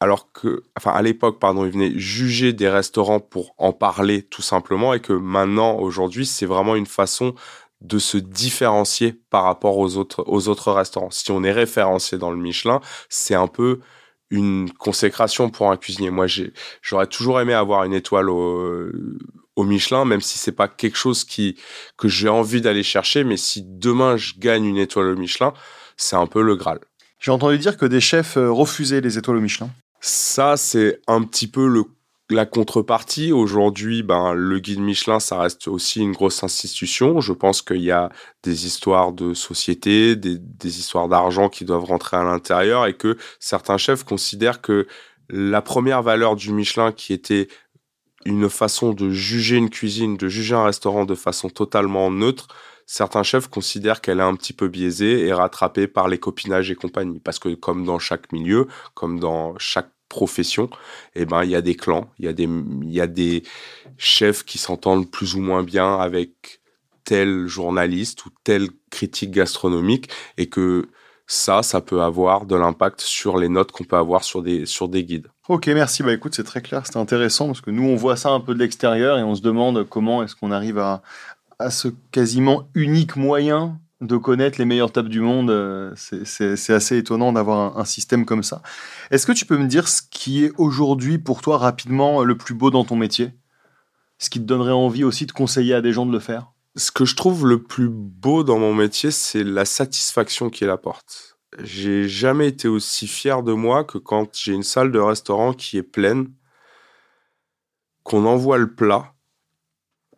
alors 0.01 0.31
que, 0.31 0.63
enfin, 0.75 0.91
à 0.91 1.03
l'époque, 1.03 1.39
pardon, 1.39 1.63
ils 1.63 1.71
venaient 1.71 1.93
juger 1.95 2.53
des 2.53 2.67
restaurants 2.67 3.19
pour 3.19 3.53
en 3.59 3.71
parler 3.71 4.23
tout 4.23 4.41
simplement 4.41 4.95
et 4.95 4.99
que 4.99 5.13
maintenant, 5.13 5.77
aujourd'hui, 5.77 6.25
c'est 6.25 6.47
vraiment 6.47 6.75
une 6.75 6.87
façon 6.87 7.35
de 7.81 7.99
se 7.99 8.17
différencier 8.17 9.19
par 9.29 9.43
rapport 9.43 9.77
aux 9.77 9.97
autres, 9.97 10.23
aux 10.27 10.47
autres 10.47 10.71
restaurants. 10.71 11.11
Si 11.11 11.31
on 11.31 11.43
est 11.43 11.51
référencé 11.51 12.17
dans 12.17 12.31
le 12.31 12.37
Michelin, 12.37 12.79
c'est 13.09 13.35
un 13.35 13.47
peu 13.47 13.79
une 14.29 14.71
consécration 14.71 15.49
pour 15.49 15.69
un 15.71 15.77
cuisinier. 15.77 16.09
Moi, 16.09 16.27
j'aurais 16.81 17.07
toujours 17.07 17.41
aimé 17.41 17.53
avoir 17.53 17.83
une 17.83 17.93
étoile 17.93 18.29
au, 18.29 18.89
au 19.55 19.63
Michelin, 19.63 20.05
même 20.05 20.21
si 20.21 20.37
c'est 20.37 20.51
pas 20.51 20.67
quelque 20.67 20.97
chose 20.97 21.23
qui, 21.23 21.57
que 21.97 22.07
j'ai 22.07 22.29
envie 22.29 22.61
d'aller 22.61 22.83
chercher, 22.83 23.23
mais 23.23 23.37
si 23.37 23.63
demain 23.65 24.17
je 24.17 24.33
gagne 24.37 24.65
une 24.65 24.77
étoile 24.77 25.07
au 25.07 25.15
Michelin, 25.15 25.53
c'est 25.97 26.15
un 26.15 26.27
peu 26.27 26.41
le 26.41 26.55
Graal. 26.55 26.79
J'ai 27.19 27.31
entendu 27.31 27.57
dire 27.57 27.77
que 27.77 27.85
des 27.85 28.01
chefs 28.01 28.37
euh, 28.37 28.51
refusaient 28.51 29.01
les 29.01 29.17
étoiles 29.17 29.37
au 29.37 29.41
Michelin. 29.41 29.69
Ça, 29.99 30.57
c'est 30.57 30.99
un 31.07 31.21
petit 31.21 31.47
peu 31.47 31.67
le 31.67 31.83
la 32.31 32.45
contrepartie, 32.45 33.31
aujourd'hui, 33.31 34.03
ben, 34.03 34.33
le 34.33 34.59
guide 34.59 34.79
Michelin, 34.79 35.19
ça 35.19 35.39
reste 35.39 35.67
aussi 35.67 36.01
une 36.01 36.13
grosse 36.13 36.43
institution. 36.43 37.21
Je 37.21 37.33
pense 37.33 37.61
qu'il 37.61 37.81
y 37.81 37.91
a 37.91 38.09
des 38.43 38.65
histoires 38.65 39.11
de 39.11 39.33
société, 39.33 40.15
des, 40.15 40.37
des 40.39 40.79
histoires 40.79 41.07
d'argent 41.07 41.49
qui 41.49 41.65
doivent 41.65 41.83
rentrer 41.83 42.17
à 42.17 42.23
l'intérieur 42.23 42.85
et 42.87 42.95
que 42.95 43.17
certains 43.39 43.77
chefs 43.77 44.03
considèrent 44.03 44.61
que 44.61 44.87
la 45.29 45.61
première 45.61 46.01
valeur 46.01 46.35
du 46.35 46.51
Michelin, 46.51 46.91
qui 46.91 47.13
était 47.13 47.47
une 48.25 48.49
façon 48.49 48.93
de 48.93 49.09
juger 49.09 49.57
une 49.57 49.69
cuisine, 49.69 50.17
de 50.17 50.27
juger 50.27 50.55
un 50.55 50.65
restaurant 50.65 51.05
de 51.05 51.15
façon 51.15 51.49
totalement 51.49 52.11
neutre, 52.11 52.47
certains 52.85 53.23
chefs 53.23 53.47
considèrent 53.47 54.01
qu'elle 54.01 54.19
est 54.19 54.23
un 54.23 54.35
petit 54.35 54.53
peu 54.53 54.67
biaisée 54.67 55.25
et 55.25 55.33
rattrapée 55.33 55.87
par 55.87 56.07
les 56.07 56.19
copinages 56.19 56.69
et 56.71 56.75
compagnie. 56.75 57.19
Parce 57.19 57.39
que 57.39 57.53
comme 57.55 57.85
dans 57.85 57.99
chaque 57.99 58.31
milieu, 58.31 58.67
comme 58.93 59.19
dans 59.19 59.57
chaque 59.57 59.91
profession, 60.11 60.69
eh 61.15 61.25
ben 61.25 61.43
il 61.43 61.49
y 61.49 61.55
a 61.55 61.61
des 61.61 61.75
clans, 61.75 62.09
il 62.19 62.25
y 62.25 62.27
a 62.27 62.33
des 62.33 62.49
y 62.83 63.01
a 63.01 63.07
des 63.07 63.43
chefs 63.97 64.43
qui 64.43 64.57
s'entendent 64.57 65.09
plus 65.09 65.35
ou 65.35 65.41
moins 65.41 65.63
bien 65.63 65.95
avec 65.95 66.59
tel 67.05 67.47
journaliste 67.47 68.25
ou 68.25 68.29
tel 68.43 68.67
critique 68.89 69.31
gastronomique 69.31 70.09
et 70.37 70.47
que 70.47 70.89
ça, 71.27 71.63
ça 71.63 71.79
peut 71.79 72.01
avoir 72.01 72.45
de 72.45 72.57
l'impact 72.57 72.99
sur 72.99 73.37
les 73.37 73.47
notes 73.47 73.71
qu'on 73.71 73.85
peut 73.85 73.95
avoir 73.95 74.25
sur 74.25 74.43
des, 74.43 74.65
sur 74.65 74.89
des 74.89 75.05
guides. 75.05 75.27
Ok, 75.47 75.67
merci. 75.67 76.03
Bah 76.03 76.13
écoute, 76.13 76.35
c'est 76.35 76.43
très 76.43 76.61
clair, 76.61 76.85
c'est 76.85 76.97
intéressant 76.97 77.47
parce 77.47 77.61
que 77.61 77.71
nous, 77.71 77.87
on 77.87 77.95
voit 77.95 78.17
ça 78.17 78.31
un 78.31 78.41
peu 78.41 78.53
de 78.53 78.59
l'extérieur 78.59 79.17
et 79.17 79.23
on 79.23 79.33
se 79.33 79.41
demande 79.41 79.87
comment 79.87 80.23
est-ce 80.23 80.35
qu'on 80.35 80.51
arrive 80.51 80.77
à, 80.77 81.01
à 81.57 81.71
ce 81.71 81.87
quasiment 82.11 82.67
unique 82.75 83.15
moyen 83.15 83.79
de 84.01 84.17
connaître 84.17 84.57
les 84.57 84.65
meilleures 84.65 84.91
tables 84.91 85.09
du 85.09 85.21
monde. 85.21 85.51
Euh, 85.51 85.93
c'est 85.95 86.73
assez 86.73 86.97
étonnant 86.97 87.31
d'avoir 87.31 87.77
un, 87.77 87.85
système 87.85 88.25
comme 88.25 88.43
ça. 88.43 88.61
Est-ce 89.11 89.25
que 89.25 89.31
tu 89.31 89.45
peux 89.45 89.57
me 89.57 89.67
dire 89.67 89.87
ce 89.87 90.01
qui 90.01 90.43
est 90.43 90.51
aujourd'hui 90.57 91.17
pour 91.17 91.41
toi 91.41 91.57
rapidement 91.57 92.23
le 92.23 92.35
plus 92.35 92.55
beau 92.55 92.71
dans 92.71 92.83
ton 92.83 92.95
métier? 92.95 93.31
Ce 94.17 94.29
qui 94.29 94.39
te 94.39 94.45
donnerait 94.45 94.71
envie 94.71 95.03
aussi 95.03 95.25
de 95.25 95.31
conseiller 95.31 95.73
à 95.73 95.81
des 95.81 95.93
gens 95.93 96.05
de 96.05 96.11
le 96.11 96.19
faire? 96.19 96.51
Ce 96.75 96.91
que 96.91 97.05
je 97.05 97.15
trouve 97.15 97.47
le 97.47 97.61
plus 97.61 97.89
beau 97.89 98.43
dans 98.43 98.59
mon 98.59 98.73
métier, 98.73 99.11
c'est 99.11 99.43
la 99.43 99.65
satisfaction 99.65 100.49
qu'il 100.49 100.69
apporte. 100.69 101.37
J'ai 101.59 102.07
jamais 102.07 102.47
été 102.47 102.67
aussi 102.67 103.07
fier 103.07 103.43
de 103.43 103.51
moi 103.51 103.83
que 103.83 103.97
quand 103.97 104.35
j'ai 104.35 104.53
une 104.53 104.63
salle 104.63 104.91
de 104.91 104.99
restaurant 104.99 105.53
qui 105.53 105.77
est 105.77 105.83
pleine, 105.83 106.31
qu'on 108.03 108.25
envoie 108.25 108.57
le 108.57 108.73
plat. 108.73 109.13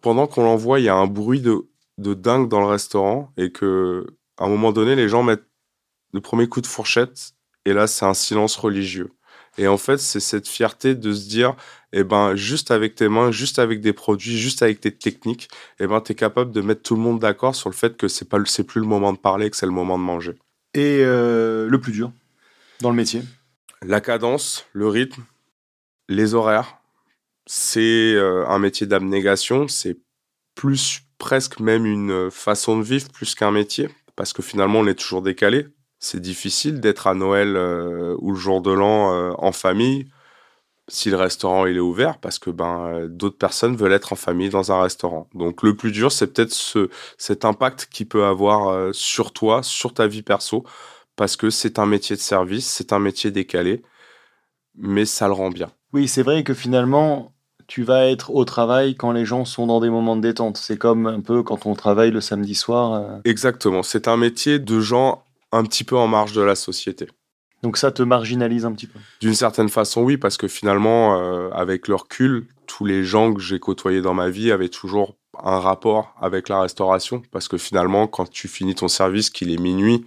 Pendant 0.01 0.27
qu'on 0.27 0.43
l'envoie, 0.43 0.79
il 0.79 0.83
y 0.83 0.89
a 0.89 0.95
un 0.95 1.07
bruit 1.07 1.41
de 1.41 1.67
de 2.03 2.13
dingue 2.13 2.49
dans 2.49 2.59
le 2.59 2.67
restaurant 2.67 3.31
et 3.37 3.51
que 3.51 4.05
à 4.37 4.45
un 4.45 4.49
moment 4.49 4.71
donné, 4.71 4.95
les 4.95 5.09
gens 5.09 5.23
mettent 5.23 5.47
le 6.13 6.21
premier 6.21 6.47
coup 6.47 6.61
de 6.61 6.67
fourchette 6.67 7.33
et 7.65 7.73
là, 7.73 7.87
c'est 7.87 8.05
un 8.05 8.13
silence 8.13 8.55
religieux. 8.55 9.09
Et 9.57 9.67
en 9.67 9.77
fait, 9.77 9.97
c'est 9.97 10.19
cette 10.19 10.47
fierté 10.47 10.95
de 10.95 11.13
se 11.13 11.27
dire, 11.27 11.55
eh 11.91 12.03
ben, 12.03 12.35
juste 12.35 12.71
avec 12.71 12.95
tes 12.95 13.07
mains, 13.07 13.31
juste 13.31 13.59
avec 13.59 13.81
des 13.81 13.93
produits, 13.93 14.37
juste 14.37 14.63
avec 14.63 14.79
tes 14.81 14.91
techniques, 14.91 15.47
eh 15.79 15.85
ben, 15.85 16.01
es 16.07 16.15
capable 16.15 16.51
de 16.51 16.61
mettre 16.61 16.81
tout 16.81 16.95
le 16.95 17.01
monde 17.01 17.19
d'accord 17.19 17.55
sur 17.55 17.69
le 17.69 17.75
fait 17.75 17.95
que 17.95 18.07
c'est 18.07 18.27
pas, 18.27 18.39
c'est 18.45 18.63
plus 18.63 18.81
le 18.81 18.87
moment 18.87 19.13
de 19.13 19.19
parler, 19.19 19.49
que 19.49 19.55
c'est 19.55 19.67
le 19.67 19.71
moment 19.71 19.97
de 19.97 20.03
manger. 20.03 20.33
Et 20.73 21.01
euh, 21.01 21.67
le 21.69 21.79
plus 21.79 21.91
dur 21.91 22.11
dans 22.81 22.89
le 22.89 22.95
métier? 22.95 23.21
La 23.83 24.01
cadence, 24.01 24.65
le 24.73 24.87
rythme, 24.87 25.23
les 26.09 26.33
horaires. 26.33 26.79
C'est 27.45 28.13
euh, 28.15 28.47
un 28.47 28.57
métier 28.57 28.87
d'abnégation. 28.87 29.67
C'est 29.67 29.97
plus 30.55 31.02
presque 31.23 31.61
même 31.61 31.85
une 31.85 32.29
façon 32.29 32.77
de 32.77 32.83
vivre 32.83 33.07
plus 33.09 33.33
qu'un 33.33 33.51
métier, 33.51 33.89
parce 34.17 34.33
que 34.33 34.41
finalement 34.41 34.79
on 34.79 34.87
est 34.87 34.99
toujours 34.99 35.21
décalé. 35.21 35.67
C'est 35.99 36.19
difficile 36.19 36.81
d'être 36.81 37.07
à 37.07 37.13
Noël 37.13 37.55
euh, 37.55 38.13
ou 38.19 38.31
le 38.31 38.37
jour 38.37 38.61
de 38.61 38.71
l'an 38.71 39.13
euh, 39.13 39.31
en 39.37 39.53
famille 39.53 40.09
si 40.89 41.09
le 41.09 41.15
restaurant 41.15 41.65
il 41.65 41.77
est 41.77 41.79
ouvert, 41.79 42.17
parce 42.17 42.39
que 42.39 42.49
ben 42.49 43.07
d'autres 43.07 43.37
personnes 43.37 43.77
veulent 43.77 43.93
être 43.93 44.11
en 44.11 44.17
famille 44.17 44.49
dans 44.49 44.73
un 44.73 44.81
restaurant. 44.81 45.29
Donc 45.33 45.63
le 45.63 45.77
plus 45.77 45.93
dur, 45.93 46.11
c'est 46.11 46.27
peut-être 46.27 46.51
ce, 46.51 46.89
cet 47.17 47.45
impact 47.45 47.87
qui 47.89 48.03
peut 48.03 48.25
avoir 48.25 48.67
euh, 48.67 48.91
sur 48.91 49.31
toi, 49.31 49.63
sur 49.63 49.93
ta 49.93 50.07
vie 50.07 50.23
perso, 50.23 50.65
parce 51.15 51.37
que 51.37 51.49
c'est 51.49 51.79
un 51.79 51.85
métier 51.85 52.17
de 52.17 52.21
service, 52.21 52.67
c'est 52.67 52.91
un 52.91 52.99
métier 52.99 53.31
décalé, 53.31 53.81
mais 54.75 55.05
ça 55.05 55.27
le 55.27 55.33
rend 55.33 55.51
bien. 55.51 55.71
Oui, 55.93 56.09
c'est 56.09 56.23
vrai 56.23 56.43
que 56.43 56.53
finalement, 56.53 57.32
tu 57.73 57.81
vas 57.81 58.05
être 58.05 58.29
au 58.29 58.45
travail 58.45 58.93
quand 58.93 59.11
les 59.11 59.25
gens 59.25 59.45
sont 59.45 59.65
dans 59.65 59.79
des 59.79 59.89
moments 59.89 60.15
de 60.15 60.21
détente. 60.21 60.57
C'est 60.57 60.77
comme 60.77 61.07
un 61.07 61.21
peu 61.21 61.41
quand 61.41 61.65
on 61.65 61.73
travaille 61.73 62.11
le 62.11 62.21
samedi 62.21 62.53
soir. 62.53 62.93
Euh. 62.93 63.17
Exactement. 63.25 63.81
C'est 63.81 64.07
un 64.07 64.15
métier 64.15 64.59
de 64.59 64.79
gens 64.79 65.23
un 65.51 65.63
petit 65.63 65.83
peu 65.83 65.97
en 65.97 66.05
marge 66.05 66.33
de 66.33 66.43
la 66.43 66.53
société. 66.53 67.07
Donc 67.63 67.77
ça 67.77 67.91
te 67.91 68.03
marginalise 68.03 68.63
un 68.65 68.73
petit 68.73 68.85
peu 68.85 68.99
D'une 69.21 69.33
certaine 69.33 69.69
façon, 69.69 70.03
oui, 70.03 70.17
parce 70.17 70.37
que 70.37 70.47
finalement, 70.47 71.19
euh, 71.19 71.49
avec 71.49 71.87
le 71.87 71.95
recul, 71.95 72.45
tous 72.67 72.85
les 72.85 73.03
gens 73.03 73.33
que 73.33 73.41
j'ai 73.41 73.57
côtoyés 73.57 74.03
dans 74.03 74.13
ma 74.13 74.29
vie 74.29 74.51
avaient 74.51 74.69
toujours 74.69 75.15
un 75.43 75.57
rapport 75.57 76.13
avec 76.21 76.49
la 76.49 76.61
restauration. 76.61 77.23
Parce 77.31 77.47
que 77.47 77.57
finalement, 77.57 78.05
quand 78.05 78.29
tu 78.29 78.47
finis 78.47 78.75
ton 78.75 78.87
service, 78.87 79.31
qu'il 79.31 79.51
est 79.51 79.59
minuit 79.59 80.05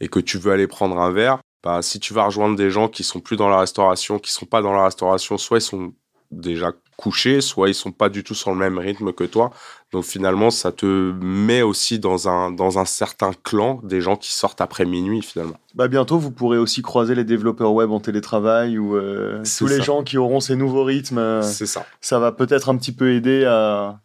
et 0.00 0.08
que 0.08 0.18
tu 0.18 0.36
veux 0.36 0.50
aller 0.50 0.66
prendre 0.66 0.98
un 0.98 1.12
verre, 1.12 1.38
bah, 1.62 1.80
si 1.80 2.00
tu 2.00 2.12
vas 2.12 2.24
rejoindre 2.24 2.56
des 2.56 2.70
gens 2.70 2.88
qui 2.88 3.04
sont 3.04 3.20
plus 3.20 3.36
dans 3.36 3.48
la 3.48 3.60
restauration, 3.60 4.18
qui 4.18 4.32
sont 4.32 4.46
pas 4.46 4.62
dans 4.62 4.72
la 4.72 4.86
restauration, 4.86 5.38
soit 5.38 5.58
ils 5.58 5.60
sont 5.60 5.92
déjà 6.30 6.72
couchés, 6.96 7.40
soit 7.40 7.68
ils 7.68 7.74
sont 7.74 7.92
pas 7.92 8.08
du 8.08 8.22
tout 8.22 8.34
sur 8.34 8.50
le 8.50 8.56
même 8.56 8.78
rythme 8.78 9.12
que 9.12 9.24
toi. 9.24 9.50
Donc 9.92 10.04
finalement, 10.04 10.50
ça 10.50 10.72
te 10.72 11.12
met 11.20 11.62
aussi 11.62 11.98
dans 11.98 12.28
un, 12.28 12.50
dans 12.50 12.78
un 12.78 12.84
certain 12.84 13.32
clan 13.42 13.80
des 13.82 14.00
gens 14.00 14.16
qui 14.16 14.32
sortent 14.32 14.60
après 14.60 14.84
minuit 14.84 15.22
finalement. 15.22 15.56
Bah 15.74 15.88
bientôt, 15.88 16.18
vous 16.18 16.30
pourrez 16.30 16.58
aussi 16.58 16.82
croiser 16.82 17.14
les 17.14 17.24
développeurs 17.24 17.72
web 17.72 17.90
en 17.90 18.00
télétravail 18.00 18.78
ou 18.78 18.96
euh, 18.96 19.42
tous 19.58 19.66
les 19.66 19.82
gens 19.82 20.02
qui 20.02 20.18
auront 20.18 20.40
ces 20.40 20.56
nouveaux 20.56 20.84
rythmes. 20.84 21.18
Euh, 21.18 21.42
C'est 21.42 21.66
ça. 21.66 21.86
Ça 22.00 22.18
va 22.18 22.32
peut-être 22.32 22.68
un 22.68 22.76
petit 22.76 22.92
peu 22.92 23.12
aider 23.12 23.44
à, 23.44 24.00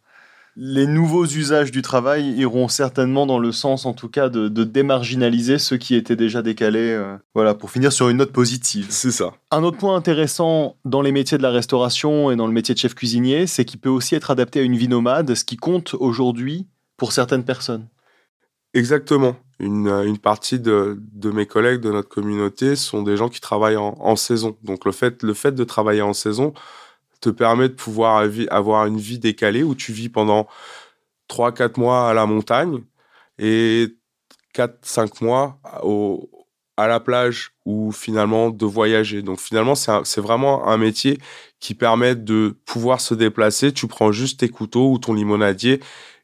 les 0.62 0.86
nouveaux 0.86 1.24
usages 1.24 1.70
du 1.70 1.80
travail 1.80 2.34
iront 2.34 2.68
certainement 2.68 3.24
dans 3.24 3.38
le 3.38 3.50
sens, 3.50 3.86
en 3.86 3.94
tout 3.94 4.10
cas, 4.10 4.28
de, 4.28 4.48
démarginaliser 4.62 5.58
ceux 5.58 5.78
qui 5.78 5.94
étaient 5.94 6.16
déjà 6.16 6.42
décalés. 6.42 6.90
Euh, 6.90 7.16
voilà, 7.34 7.54
pour 7.54 7.70
finir 7.70 7.90
sur 7.94 8.10
une 8.10 8.18
note 8.18 8.30
positive. 8.30 8.86
C'est 8.90 9.10
ça. 9.10 9.32
Un 9.50 9.62
autre 9.62 9.78
point 9.78 9.96
intéressant 9.96 10.76
dans 10.84 11.00
les 11.00 11.12
métiers 11.12 11.38
de 11.38 11.42
la 11.42 11.50
restauration 11.50 12.30
et 12.30 12.36
dans 12.36 12.46
le 12.46 12.52
métier 12.52 12.74
de 12.74 12.78
chef 12.78 12.94
cuisinier, 12.94 13.46
c'est 13.46 13.64
qu'il 13.64 13.80
peut 13.80 13.88
aussi 13.88 14.14
être 14.14 14.30
adapté 14.30 14.60
à 14.60 14.62
une 14.62 14.76
vie 14.76 14.86
nomade, 14.86 15.34
ce 15.34 15.44
qui 15.44 15.56
compte 15.56 15.94
aujourd'hui 15.94 16.66
pour 16.98 17.12
certaines 17.12 17.44
personnes. 17.44 17.86
Exactement. 18.74 19.36
Une, 19.60 20.18
partie 20.18 20.60
de, 20.60 21.00
mes 21.24 21.46
collègues 21.46 21.80
de 21.80 21.90
notre 21.90 22.10
communauté 22.10 22.76
sont 22.76 23.02
des 23.02 23.16
gens 23.16 23.30
qui 23.30 23.40
travaillent 23.40 23.78
en, 23.78 23.96
en 23.98 24.14
saison. 24.14 24.58
Donc 24.62 24.84
le 24.84 24.92
fait, 24.92 25.22
le 25.22 25.32
fait 25.32 25.52
de 25.52 25.64
travailler 25.64 26.02
en 26.02 26.12
saison, 26.12 26.52
te 27.20 27.30
permet 27.30 27.68
de 27.68 27.74
pouvoir 27.74 28.26
avoir 28.50 28.86
une 28.86 28.98
vie 28.98 29.18
décalée 29.18 29.62
où 29.62 29.74
tu 29.74 29.92
vis 29.92 30.08
pendant 30.08 30.48
3-4 31.28 31.78
mois 31.78 32.10
à 32.10 32.14
la 32.14 32.26
montagne 32.26 32.82
et 33.38 33.88
4-5 34.54 35.24
mois 35.24 35.60
au, 35.82 36.28
à 36.80 36.86
la 36.88 36.98
plage 36.98 37.52
ou 37.66 37.92
finalement 37.92 38.50
de 38.50 38.64
voyager. 38.64 39.22
Donc 39.22 39.38
finalement, 39.38 39.74
c'est 39.74 40.20
vraiment 40.20 40.66
un 40.66 40.78
métier 40.78 41.18
qui 41.60 41.74
permet 41.74 42.14
de 42.14 42.56
pouvoir 42.64 43.00
se 43.00 43.14
déplacer. 43.14 43.72
Tu 43.72 43.86
prends 43.86 44.12
juste 44.12 44.40
tes 44.40 44.48
couteaux 44.48 44.90
ou 44.90 44.98
ton 44.98 45.12
limonadier. 45.12 45.80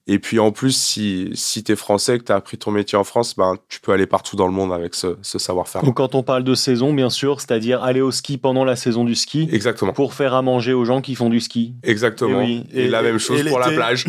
Et 0.09 0.21
puis 0.21 0.39
en 0.39 0.53
plus, 0.53 0.77
si, 0.77 1.31
si 1.35 1.65
tu 1.65 1.73
es 1.73 1.77
français, 1.77 2.19
que 2.19 2.25
tu 2.25 2.33
as 2.33 2.37
appris 2.37 2.59
ton 2.59 2.71
métier 2.71 2.97
en 2.97 3.03
France, 3.03 3.35
ben, 3.37 3.57
tu 3.69 3.81
peux 3.81 3.91
aller 3.93 4.07
partout 4.07 4.37
dans 4.37 4.47
le 4.47 4.53
monde 4.53 4.73
avec 4.73 4.95
ce, 4.95 5.17
ce 5.23 5.39
savoir-faire. 5.39 5.83
Donc 5.83 5.97
quand 5.97 6.15
on 6.15 6.23
parle 6.23 6.45
de 6.45 6.55
saison, 6.55 6.95
bien 6.95 7.11
sûr, 7.11 7.41
c'est-à-dire 7.41 7.83
aller 7.83 8.01
au 8.01 8.13
ski 8.13 8.39
pendant 8.39 8.65
la 8.65 8.77
saison 8.77 9.05
du 9.05 9.17
ski. 9.17 9.49
Exactement. 9.51 9.93
Pour 9.93 10.15
faire 10.15 10.35
à 10.35 10.43
manger 10.43 10.73
aux 10.73 10.85
gens 10.85 11.01
qui 11.01 11.17
font 11.17 11.29
du 11.29 11.41
ski. 11.41 11.75
Exactement. 11.83 12.43
Et, 12.43 12.63
et, 12.73 12.89
la 12.89 13.03
même 13.03 13.19
chose 13.19 13.43
pour 13.49 13.59
la 13.59 13.71
plage. 13.71 14.07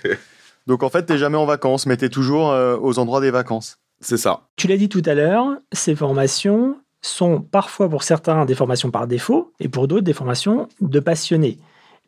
Donc 0.66 0.82
en 0.82 0.90
fait, 0.90 1.04
t'es 1.04 1.18
jamais 1.18 1.38
en 1.38 1.46
vacances, 1.46 1.86
mais 1.86 1.96
t'es 1.96 2.10
toujours 2.10 2.50
euh, 2.50 2.76
aux 2.80 2.98
endroits 2.98 3.20
des 3.20 3.30
vacances. 3.30 3.78
C'est 4.00 4.18
ça. 4.18 4.42
Tu 4.56 4.66
l'as 4.68 4.76
dit 4.76 4.88
tout 4.88 5.02
à 5.06 5.14
l'heure, 5.14 5.46
ces 5.72 5.94
formations 5.94 6.76
sont 7.00 7.40
parfois 7.40 7.88
pour 7.88 8.02
certains 8.02 8.44
des 8.44 8.54
formations 8.54 8.90
par 8.90 9.06
défaut 9.06 9.52
et 9.60 9.68
pour 9.68 9.88
d'autres 9.88 10.04
des 10.04 10.12
formations 10.12 10.68
de 10.80 11.00
passionnés. 11.00 11.58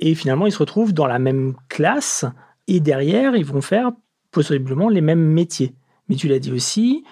Et 0.00 0.14
finalement, 0.14 0.46
ils 0.46 0.52
se 0.52 0.58
retrouvent 0.58 0.92
dans 0.92 1.06
la 1.06 1.18
même 1.18 1.54
classe 1.68 2.24
et 2.68 2.80
derrière, 2.80 3.36
ils 3.36 3.44
vont 3.44 3.60
faire 3.60 3.92
possiblement 4.30 4.88
les 4.88 5.00
mêmes 5.00 5.24
métiers. 5.24 5.74
Mais 6.08 6.16
tu 6.16 6.28
l'as 6.28 6.38
dit 6.38 6.52
aussi, 6.52 7.04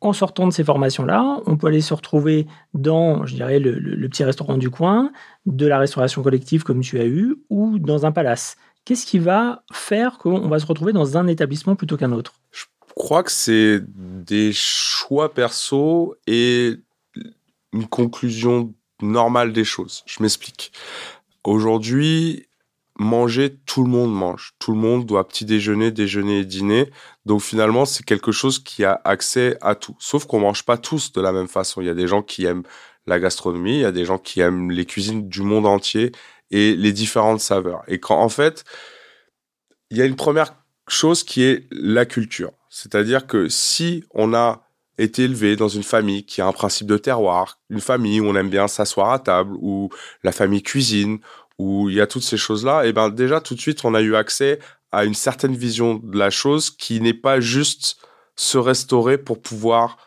en 0.00 0.12
sortant 0.12 0.46
de 0.46 0.52
ces 0.52 0.64
formations-là, 0.64 1.40
on 1.46 1.56
peut 1.56 1.68
aller 1.68 1.80
se 1.80 1.94
retrouver 1.94 2.46
dans, 2.74 3.26
je 3.26 3.34
dirais, 3.34 3.58
le, 3.58 4.08
petit 4.08 4.24
restaurant 4.24 4.56
du 4.56 4.70
coin, 4.70 5.10
de 5.46 5.66
la 5.66 5.78
restauration 5.78 6.22
collective 6.22 6.62
comme 6.62 6.80
tu 6.80 6.98
as 6.98 7.06
eu, 7.06 7.36
ou 7.50 7.78
dans 7.78 8.06
un 8.06 8.12
palace. 8.12 8.56
Qu'est-ce 8.84 9.06
qui 9.06 9.18
va 9.18 9.64
faire 9.72 10.18
qu'on 10.18 10.48
va 10.48 10.58
se 10.58 10.66
retrouver 10.66 10.92
dans 10.92 11.16
un 11.16 11.26
établissement 11.26 11.74
plutôt 11.74 11.96
qu'un 11.96 12.12
autre? 12.12 12.34
Je 12.52 12.64
crois 12.94 13.22
que 13.22 13.32
c'est 13.32 13.82
des 13.88 14.52
choix 14.52 15.34
perso 15.34 16.14
et 16.26 16.74
une 17.72 17.86
conclusion 17.86 18.72
normale 19.02 19.52
des 19.52 19.64
choses. 19.64 20.02
Je 20.06 20.22
m'explique. 20.22 20.72
Aujourd'hui, 21.42 22.46
manger, 22.98 23.56
tout 23.66 23.82
le 23.82 23.90
monde 23.90 24.14
mange. 24.14 24.54
Tout 24.58 24.72
le 24.72 24.78
monde 24.78 25.06
doit 25.06 25.26
petit 25.28 25.44
déjeuner, 25.44 25.90
déjeuner 25.90 26.40
et 26.40 26.44
dîner. 26.44 26.90
Donc 27.24 27.42
finalement, 27.42 27.84
c'est 27.84 28.04
quelque 28.04 28.32
chose 28.32 28.58
qui 28.58 28.84
a 28.84 29.00
accès 29.04 29.58
à 29.60 29.74
tout. 29.74 29.96
Sauf 29.98 30.26
qu'on 30.26 30.40
mange 30.40 30.64
pas 30.64 30.78
tous 30.78 31.12
de 31.12 31.20
la 31.20 31.32
même 31.32 31.48
façon. 31.48 31.80
Il 31.80 31.86
y 31.86 31.90
a 31.90 31.94
des 31.94 32.08
gens 32.08 32.22
qui 32.22 32.44
aiment 32.44 32.64
la 33.06 33.20
gastronomie, 33.20 33.76
il 33.76 33.80
y 33.80 33.84
a 33.84 33.92
des 33.92 34.04
gens 34.04 34.18
qui 34.18 34.40
aiment 34.40 34.70
les 34.70 34.84
cuisines 34.84 35.28
du 35.28 35.42
monde 35.42 35.66
entier 35.66 36.12
et 36.50 36.74
les 36.74 36.92
différentes 36.92 37.40
saveurs. 37.40 37.82
Et 37.86 38.00
quand 38.00 38.20
en 38.20 38.28
fait, 38.28 38.64
il 39.90 39.98
y 39.98 40.02
a 40.02 40.04
une 40.04 40.16
première 40.16 40.54
chose 40.88 41.22
qui 41.22 41.42
est 41.42 41.66
la 41.70 42.06
culture. 42.06 42.52
C'est-à-dire 42.68 43.26
que 43.26 43.48
si 43.48 44.04
on 44.12 44.34
a 44.34 44.66
été 44.98 45.24
élevé 45.24 45.56
dans 45.56 45.68
une 45.68 45.82
famille 45.82 46.24
qui 46.24 46.40
a 46.40 46.46
un 46.46 46.52
principe 46.52 46.86
de 46.86 46.96
terroir, 46.96 47.60
une 47.70 47.80
famille 47.80 48.20
où 48.20 48.26
on 48.26 48.34
aime 48.34 48.48
bien 48.48 48.66
s'asseoir 48.66 49.12
à 49.12 49.18
table, 49.18 49.54
où 49.60 49.90
la 50.22 50.32
famille 50.32 50.62
cuisine, 50.62 51.18
où 51.58 51.88
il 51.88 51.96
y 51.96 52.00
a 52.00 52.06
toutes 52.06 52.22
ces 52.22 52.36
choses-là, 52.36 52.86
et 52.86 52.92
ben 52.92 53.08
déjà 53.08 53.40
tout 53.40 53.54
de 53.54 53.60
suite 53.60 53.84
on 53.84 53.94
a 53.94 54.00
eu 54.02 54.14
accès 54.14 54.58
à 54.92 55.04
une 55.04 55.14
certaine 55.14 55.56
vision 55.56 55.94
de 55.94 56.18
la 56.18 56.30
chose 56.30 56.70
qui 56.70 57.00
n'est 57.00 57.14
pas 57.14 57.40
juste 57.40 57.98
se 58.36 58.58
restaurer 58.58 59.18
pour 59.18 59.40
pouvoir 59.40 59.98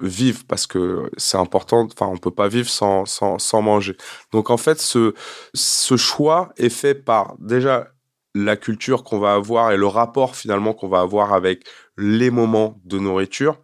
vivre 0.00 0.42
parce 0.48 0.66
que 0.66 1.10
c'est 1.16 1.38
important 1.38 1.86
enfin 1.90 2.06
on 2.06 2.16
peut 2.16 2.32
pas 2.32 2.48
vivre 2.48 2.68
sans, 2.68 3.06
sans, 3.06 3.38
sans 3.38 3.62
manger 3.62 3.96
donc 4.32 4.50
en 4.50 4.56
fait 4.56 4.80
ce 4.80 5.14
ce 5.54 5.96
choix 5.96 6.52
est 6.56 6.68
fait 6.68 6.94
par 6.94 7.36
déjà 7.38 7.94
la 8.34 8.56
culture 8.56 9.04
qu'on 9.04 9.18
va 9.18 9.34
avoir 9.34 9.72
et 9.72 9.76
le 9.76 9.86
rapport 9.86 10.36
finalement 10.36 10.74
qu'on 10.74 10.88
va 10.88 11.00
avoir 11.00 11.32
avec 11.32 11.64
les 11.96 12.30
moments 12.30 12.80
de 12.84 12.98
nourriture. 12.98 13.58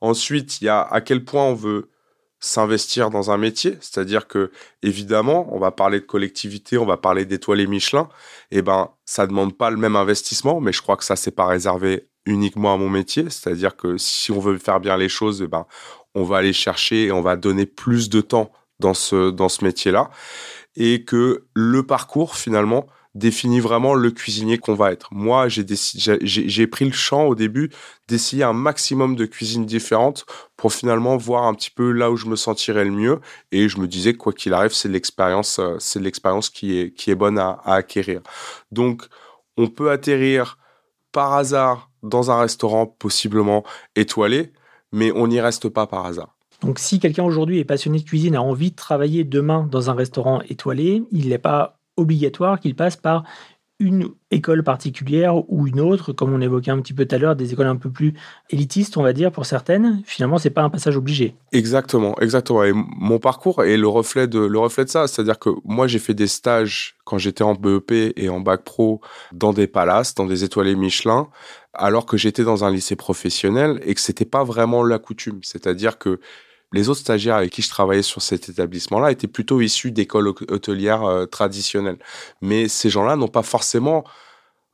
Ensuite, 0.00 0.60
il 0.60 0.64
y 0.64 0.68
a 0.68 0.82
à 0.82 1.00
quel 1.00 1.24
point 1.24 1.44
on 1.44 1.54
veut 1.54 1.90
s'investir 2.42 3.08
dans 3.10 3.30
un 3.30 3.38
métier, 3.38 3.78
c'est-à-dire 3.80 4.26
que 4.26 4.50
évidemment, 4.82 5.46
on 5.54 5.60
va 5.60 5.70
parler 5.70 6.00
de 6.00 6.04
collectivité, 6.04 6.76
on 6.76 6.84
va 6.84 6.96
parler 6.96 7.24
d'étoiles 7.24 7.68
Michelin, 7.68 8.08
et 8.50 8.58
eh 8.58 8.62
ben 8.62 8.90
ça 9.04 9.28
demande 9.28 9.56
pas 9.56 9.70
le 9.70 9.76
même 9.76 9.94
investissement, 9.94 10.60
mais 10.60 10.72
je 10.72 10.82
crois 10.82 10.96
que 10.96 11.04
ça 11.04 11.14
c'est 11.14 11.30
pas 11.30 11.46
réservé 11.46 12.08
uniquement 12.26 12.74
à 12.74 12.76
mon 12.76 12.88
métier, 12.88 13.30
c'est-à-dire 13.30 13.76
que 13.76 13.96
si 13.96 14.32
on 14.32 14.40
veut 14.40 14.58
faire 14.58 14.80
bien 14.80 14.96
les 14.96 15.08
choses, 15.08 15.40
et 15.40 15.44
eh 15.44 15.48
ben 15.48 15.66
on 16.16 16.24
va 16.24 16.38
aller 16.38 16.52
chercher 16.52 17.04
et 17.06 17.12
on 17.12 17.22
va 17.22 17.36
donner 17.36 17.64
plus 17.64 18.10
de 18.10 18.20
temps 18.20 18.50
dans 18.80 18.94
ce 18.94 19.30
dans 19.30 19.48
ce 19.48 19.64
métier-là. 19.64 20.10
Et 20.74 21.04
que 21.04 21.46
le 21.54 21.82
parcours 21.84 22.36
finalement 22.36 22.86
définit 23.14 23.60
vraiment 23.60 23.94
le 23.94 24.10
cuisinier 24.10 24.58
qu'on 24.58 24.74
va 24.74 24.92
être. 24.92 25.12
Moi, 25.12 25.48
j'ai 25.48 26.66
pris 26.66 26.84
le 26.84 26.92
champ 26.92 27.24
au 27.24 27.34
début 27.34 27.70
d'essayer 28.08 28.42
un 28.42 28.52
maximum 28.52 29.16
de 29.16 29.26
cuisines 29.26 29.66
différentes 29.66 30.24
pour 30.56 30.72
finalement 30.72 31.16
voir 31.16 31.44
un 31.44 31.54
petit 31.54 31.70
peu 31.70 31.92
là 31.92 32.10
où 32.10 32.16
je 32.16 32.26
me 32.26 32.36
sentirais 32.36 32.84
le 32.84 32.90
mieux. 32.90 33.20
Et 33.50 33.68
je 33.68 33.78
me 33.78 33.86
disais, 33.86 34.14
quoi 34.14 34.32
qu'il 34.32 34.54
arrive, 34.54 34.72
c'est 34.72 34.88
l'expérience, 34.88 35.58
euh, 35.58 35.76
c'est 35.78 36.00
l'expérience 36.00 36.48
qui 36.48 36.78
est, 36.78 36.94
qui 36.94 37.10
est 37.10 37.14
bonne 37.14 37.38
à, 37.38 37.60
à 37.64 37.74
acquérir. 37.74 38.22
Donc, 38.70 39.02
on 39.56 39.68
peut 39.68 39.90
atterrir 39.90 40.58
par 41.12 41.34
hasard 41.34 41.90
dans 42.02 42.30
un 42.30 42.40
restaurant 42.40 42.86
possiblement 42.86 43.64
étoilé, 43.94 44.52
mais 44.90 45.12
on 45.12 45.28
n'y 45.28 45.40
reste 45.40 45.68
pas 45.68 45.86
par 45.86 46.06
hasard. 46.06 46.34
Donc 46.62 46.78
si 46.78 47.00
quelqu'un 47.00 47.24
aujourd'hui 47.24 47.58
est 47.58 47.64
passionné 47.64 47.98
de 47.98 48.04
cuisine, 48.04 48.36
a 48.36 48.42
envie 48.42 48.70
de 48.70 48.76
travailler 48.76 49.24
demain 49.24 49.68
dans 49.70 49.90
un 49.90 49.94
restaurant 49.94 50.40
étoilé, 50.48 51.02
il 51.10 51.28
n'est 51.28 51.38
pas 51.38 51.81
obligatoire 51.96 52.60
qu'il 52.60 52.74
passe 52.74 52.96
par 52.96 53.24
une 53.82 54.10
école 54.30 54.62
particulière 54.62 55.50
ou 55.50 55.66
une 55.66 55.80
autre, 55.80 56.12
comme 56.12 56.32
on 56.32 56.40
évoquait 56.40 56.70
un 56.70 56.80
petit 56.80 56.92
peu 56.92 57.04
tout 57.04 57.14
à 57.16 57.18
l'heure, 57.18 57.34
des 57.34 57.52
écoles 57.52 57.66
un 57.66 57.76
peu 57.76 57.90
plus 57.90 58.14
élitistes, 58.50 58.96
on 58.96 59.02
va 59.02 59.12
dire, 59.12 59.32
pour 59.32 59.44
certaines. 59.44 60.02
Finalement, 60.06 60.38
c'est 60.38 60.50
pas 60.50 60.62
un 60.62 60.70
passage 60.70 60.96
obligé. 60.96 61.34
Exactement, 61.50 62.16
exactement. 62.20 62.62
Et 62.62 62.72
mon 62.72 63.18
parcours 63.18 63.64
est 63.64 63.76
le 63.76 63.88
reflet 63.88 64.28
de, 64.28 64.38
le 64.38 64.58
reflet 64.58 64.84
de 64.84 64.90
ça. 64.90 65.08
C'est-à-dire 65.08 65.38
que 65.38 65.50
moi, 65.64 65.88
j'ai 65.88 65.98
fait 65.98 66.14
des 66.14 66.28
stages 66.28 66.94
quand 67.04 67.18
j'étais 67.18 67.42
en 67.42 67.54
BEP 67.54 67.90
et 68.16 68.28
en 68.28 68.40
bac 68.40 68.62
pro 68.62 69.00
dans 69.32 69.52
des 69.52 69.66
palaces, 69.66 70.14
dans 70.14 70.26
des 70.26 70.44
étoilés 70.44 70.76
Michelin, 70.76 71.28
alors 71.74 72.06
que 72.06 72.16
j'étais 72.16 72.44
dans 72.44 72.64
un 72.64 72.70
lycée 72.70 72.96
professionnel 72.96 73.80
et 73.84 73.94
que 73.94 74.00
c'était 74.00 74.24
pas 74.24 74.44
vraiment 74.44 74.84
la 74.84 75.00
coutume. 75.00 75.40
C'est-à-dire 75.42 75.98
que 75.98 76.20
les 76.72 76.88
autres 76.88 77.00
stagiaires 77.00 77.36
avec 77.36 77.50
qui 77.50 77.62
je 77.62 77.68
travaillais 77.68 78.02
sur 78.02 78.22
cet 78.22 78.48
établissement-là 78.48 79.10
étaient 79.10 79.28
plutôt 79.28 79.60
issus 79.60 79.90
d'écoles 79.90 80.28
hôtelières 80.28 81.04
euh, 81.04 81.26
traditionnelles. 81.26 81.98
Mais 82.40 82.68
ces 82.68 82.90
gens-là 82.90 83.16
n'ont 83.16 83.28
pas 83.28 83.42
forcément 83.42 84.04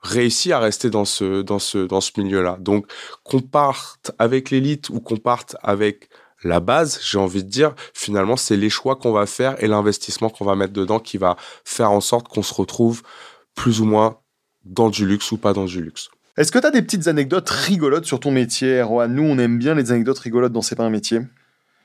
réussi 0.00 0.52
à 0.52 0.58
rester 0.58 0.90
dans 0.90 1.04
ce, 1.04 1.42
dans 1.42 1.58
ce, 1.58 2.20
milieu-là. 2.20 2.56
Donc, 2.60 2.86
qu'on 3.24 3.40
parte 3.40 4.12
avec 4.18 4.50
l'élite 4.50 4.90
ou 4.90 5.00
qu'on 5.00 5.16
parte 5.16 5.56
avec 5.62 6.08
la 6.44 6.60
base, 6.60 7.00
j'ai 7.02 7.18
envie 7.18 7.42
de 7.42 7.48
dire, 7.48 7.74
finalement, 7.94 8.36
c'est 8.36 8.56
les 8.56 8.70
choix 8.70 8.94
qu'on 8.94 9.10
va 9.10 9.26
faire 9.26 9.62
et 9.62 9.66
l'investissement 9.66 10.30
qu'on 10.30 10.44
va 10.44 10.54
mettre 10.54 10.72
dedans 10.72 11.00
qui 11.00 11.18
va 11.18 11.36
faire 11.64 11.90
en 11.90 12.00
sorte 12.00 12.28
qu'on 12.28 12.42
se 12.44 12.54
retrouve 12.54 13.02
plus 13.56 13.80
ou 13.80 13.86
moins 13.86 14.18
dans 14.64 14.88
du 14.88 15.04
luxe 15.04 15.32
ou 15.32 15.36
pas 15.36 15.52
dans 15.52 15.64
du 15.64 15.82
luxe. 15.82 16.10
Est-ce 16.36 16.52
que 16.52 16.60
tu 16.60 16.66
as 16.66 16.70
des 16.70 16.82
petites 16.82 17.08
anecdotes 17.08 17.50
rigolotes 17.50 18.04
sur 18.04 18.20
ton 18.20 18.30
métier, 18.30 18.78
Erwan? 18.78 19.12
Nous, 19.12 19.24
on 19.24 19.38
aime 19.38 19.58
bien 19.58 19.74
les 19.74 19.90
anecdotes 19.90 20.20
rigolotes 20.20 20.52
dans 20.52 20.62
C'est 20.62 20.76
pas 20.76 20.84
un 20.84 20.90
métier. 20.90 21.22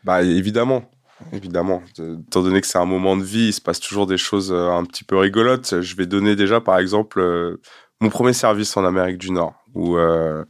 Bah 0.03 0.21
évidemment, 0.21 0.83
évidemment. 1.31 1.81
Étant 1.97 2.43
donné 2.43 2.59
que 2.59 2.67
c'est 2.67 2.77
un 2.77 2.85
moment 2.85 3.15
de 3.15 3.23
vie, 3.23 3.47
il 3.47 3.53
se 3.53 3.61
passe 3.61 3.79
toujours 3.79 4.05
des 4.05 4.17
choses 4.17 4.51
euh, 4.51 4.69
un 4.69 4.83
petit 4.83 5.05
peu 5.05 5.17
rigolotes. 5.17 5.79
Je 5.81 5.95
vais 5.95 6.05
donner 6.05 6.35
déjà 6.35 6.59
par 6.59 6.77
exemple 6.77 7.21
euh, 7.21 7.61
mon 8.01 8.09
premier 8.09 8.33
service 8.33 8.75
en 8.75 8.83
Amérique 8.83 9.17
du 9.17 9.31
Nord, 9.31 9.53
où 9.73 9.95
euh, 9.95 10.43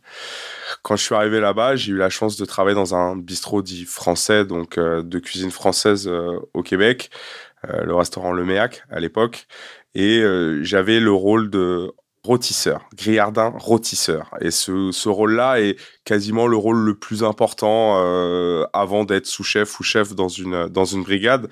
quand 0.81 0.95
je 0.95 1.03
suis 1.03 1.13
arrivé 1.13 1.39
là-bas, 1.39 1.75
j'ai 1.75 1.91
eu 1.91 1.97
la 1.97 2.09
chance 2.09 2.35
de 2.35 2.45
travailler 2.45 2.75
dans 2.75 2.95
un 2.95 3.15
bistrot 3.15 3.61
dit 3.61 3.85
français, 3.85 4.43
donc 4.43 4.79
de 4.79 5.19
cuisine 5.19 5.51
française 5.51 6.09
au 6.53 6.63
Québec, 6.63 7.11
le 7.61 7.93
restaurant 7.93 8.31
Le 8.31 8.43
Méac 8.43 8.83
à 8.89 8.99
l'époque, 8.99 9.45
et 9.93 10.23
j'avais 10.63 10.99
le 10.99 11.11
rôle 11.11 11.51
de 11.51 11.93
rôtisseur, 12.25 12.87
grillardin 12.95 13.53
rôtisseur. 13.57 14.29
Et 14.39 14.49
ce, 14.49 14.91
ce 14.91 15.09
rôle-là 15.09 15.59
est 15.59 15.75
quasiment 16.05 16.47
le 16.47 16.55
rôle 16.55 16.77
le 16.77 16.95
plus 16.95 17.21
important 17.23 17.97
euh, 17.97 18.65
avant 18.71 19.03
d'être 19.03 19.25
sous-chef 19.27 19.77
ou 19.79 19.83
chef 19.83 20.15
dans 20.15 20.29
une 20.29 20.67
dans 20.69 20.85
une 20.85 21.03
brigade. 21.03 21.49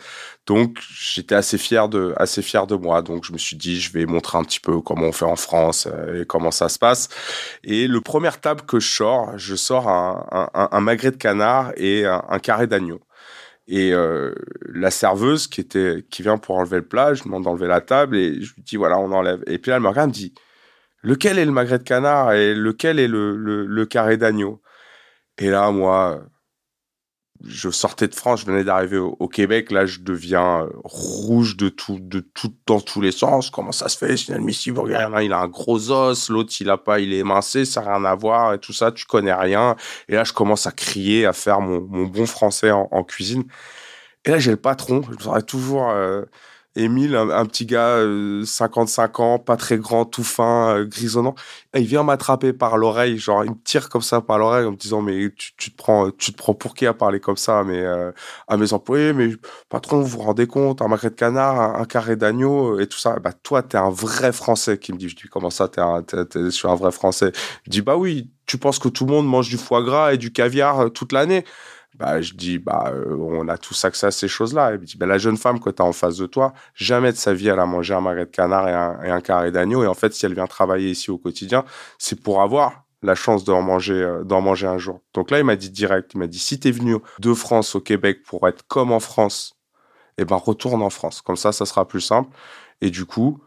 Donc 0.47 0.77
j'étais 0.89 1.35
assez 1.35 1.57
fier 1.57 1.89
de 1.89 2.13
assez 2.15 2.41
fier 2.41 2.67
de 2.67 2.75
moi. 2.75 3.01
Donc 3.01 3.25
je 3.25 3.33
me 3.33 3.37
suis 3.37 3.57
dit 3.57 3.81
je 3.81 3.91
vais 3.91 4.05
montrer 4.05 4.37
un 4.37 4.43
petit 4.45 4.61
peu 4.61 4.79
comment 4.81 5.07
on 5.07 5.11
fait 5.11 5.25
en 5.25 5.35
France 5.35 5.87
euh, 5.91 6.21
et 6.21 6.25
comment 6.25 6.51
ça 6.51 6.69
se 6.69 6.79
passe. 6.79 7.09
Et 7.65 7.87
le 7.87 7.99
première 7.99 8.39
table 8.39 8.61
que 8.61 8.79
je 8.79 8.89
sors, 8.89 9.37
je 9.37 9.55
sors 9.55 9.89
un, 9.89 10.25
un, 10.53 10.69
un 10.71 10.79
magret 10.81 11.11
de 11.11 11.17
canard 11.17 11.73
et 11.75 12.05
un, 12.05 12.39
carré 12.39 12.67
d'agneau. 12.67 13.01
Et 13.67 13.93
euh, 13.93 14.33
la 14.65 14.91
serveuse 14.91 15.47
qui 15.47 15.61
était 15.61 16.05
qui 16.09 16.23
vient 16.23 16.37
pour 16.37 16.57
enlever 16.57 16.77
le 16.77 16.87
plat, 16.87 17.13
je 17.13 17.23
demande 17.23 17.43
d'enlever 17.43 17.67
la 17.67 17.81
table 17.81 18.17
et 18.17 18.41
je 18.41 18.53
lui 18.55 18.63
dis 18.63 18.77
voilà 18.77 18.97
on 18.99 19.11
enlève. 19.11 19.43
Et 19.47 19.57
puis 19.59 19.71
elle 19.71 19.81
me 19.81 19.89
regarde, 19.89 20.09
elle 20.09 20.23
me 20.23 20.29
dit 20.29 20.33
lequel 21.01 21.39
est 21.39 21.45
le 21.45 21.51
magret 21.51 21.79
de 21.79 21.83
canard 21.83 22.33
et 22.33 22.53
lequel 22.55 22.99
est 22.99 23.07
le, 23.07 23.35
le, 23.35 23.85
carré 23.85 24.17
d'agneau? 24.17 24.61
Et 25.37 25.49
là, 25.49 25.71
moi, 25.71 26.23
je 27.43 27.69
sortais 27.69 28.07
de 28.07 28.15
France, 28.15 28.41
je 28.41 28.45
venais 28.45 28.63
d'arriver 28.63 28.97
au, 28.97 29.27
Québec, 29.27 29.71
là 29.71 29.85
je 29.85 29.99
deviens 29.99 30.63
euh, 30.63 30.69
rouge 30.83 31.57
de 31.57 31.69
tout, 31.69 31.97
de 31.99 32.19
tout, 32.19 32.53
dans 32.67 32.79
tous 32.79 33.01
les 33.01 33.11
sens. 33.11 33.49
Comment 33.49 33.71
ça 33.71 33.89
se 33.89 33.97
fait? 33.97 34.17
C'est 34.17 34.27
inadmissible. 34.27 34.79
Regarde, 34.79 35.13
il 35.23 35.33
a 35.33 35.39
un 35.39 35.47
gros 35.47 35.91
os, 35.91 36.29
l'autre 36.29 36.53
il 36.59 36.69
a 36.69 36.77
pas, 36.77 36.99
il 36.99 37.13
est 37.13 37.19
émincé, 37.19 37.65
ça 37.65 37.81
n'a 37.81 37.95
rien 37.95 38.05
à 38.05 38.15
voir 38.15 38.53
et 38.53 38.59
tout 38.59 38.73
ça, 38.73 38.91
tu 38.91 39.05
connais 39.05 39.33
rien. 39.33 39.75
Et 40.07 40.15
là 40.15 40.23
je 40.23 40.33
commence 40.33 40.67
à 40.67 40.71
crier, 40.71 41.25
à 41.25 41.33
faire 41.33 41.61
mon, 41.61 41.79
bon 42.05 42.25
français 42.25 42.71
en, 42.71 43.03
cuisine. 43.03 43.43
Et 44.25 44.31
là 44.31 44.39
j'ai 44.39 44.51
le 44.51 44.57
patron, 44.57 45.01
je 45.17 45.23
serais 45.23 45.41
toujours 45.41 45.89
euh, 45.89 46.23
Émile, 46.77 47.17
un, 47.17 47.45
petit 47.47 47.65
gars, 47.65 47.97
55 48.45 49.19
euh, 49.19 49.23
ans, 49.23 49.39
pas 49.39 49.57
très 49.57 49.77
grand, 49.77 50.05
tout 50.05 50.23
fin, 50.23 50.77
euh, 50.77 50.85
grisonnant. 50.85 51.35
il 51.75 51.83
vient 51.83 52.03
m'attraper 52.03 52.53
par 52.53 52.77
l'oreille, 52.77 53.17
genre 53.17 53.43
il 53.43 53.51
me 53.51 53.57
tire 53.61 53.89
comme 53.89 54.01
ça 54.01 54.21
par 54.21 54.37
l'oreille 54.39 54.65
en 54.65 54.71
me 54.71 54.77
disant 54.77 55.01
mais 55.01 55.33
tu, 55.35 55.71
te 55.71 55.75
prends, 55.75 56.11
tu 56.11 56.31
te 56.31 56.37
prends 56.37 56.53
pour 56.53 56.73
qui 56.73 56.85
à 56.85 56.93
parler 56.93 57.19
comme 57.19 57.35
ça 57.35 57.65
mais 57.65 57.81
euh, 57.81 58.13
à 58.47 58.55
mes 58.55 58.71
employés, 58.71 59.11
mais 59.11 59.31
patron, 59.67 59.99
vous 59.99 60.07
vous 60.07 60.19
rendez 60.19 60.47
compte, 60.47 60.81
un 60.81 60.87
magret 60.87 61.09
de 61.09 61.15
canard, 61.15 61.59
un, 61.59 61.83
carré 61.83 62.15
d'agneau 62.15 62.79
et 62.79 62.87
tout 62.87 62.99
ça. 62.99 63.19
Bah 63.19 63.33
toi 63.33 63.63
t'es 63.63 63.77
un 63.77 63.89
vrai 63.89 64.31
Français 64.31 64.77
qui 64.77 64.93
me 64.93 64.97
dit. 64.97 65.09
Je 65.09 65.17
dis 65.17 65.27
comment 65.29 65.49
ça 65.49 65.67
t'es 65.67 65.81
un, 65.81 66.01
je 66.13 66.49
suis 66.51 66.69
un 66.69 66.75
vrai 66.75 66.93
Français? 66.93 67.33
Je 67.65 67.69
dis 67.69 67.81
bah 67.81 67.97
oui, 67.97 68.31
tu 68.45 68.57
penses 68.57 68.79
que 68.79 68.87
tout 68.87 69.05
le 69.05 69.11
monde 69.11 69.27
mange 69.27 69.49
du 69.49 69.57
foie 69.57 69.83
gras 69.83 70.13
et 70.13 70.17
du 70.17 70.31
caviar 70.31 70.89
toute 70.93 71.11
l'année. 71.11 71.43
Bah, 71.97 72.21
je 72.21 72.33
dis, 72.33 72.57
bah, 72.57 72.91
euh, 72.93 73.15
on 73.17 73.47
a 73.49 73.57
tous 73.57 73.83
accès 73.85 74.07
à 74.07 74.11
ces 74.11 74.27
choses-là. 74.27 74.73
Et 74.73 74.79
bah, 74.97 75.05
la 75.05 75.17
jeune 75.17 75.37
femme 75.37 75.59
que 75.59 75.69
tu 75.69 75.81
as 75.81 75.85
en 75.85 75.91
face 75.93 76.17
de 76.17 76.25
toi, 76.25 76.53
jamais 76.73 77.11
de 77.11 77.17
sa 77.17 77.33
vie, 77.33 77.49
elle 77.49 77.59
a 77.59 77.65
mangé 77.65 77.93
un 77.93 78.01
magret 78.01 78.25
de 78.25 78.31
canard 78.31 78.67
et 79.03 79.09
un, 79.09 79.21
carré 79.21 79.51
d'agneau. 79.51 79.83
Et 79.83 79.87
en 79.87 79.93
fait, 79.93 80.13
si 80.13 80.25
elle 80.25 80.33
vient 80.33 80.47
travailler 80.47 80.89
ici 80.89 81.11
au 81.11 81.17
quotidien, 81.17 81.65
c'est 81.97 82.21
pour 82.21 82.41
avoir 82.41 82.85
la 83.03 83.15
chance 83.15 83.43
d'en 83.43 83.61
manger, 83.61 83.93
euh, 83.93 84.23
d'en 84.23 84.41
manger 84.41 84.67
un 84.67 84.77
jour. 84.77 85.01
Donc 85.13 85.31
là, 85.31 85.39
il 85.39 85.43
m'a 85.43 85.55
dit 85.55 85.69
direct, 85.69 86.11
il 86.13 86.19
m'a 86.19 86.27
dit, 86.27 86.39
si 86.39 86.59
tu 86.59 86.69
es 86.69 86.71
venu 86.71 86.97
de 87.19 87.33
France 87.33 87.75
au 87.75 87.81
Québec 87.81 88.23
pour 88.23 88.47
être 88.47 88.65
comme 88.67 88.91
en 88.91 88.99
France, 88.99 89.57
eh 90.17 90.25
ben, 90.25 90.37
retourne 90.37 90.81
en 90.81 90.89
France. 90.89 91.21
Comme 91.21 91.35
ça, 91.35 91.51
ça 91.51 91.65
sera 91.65 91.87
plus 91.87 92.01
simple. 92.01 92.29
Et 92.81 92.89
du 92.89 93.05
coup, 93.05 93.41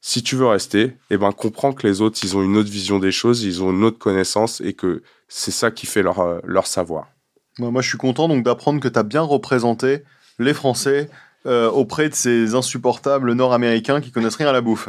si 0.00 0.22
tu 0.22 0.36
veux 0.36 0.46
rester, 0.46 0.96
eh 1.10 1.16
ben, 1.16 1.32
comprends 1.32 1.72
que 1.72 1.86
les 1.86 2.02
autres, 2.02 2.20
ils 2.22 2.36
ont 2.36 2.42
une 2.42 2.56
autre 2.56 2.70
vision 2.70 2.98
des 2.98 3.12
choses, 3.12 3.42
ils 3.42 3.62
ont 3.62 3.70
une 3.70 3.84
autre 3.84 3.98
connaissance 3.98 4.60
et 4.60 4.74
que 4.74 5.02
c'est 5.28 5.50
ça 5.50 5.70
qui 5.70 5.86
fait 5.86 6.02
leur, 6.02 6.20
euh, 6.20 6.40
leur 6.44 6.66
savoir. 6.66 7.13
Moi, 7.58 7.82
je 7.82 7.88
suis 7.88 7.98
content 7.98 8.28
donc 8.28 8.42
d'apprendre 8.42 8.80
que 8.80 8.88
tu 8.88 8.98
as 8.98 9.04
bien 9.04 9.22
représenté 9.22 10.02
les 10.38 10.54
Français 10.54 11.08
euh, 11.46 11.70
auprès 11.70 12.08
de 12.08 12.14
ces 12.14 12.54
insupportables 12.54 13.32
Nord-Américains 13.32 14.00
qui 14.00 14.10
connaissent 14.10 14.36
rien 14.36 14.48
à 14.48 14.52
la 14.52 14.60
bouffe. 14.60 14.88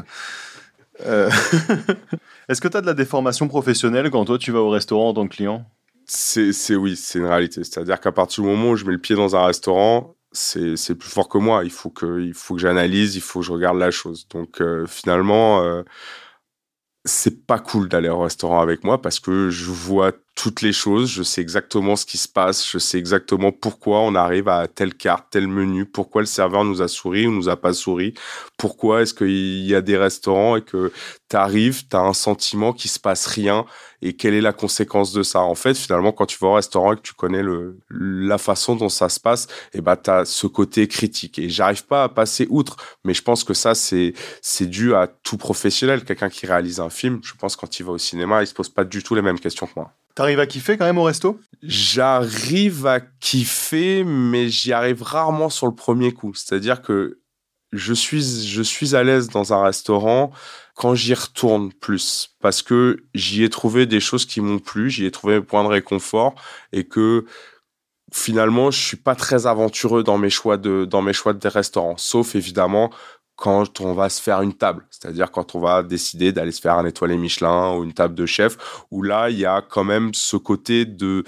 Euh, 1.05 1.29
est-ce 2.49 2.61
que 2.61 2.67
tu 2.67 2.77
as 2.77 2.81
de 2.81 2.85
la 2.87 2.93
déformation 2.93 3.47
professionnelle 3.47 4.09
quand 4.09 4.25
toi 4.25 4.37
tu 4.37 4.51
vas 4.51 4.59
au 4.59 4.69
restaurant 4.69 5.09
en 5.09 5.13
tant 5.13 5.27
que 5.27 5.35
client? 5.35 5.65
C'est, 6.07 6.75
oui, 6.75 6.95
c'est 6.95 7.19
une 7.19 7.25
réalité. 7.25 7.63
C'est-à-dire 7.63 7.99
qu'à 7.99 8.11
partir 8.11 8.43
du 8.43 8.49
moment 8.49 8.71
où 8.71 8.75
je 8.75 8.85
mets 8.85 8.93
le 8.93 8.99
pied 8.99 9.15
dans 9.15 9.35
un 9.35 9.45
restaurant, 9.45 10.15
c'est, 10.31 10.75
plus 10.95 11.09
fort 11.09 11.29
que 11.29 11.37
moi. 11.37 11.63
Il 11.63 11.71
faut 11.71 11.89
que, 11.89 12.31
que 12.31 12.57
j'analyse, 12.57 13.15
il 13.15 13.21
faut 13.21 13.39
que 13.39 13.45
je 13.45 13.51
regarde 13.51 13.77
la 13.77 13.91
chose. 13.91 14.27
Donc 14.29 14.61
euh, 14.61 14.85
finalement, 14.87 15.83
c'est 17.05 17.45
pas 17.45 17.59
cool 17.59 17.89
d'aller 17.89 18.09
au 18.09 18.19
restaurant 18.19 18.61
avec 18.61 18.83
moi 18.83 19.01
parce 19.01 19.19
que 19.19 19.49
je 19.49 19.71
vois 19.71 20.11
toutes 20.35 20.61
les 20.61 20.73
choses, 20.73 21.09
je 21.09 21.23
sais 21.23 21.41
exactement 21.41 21.95
ce 21.95 22.05
qui 22.05 22.17
se 22.17 22.27
passe, 22.27 22.69
je 22.69 22.77
sais 22.77 22.99
exactement 22.99 23.53
pourquoi 23.53 24.01
on 24.01 24.15
arrive 24.15 24.49
à 24.49 24.67
telle 24.67 24.93
carte, 24.93 25.27
tel 25.31 25.47
menu, 25.47 25.85
pourquoi 25.85 26.21
le 26.21 26.27
serveur 26.27 26.65
nous 26.65 26.81
a 26.81 26.89
souri 26.89 27.25
ou 27.25 27.31
nous 27.31 27.47
a 27.47 27.55
pas 27.55 27.73
souri, 27.73 28.13
pourquoi 28.57 29.01
est-ce 29.01 29.13
qu'il 29.13 29.65
y 29.65 29.73
a 29.73 29.81
des 29.81 29.97
restaurants 29.97 30.57
et 30.57 30.61
que 30.61 30.91
tu 31.29 31.35
arrives, 31.37 31.87
tu 31.87 31.95
as 31.95 32.01
un 32.01 32.13
sentiment 32.13 32.73
qu'il 32.73 32.91
se 32.91 32.99
passe 32.99 33.25
rien 33.27 33.65
et 34.01 34.13
quelle 34.13 34.33
est 34.33 34.41
la 34.41 34.53
conséquence 34.53 35.13
de 35.13 35.23
ça? 35.23 35.41
En 35.41 35.55
fait, 35.55 35.75
finalement, 35.75 36.11
quand 36.11 36.25
tu 36.25 36.37
vas 36.39 36.49
au 36.49 36.53
restaurant 36.53 36.93
et 36.93 36.95
que 36.97 37.01
tu 37.01 37.13
connais 37.13 37.41
le, 37.41 37.79
la 37.89 38.37
façon 38.37 38.75
dont 38.75 38.89
ça 38.89 39.09
se 39.09 39.19
passe, 39.19 39.45
et 39.73 39.79
eh 39.79 39.81
ben, 39.81 39.95
tu 39.95 40.09
as 40.09 40.25
ce 40.25 40.47
côté 40.47 40.87
critique. 40.87 41.39
Et 41.39 41.49
j'arrive 41.49 41.85
pas 41.85 42.03
à 42.03 42.09
passer 42.09 42.45
outre, 42.49 42.77
mais 43.03 43.13
je 43.13 43.23
pense 43.23 43.43
que 43.43 43.53
ça, 43.53 43.73
c'est, 43.73 44.13
c'est 44.41 44.67
dû 44.67 44.93
à 44.93 45.07
tout 45.07 45.37
professionnel. 45.37 46.03
Quelqu'un 46.03 46.29
qui 46.29 46.45
réalise 46.45 46.79
un 46.79 46.89
film, 46.89 47.19
je 47.23 47.33
pense, 47.33 47.55
quand 47.55 47.79
il 47.79 47.83
va 47.83 47.93
au 47.93 47.97
cinéma, 47.97 48.43
il 48.43 48.47
se 48.47 48.53
pose 48.53 48.69
pas 48.69 48.83
du 48.83 49.01
tout 49.01 49.15
les 49.15 49.21
mêmes 49.23 49.39
questions 49.39 49.65
que 49.65 49.73
moi. 49.75 49.91
T'arrives 50.15 50.39
à 50.39 50.47
kiffer 50.47 50.77
quand 50.77 50.85
même 50.85 50.97
au 50.97 51.03
resto? 51.03 51.39
J'arrive 51.61 52.87
à 52.87 53.01
kiffer, 53.01 54.03
mais 54.05 54.47
j'y 54.47 54.71
arrive 54.71 55.03
rarement 55.03 55.49
sur 55.49 55.67
le 55.67 55.75
premier 55.75 56.13
coup. 56.13 56.33
C'est-à-dire 56.33 56.81
que 56.81 57.19
je 57.73 57.93
suis, 57.93 58.45
je 58.47 58.61
suis 58.61 58.95
à 58.95 59.03
l'aise 59.03 59.29
dans 59.29 59.53
un 59.53 59.61
restaurant 59.61 60.31
quand 60.75 60.95
j'y 60.95 61.13
retourne 61.13 61.71
plus, 61.71 62.35
parce 62.41 62.61
que 62.61 63.03
j'y 63.13 63.43
ai 63.43 63.49
trouvé 63.49 63.85
des 63.85 63.99
choses 63.99 64.25
qui 64.25 64.41
m'ont 64.41 64.59
plu, 64.59 64.89
j'y 64.89 65.05
ai 65.05 65.11
trouvé 65.11 65.35
mes 65.35 65.45
points 65.45 65.63
de 65.63 65.69
réconfort, 65.69 66.35
et 66.73 66.85
que 66.85 67.25
finalement, 68.13 68.71
je 68.71 68.79
suis 68.79 68.97
pas 68.97 69.15
très 69.15 69.47
aventureux 69.47 70.03
dans 70.03 70.17
mes 70.17 70.29
choix 70.29 70.57
de, 70.57 70.85
dans 70.85 71.01
mes 71.01 71.13
choix 71.13 71.33
de 71.33 71.47
restaurants, 71.47 71.97
sauf 71.97 72.35
évidemment 72.35 72.91
quand 73.35 73.81
on 73.81 73.93
va 73.93 74.09
se 74.09 74.21
faire 74.21 74.41
une 74.41 74.53
table, 74.53 74.85
c'est-à-dire 74.89 75.31
quand 75.31 75.55
on 75.55 75.59
va 75.59 75.83
décider 75.83 76.31
d'aller 76.31 76.51
se 76.51 76.61
faire 76.61 76.75
un 76.75 76.85
étoilé 76.85 77.17
Michelin 77.17 77.75
ou 77.75 77.83
une 77.83 77.93
table 77.93 78.15
de 78.15 78.25
chef, 78.25 78.57
où 78.91 79.01
là, 79.01 79.29
il 79.29 79.37
y 79.37 79.45
a 79.45 79.61
quand 79.61 79.83
même 79.83 80.13
ce 80.13 80.37
côté 80.37 80.85
de, 80.85 81.23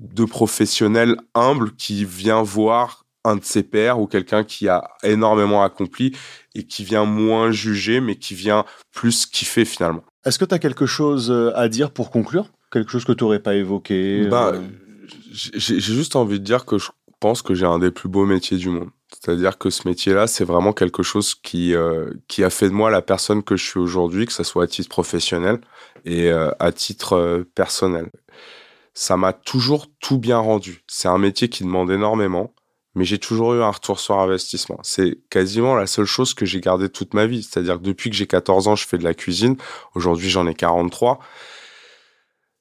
de 0.00 0.24
professionnel 0.24 1.16
humble 1.34 1.74
qui 1.76 2.04
vient 2.04 2.42
voir 2.42 3.04
un 3.24 3.36
de 3.36 3.44
ses 3.44 3.62
pairs 3.62 4.00
ou 4.00 4.06
quelqu'un 4.06 4.44
qui 4.44 4.68
a 4.68 4.90
énormément 5.02 5.62
accompli 5.62 6.14
et 6.54 6.64
qui 6.64 6.84
vient 6.84 7.04
moins 7.04 7.50
juger, 7.50 8.00
mais 8.00 8.16
qui 8.16 8.34
vient 8.34 8.64
plus 8.92 9.26
kiffer 9.26 9.64
finalement. 9.64 10.04
Est-ce 10.24 10.38
que 10.38 10.44
tu 10.44 10.54
as 10.54 10.58
quelque 10.58 10.86
chose 10.86 11.30
euh, 11.30 11.52
à 11.54 11.68
dire 11.68 11.90
pour 11.90 12.10
conclure? 12.10 12.48
Quelque 12.70 12.90
chose 12.90 13.04
que 13.04 13.12
tu 13.12 13.24
n'aurais 13.24 13.40
pas 13.40 13.54
évoqué 13.54 14.26
bah, 14.26 14.52
euh? 14.54 14.62
J'ai 15.32 15.80
juste 15.80 16.16
envie 16.16 16.38
de 16.38 16.44
dire 16.44 16.64
que 16.64 16.78
je 16.78 16.90
pense 17.20 17.42
que 17.42 17.54
j'ai 17.54 17.66
un 17.66 17.78
des 17.78 17.90
plus 17.90 18.08
beaux 18.08 18.26
métiers 18.26 18.56
du 18.56 18.68
monde. 18.68 18.90
C'est-à-dire 19.14 19.58
que 19.58 19.70
ce 19.70 19.86
métier-là, 19.86 20.26
c'est 20.26 20.44
vraiment 20.44 20.72
quelque 20.72 21.02
chose 21.02 21.34
qui, 21.34 21.74
euh, 21.74 22.10
qui 22.28 22.44
a 22.44 22.50
fait 22.50 22.68
de 22.68 22.74
moi 22.74 22.90
la 22.90 23.02
personne 23.02 23.42
que 23.42 23.56
je 23.56 23.64
suis 23.64 23.80
aujourd'hui, 23.80 24.26
que 24.26 24.32
ce 24.32 24.42
soit 24.42 24.64
à 24.64 24.66
titre 24.66 24.88
professionnel 24.88 25.60
et 26.04 26.30
euh, 26.30 26.50
à 26.58 26.72
titre 26.72 27.14
euh, 27.14 27.44
personnel. 27.54 28.10
Ça 28.92 29.16
m'a 29.16 29.32
toujours 29.32 29.86
tout 30.00 30.18
bien 30.18 30.38
rendu. 30.38 30.84
C'est 30.86 31.08
un 31.08 31.18
métier 31.18 31.48
qui 31.48 31.64
demande 31.64 31.90
énormément, 31.90 32.52
mais 32.94 33.04
j'ai 33.04 33.18
toujours 33.18 33.54
eu 33.54 33.62
un 33.62 33.70
retour 33.70 33.98
sur 33.98 34.18
investissement. 34.18 34.78
C'est 34.82 35.18
quasiment 35.30 35.74
la 35.74 35.86
seule 35.86 36.04
chose 36.04 36.34
que 36.34 36.46
j'ai 36.46 36.60
gardée 36.60 36.88
toute 36.88 37.14
ma 37.14 37.26
vie. 37.26 37.42
C'est-à-dire 37.42 37.78
que 37.78 37.84
depuis 37.84 38.10
que 38.10 38.16
j'ai 38.16 38.26
14 38.26 38.68
ans, 38.68 38.76
je 38.76 38.86
fais 38.86 38.98
de 38.98 39.04
la 39.04 39.14
cuisine. 39.14 39.56
Aujourd'hui, 39.94 40.28
j'en 40.28 40.46
ai 40.46 40.54
43 40.54 41.20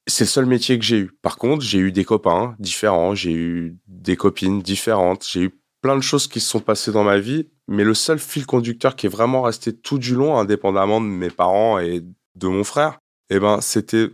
c'est 0.08 0.26
le 0.26 0.30
seul 0.30 0.46
métier 0.46 0.78
que 0.78 0.84
j'ai 0.84 0.98
eu. 0.98 1.12
Par 1.22 1.38
contre, 1.38 1.64
j'ai 1.64 1.80
eu 1.80 1.92
des 1.92 2.04
copains 2.04 2.56
différents, 2.60 3.16
j'ai 3.16 3.32
eu 3.32 3.78
des 3.88 4.16
copines 4.16 4.62
différentes, 4.62 5.26
j'ai 5.26 5.44
eu 5.44 5.52
plein 5.84 5.98
de 5.98 6.02
choses 6.02 6.28
qui 6.28 6.40
se 6.40 6.50
sont 6.50 6.62
passées 6.62 6.94
dans 6.94 7.04
ma 7.04 7.20
vie, 7.20 7.50
mais 7.68 7.84
le 7.84 7.94
seul 7.94 8.18
fil 8.18 8.46
conducteur 8.46 8.96
qui 8.96 9.06
est 9.06 9.10
vraiment 9.10 9.42
resté 9.42 9.76
tout 9.76 10.00
du 10.00 10.16
long, 10.16 10.38
indépendamment 10.38 11.02
de 11.02 11.06
mes 11.06 11.30
parents 11.30 11.78
et 11.78 12.02
de 12.36 12.48
mon 12.48 12.64
frère, 12.64 13.00
eh 13.30 13.40
ben, 13.40 13.60
c'était 13.62 14.10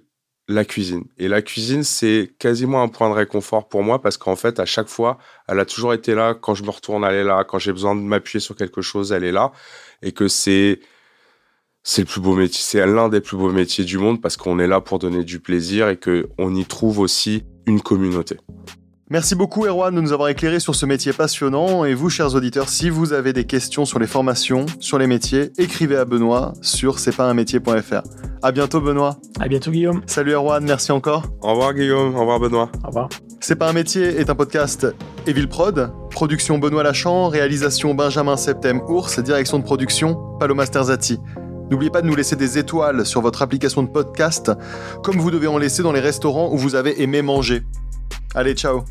la 0.48 0.66
cuisine. 0.66 1.04
Et 1.20 1.28
la 1.28 1.44
cuisine, 1.44 1.84
c'est 1.84 2.34
quasiment 2.40 2.82
un 2.82 2.88
point 2.88 3.08
de 3.08 3.14
réconfort 3.14 3.70
pour 3.70 3.84
moi 3.84 4.02
parce 4.02 4.18
qu'en 4.18 4.36
fait, 4.36 4.60
à 4.60 4.66
chaque 4.66 4.90
fois, 4.90 5.20
elle 5.48 5.60
a 5.60 5.66
toujours 5.66 5.94
été 5.94 6.16
là. 6.16 6.34
Quand 6.34 6.56
je 6.56 6.64
me 6.64 6.72
retourne, 6.72 7.04
elle 7.04 7.14
est 7.14 7.24
là. 7.24 7.44
Quand 7.44 7.60
j'ai 7.60 7.72
besoin 7.72 7.96
de 7.96 8.02
m'appuyer 8.02 8.40
sur 8.40 8.56
quelque 8.56 8.82
chose, 8.82 9.12
elle 9.12 9.24
est 9.24 9.32
là. 9.32 9.52
Et 10.02 10.12
que 10.12 10.28
c'est, 10.28 10.80
c'est 11.84 12.02
le 12.02 12.08
plus 12.08 12.20
beau 12.20 12.34
métier. 12.36 12.62
C'est 12.64 12.84
l'un 12.88 13.10
des 13.10 13.22
plus 13.22 13.38
beaux 13.38 13.52
métiers 13.52 13.86
du 13.86 14.00
monde 14.00 14.24
parce 14.24 14.38
qu'on 14.38 14.58
est 14.58 14.68
là 14.68 14.82
pour 14.82 14.98
donner 14.98 15.24
du 15.24 15.40
plaisir 15.40 15.88
et 15.88 16.00
qu'on 16.00 16.56
y 16.56 16.66
trouve 16.66 16.98
aussi 16.98 17.44
une 17.68 17.82
communauté. 17.82 18.38
Merci 19.12 19.34
beaucoup 19.34 19.66
Erwan 19.66 19.96
de 19.96 20.02
nous 20.02 20.14
avoir 20.14 20.30
éclairé 20.30 20.60
sur 20.60 20.76
ce 20.76 20.86
métier 20.86 21.14
passionnant 21.14 21.84
et 21.84 21.96
vous 21.96 22.12
chers 22.12 22.36
auditeurs, 22.36 22.70
si 22.70 22.92
vous 22.92 23.12
avez 23.12 23.34
des 23.34 23.46
questions 23.46 23.84
sur 23.84 23.98
les 23.98 24.06
formations, 24.06 24.68
sur 24.80 25.00
les 25.00 25.08
métiers, 25.08 25.52
écrivez 25.58 25.98
à 25.98 26.06
Benoît 26.06 26.54
sur 26.62 27.00
c'est 27.00 27.16
pas 27.16 27.28
un 27.28 27.34
métier.fr. 27.34 28.04
À 28.44 28.52
bientôt 28.52 28.82
Benoît. 28.82 29.18
À 29.40 29.48
bientôt 29.48 29.72
Guillaume. 29.72 30.04
Salut 30.06 30.34
Erwan, 30.34 30.64
merci 30.64 30.92
encore. 30.92 31.24
Au 31.42 31.50
revoir 31.54 31.74
Guillaume, 31.74 32.16
au 32.16 32.20
revoir 32.20 32.40
Benoît. 32.40 32.70
Au 32.84 32.88
revoir. 32.90 33.10
C'est 33.40 33.56
pas 33.56 33.68
un 33.68 33.74
métier 33.74 34.04
est 34.04 34.30
un 34.30 34.36
podcast 34.36 34.86
Evil 35.26 35.48
Prod, 35.48 35.92
production 36.12 36.60
Benoît 36.60 36.84
Lachamp, 36.84 37.30
réalisation 37.30 37.96
Benjamin 37.96 38.38
Septem 38.38 38.80
Ours, 38.90 39.18
direction 39.18 39.58
de 39.58 39.64
production 39.64 40.38
Paloma 40.40 40.68
Sterzati. 40.68 41.18
N'oubliez 41.72 41.90
pas 41.90 42.04
de 42.04 42.08
nous 42.08 42.16
laisser 42.16 42.36
des 42.36 42.60
étoiles 42.60 43.08
sur 43.08 43.22
votre 43.22 43.42
application 43.42 43.82
de 43.82 43.90
podcast, 43.90 44.52
comme 45.04 45.18
vous 45.18 45.32
devez 45.32 45.48
en 45.48 45.58
laisser 45.58 45.82
dans 45.82 45.94
les 45.94 46.00
restaurants 46.00 46.54
où 46.54 46.58
vous 46.58 46.76
avez 46.76 47.02
aimé 47.02 47.24
manger. 47.24 47.64
Allez, 48.36 48.54
ciao 48.54 48.84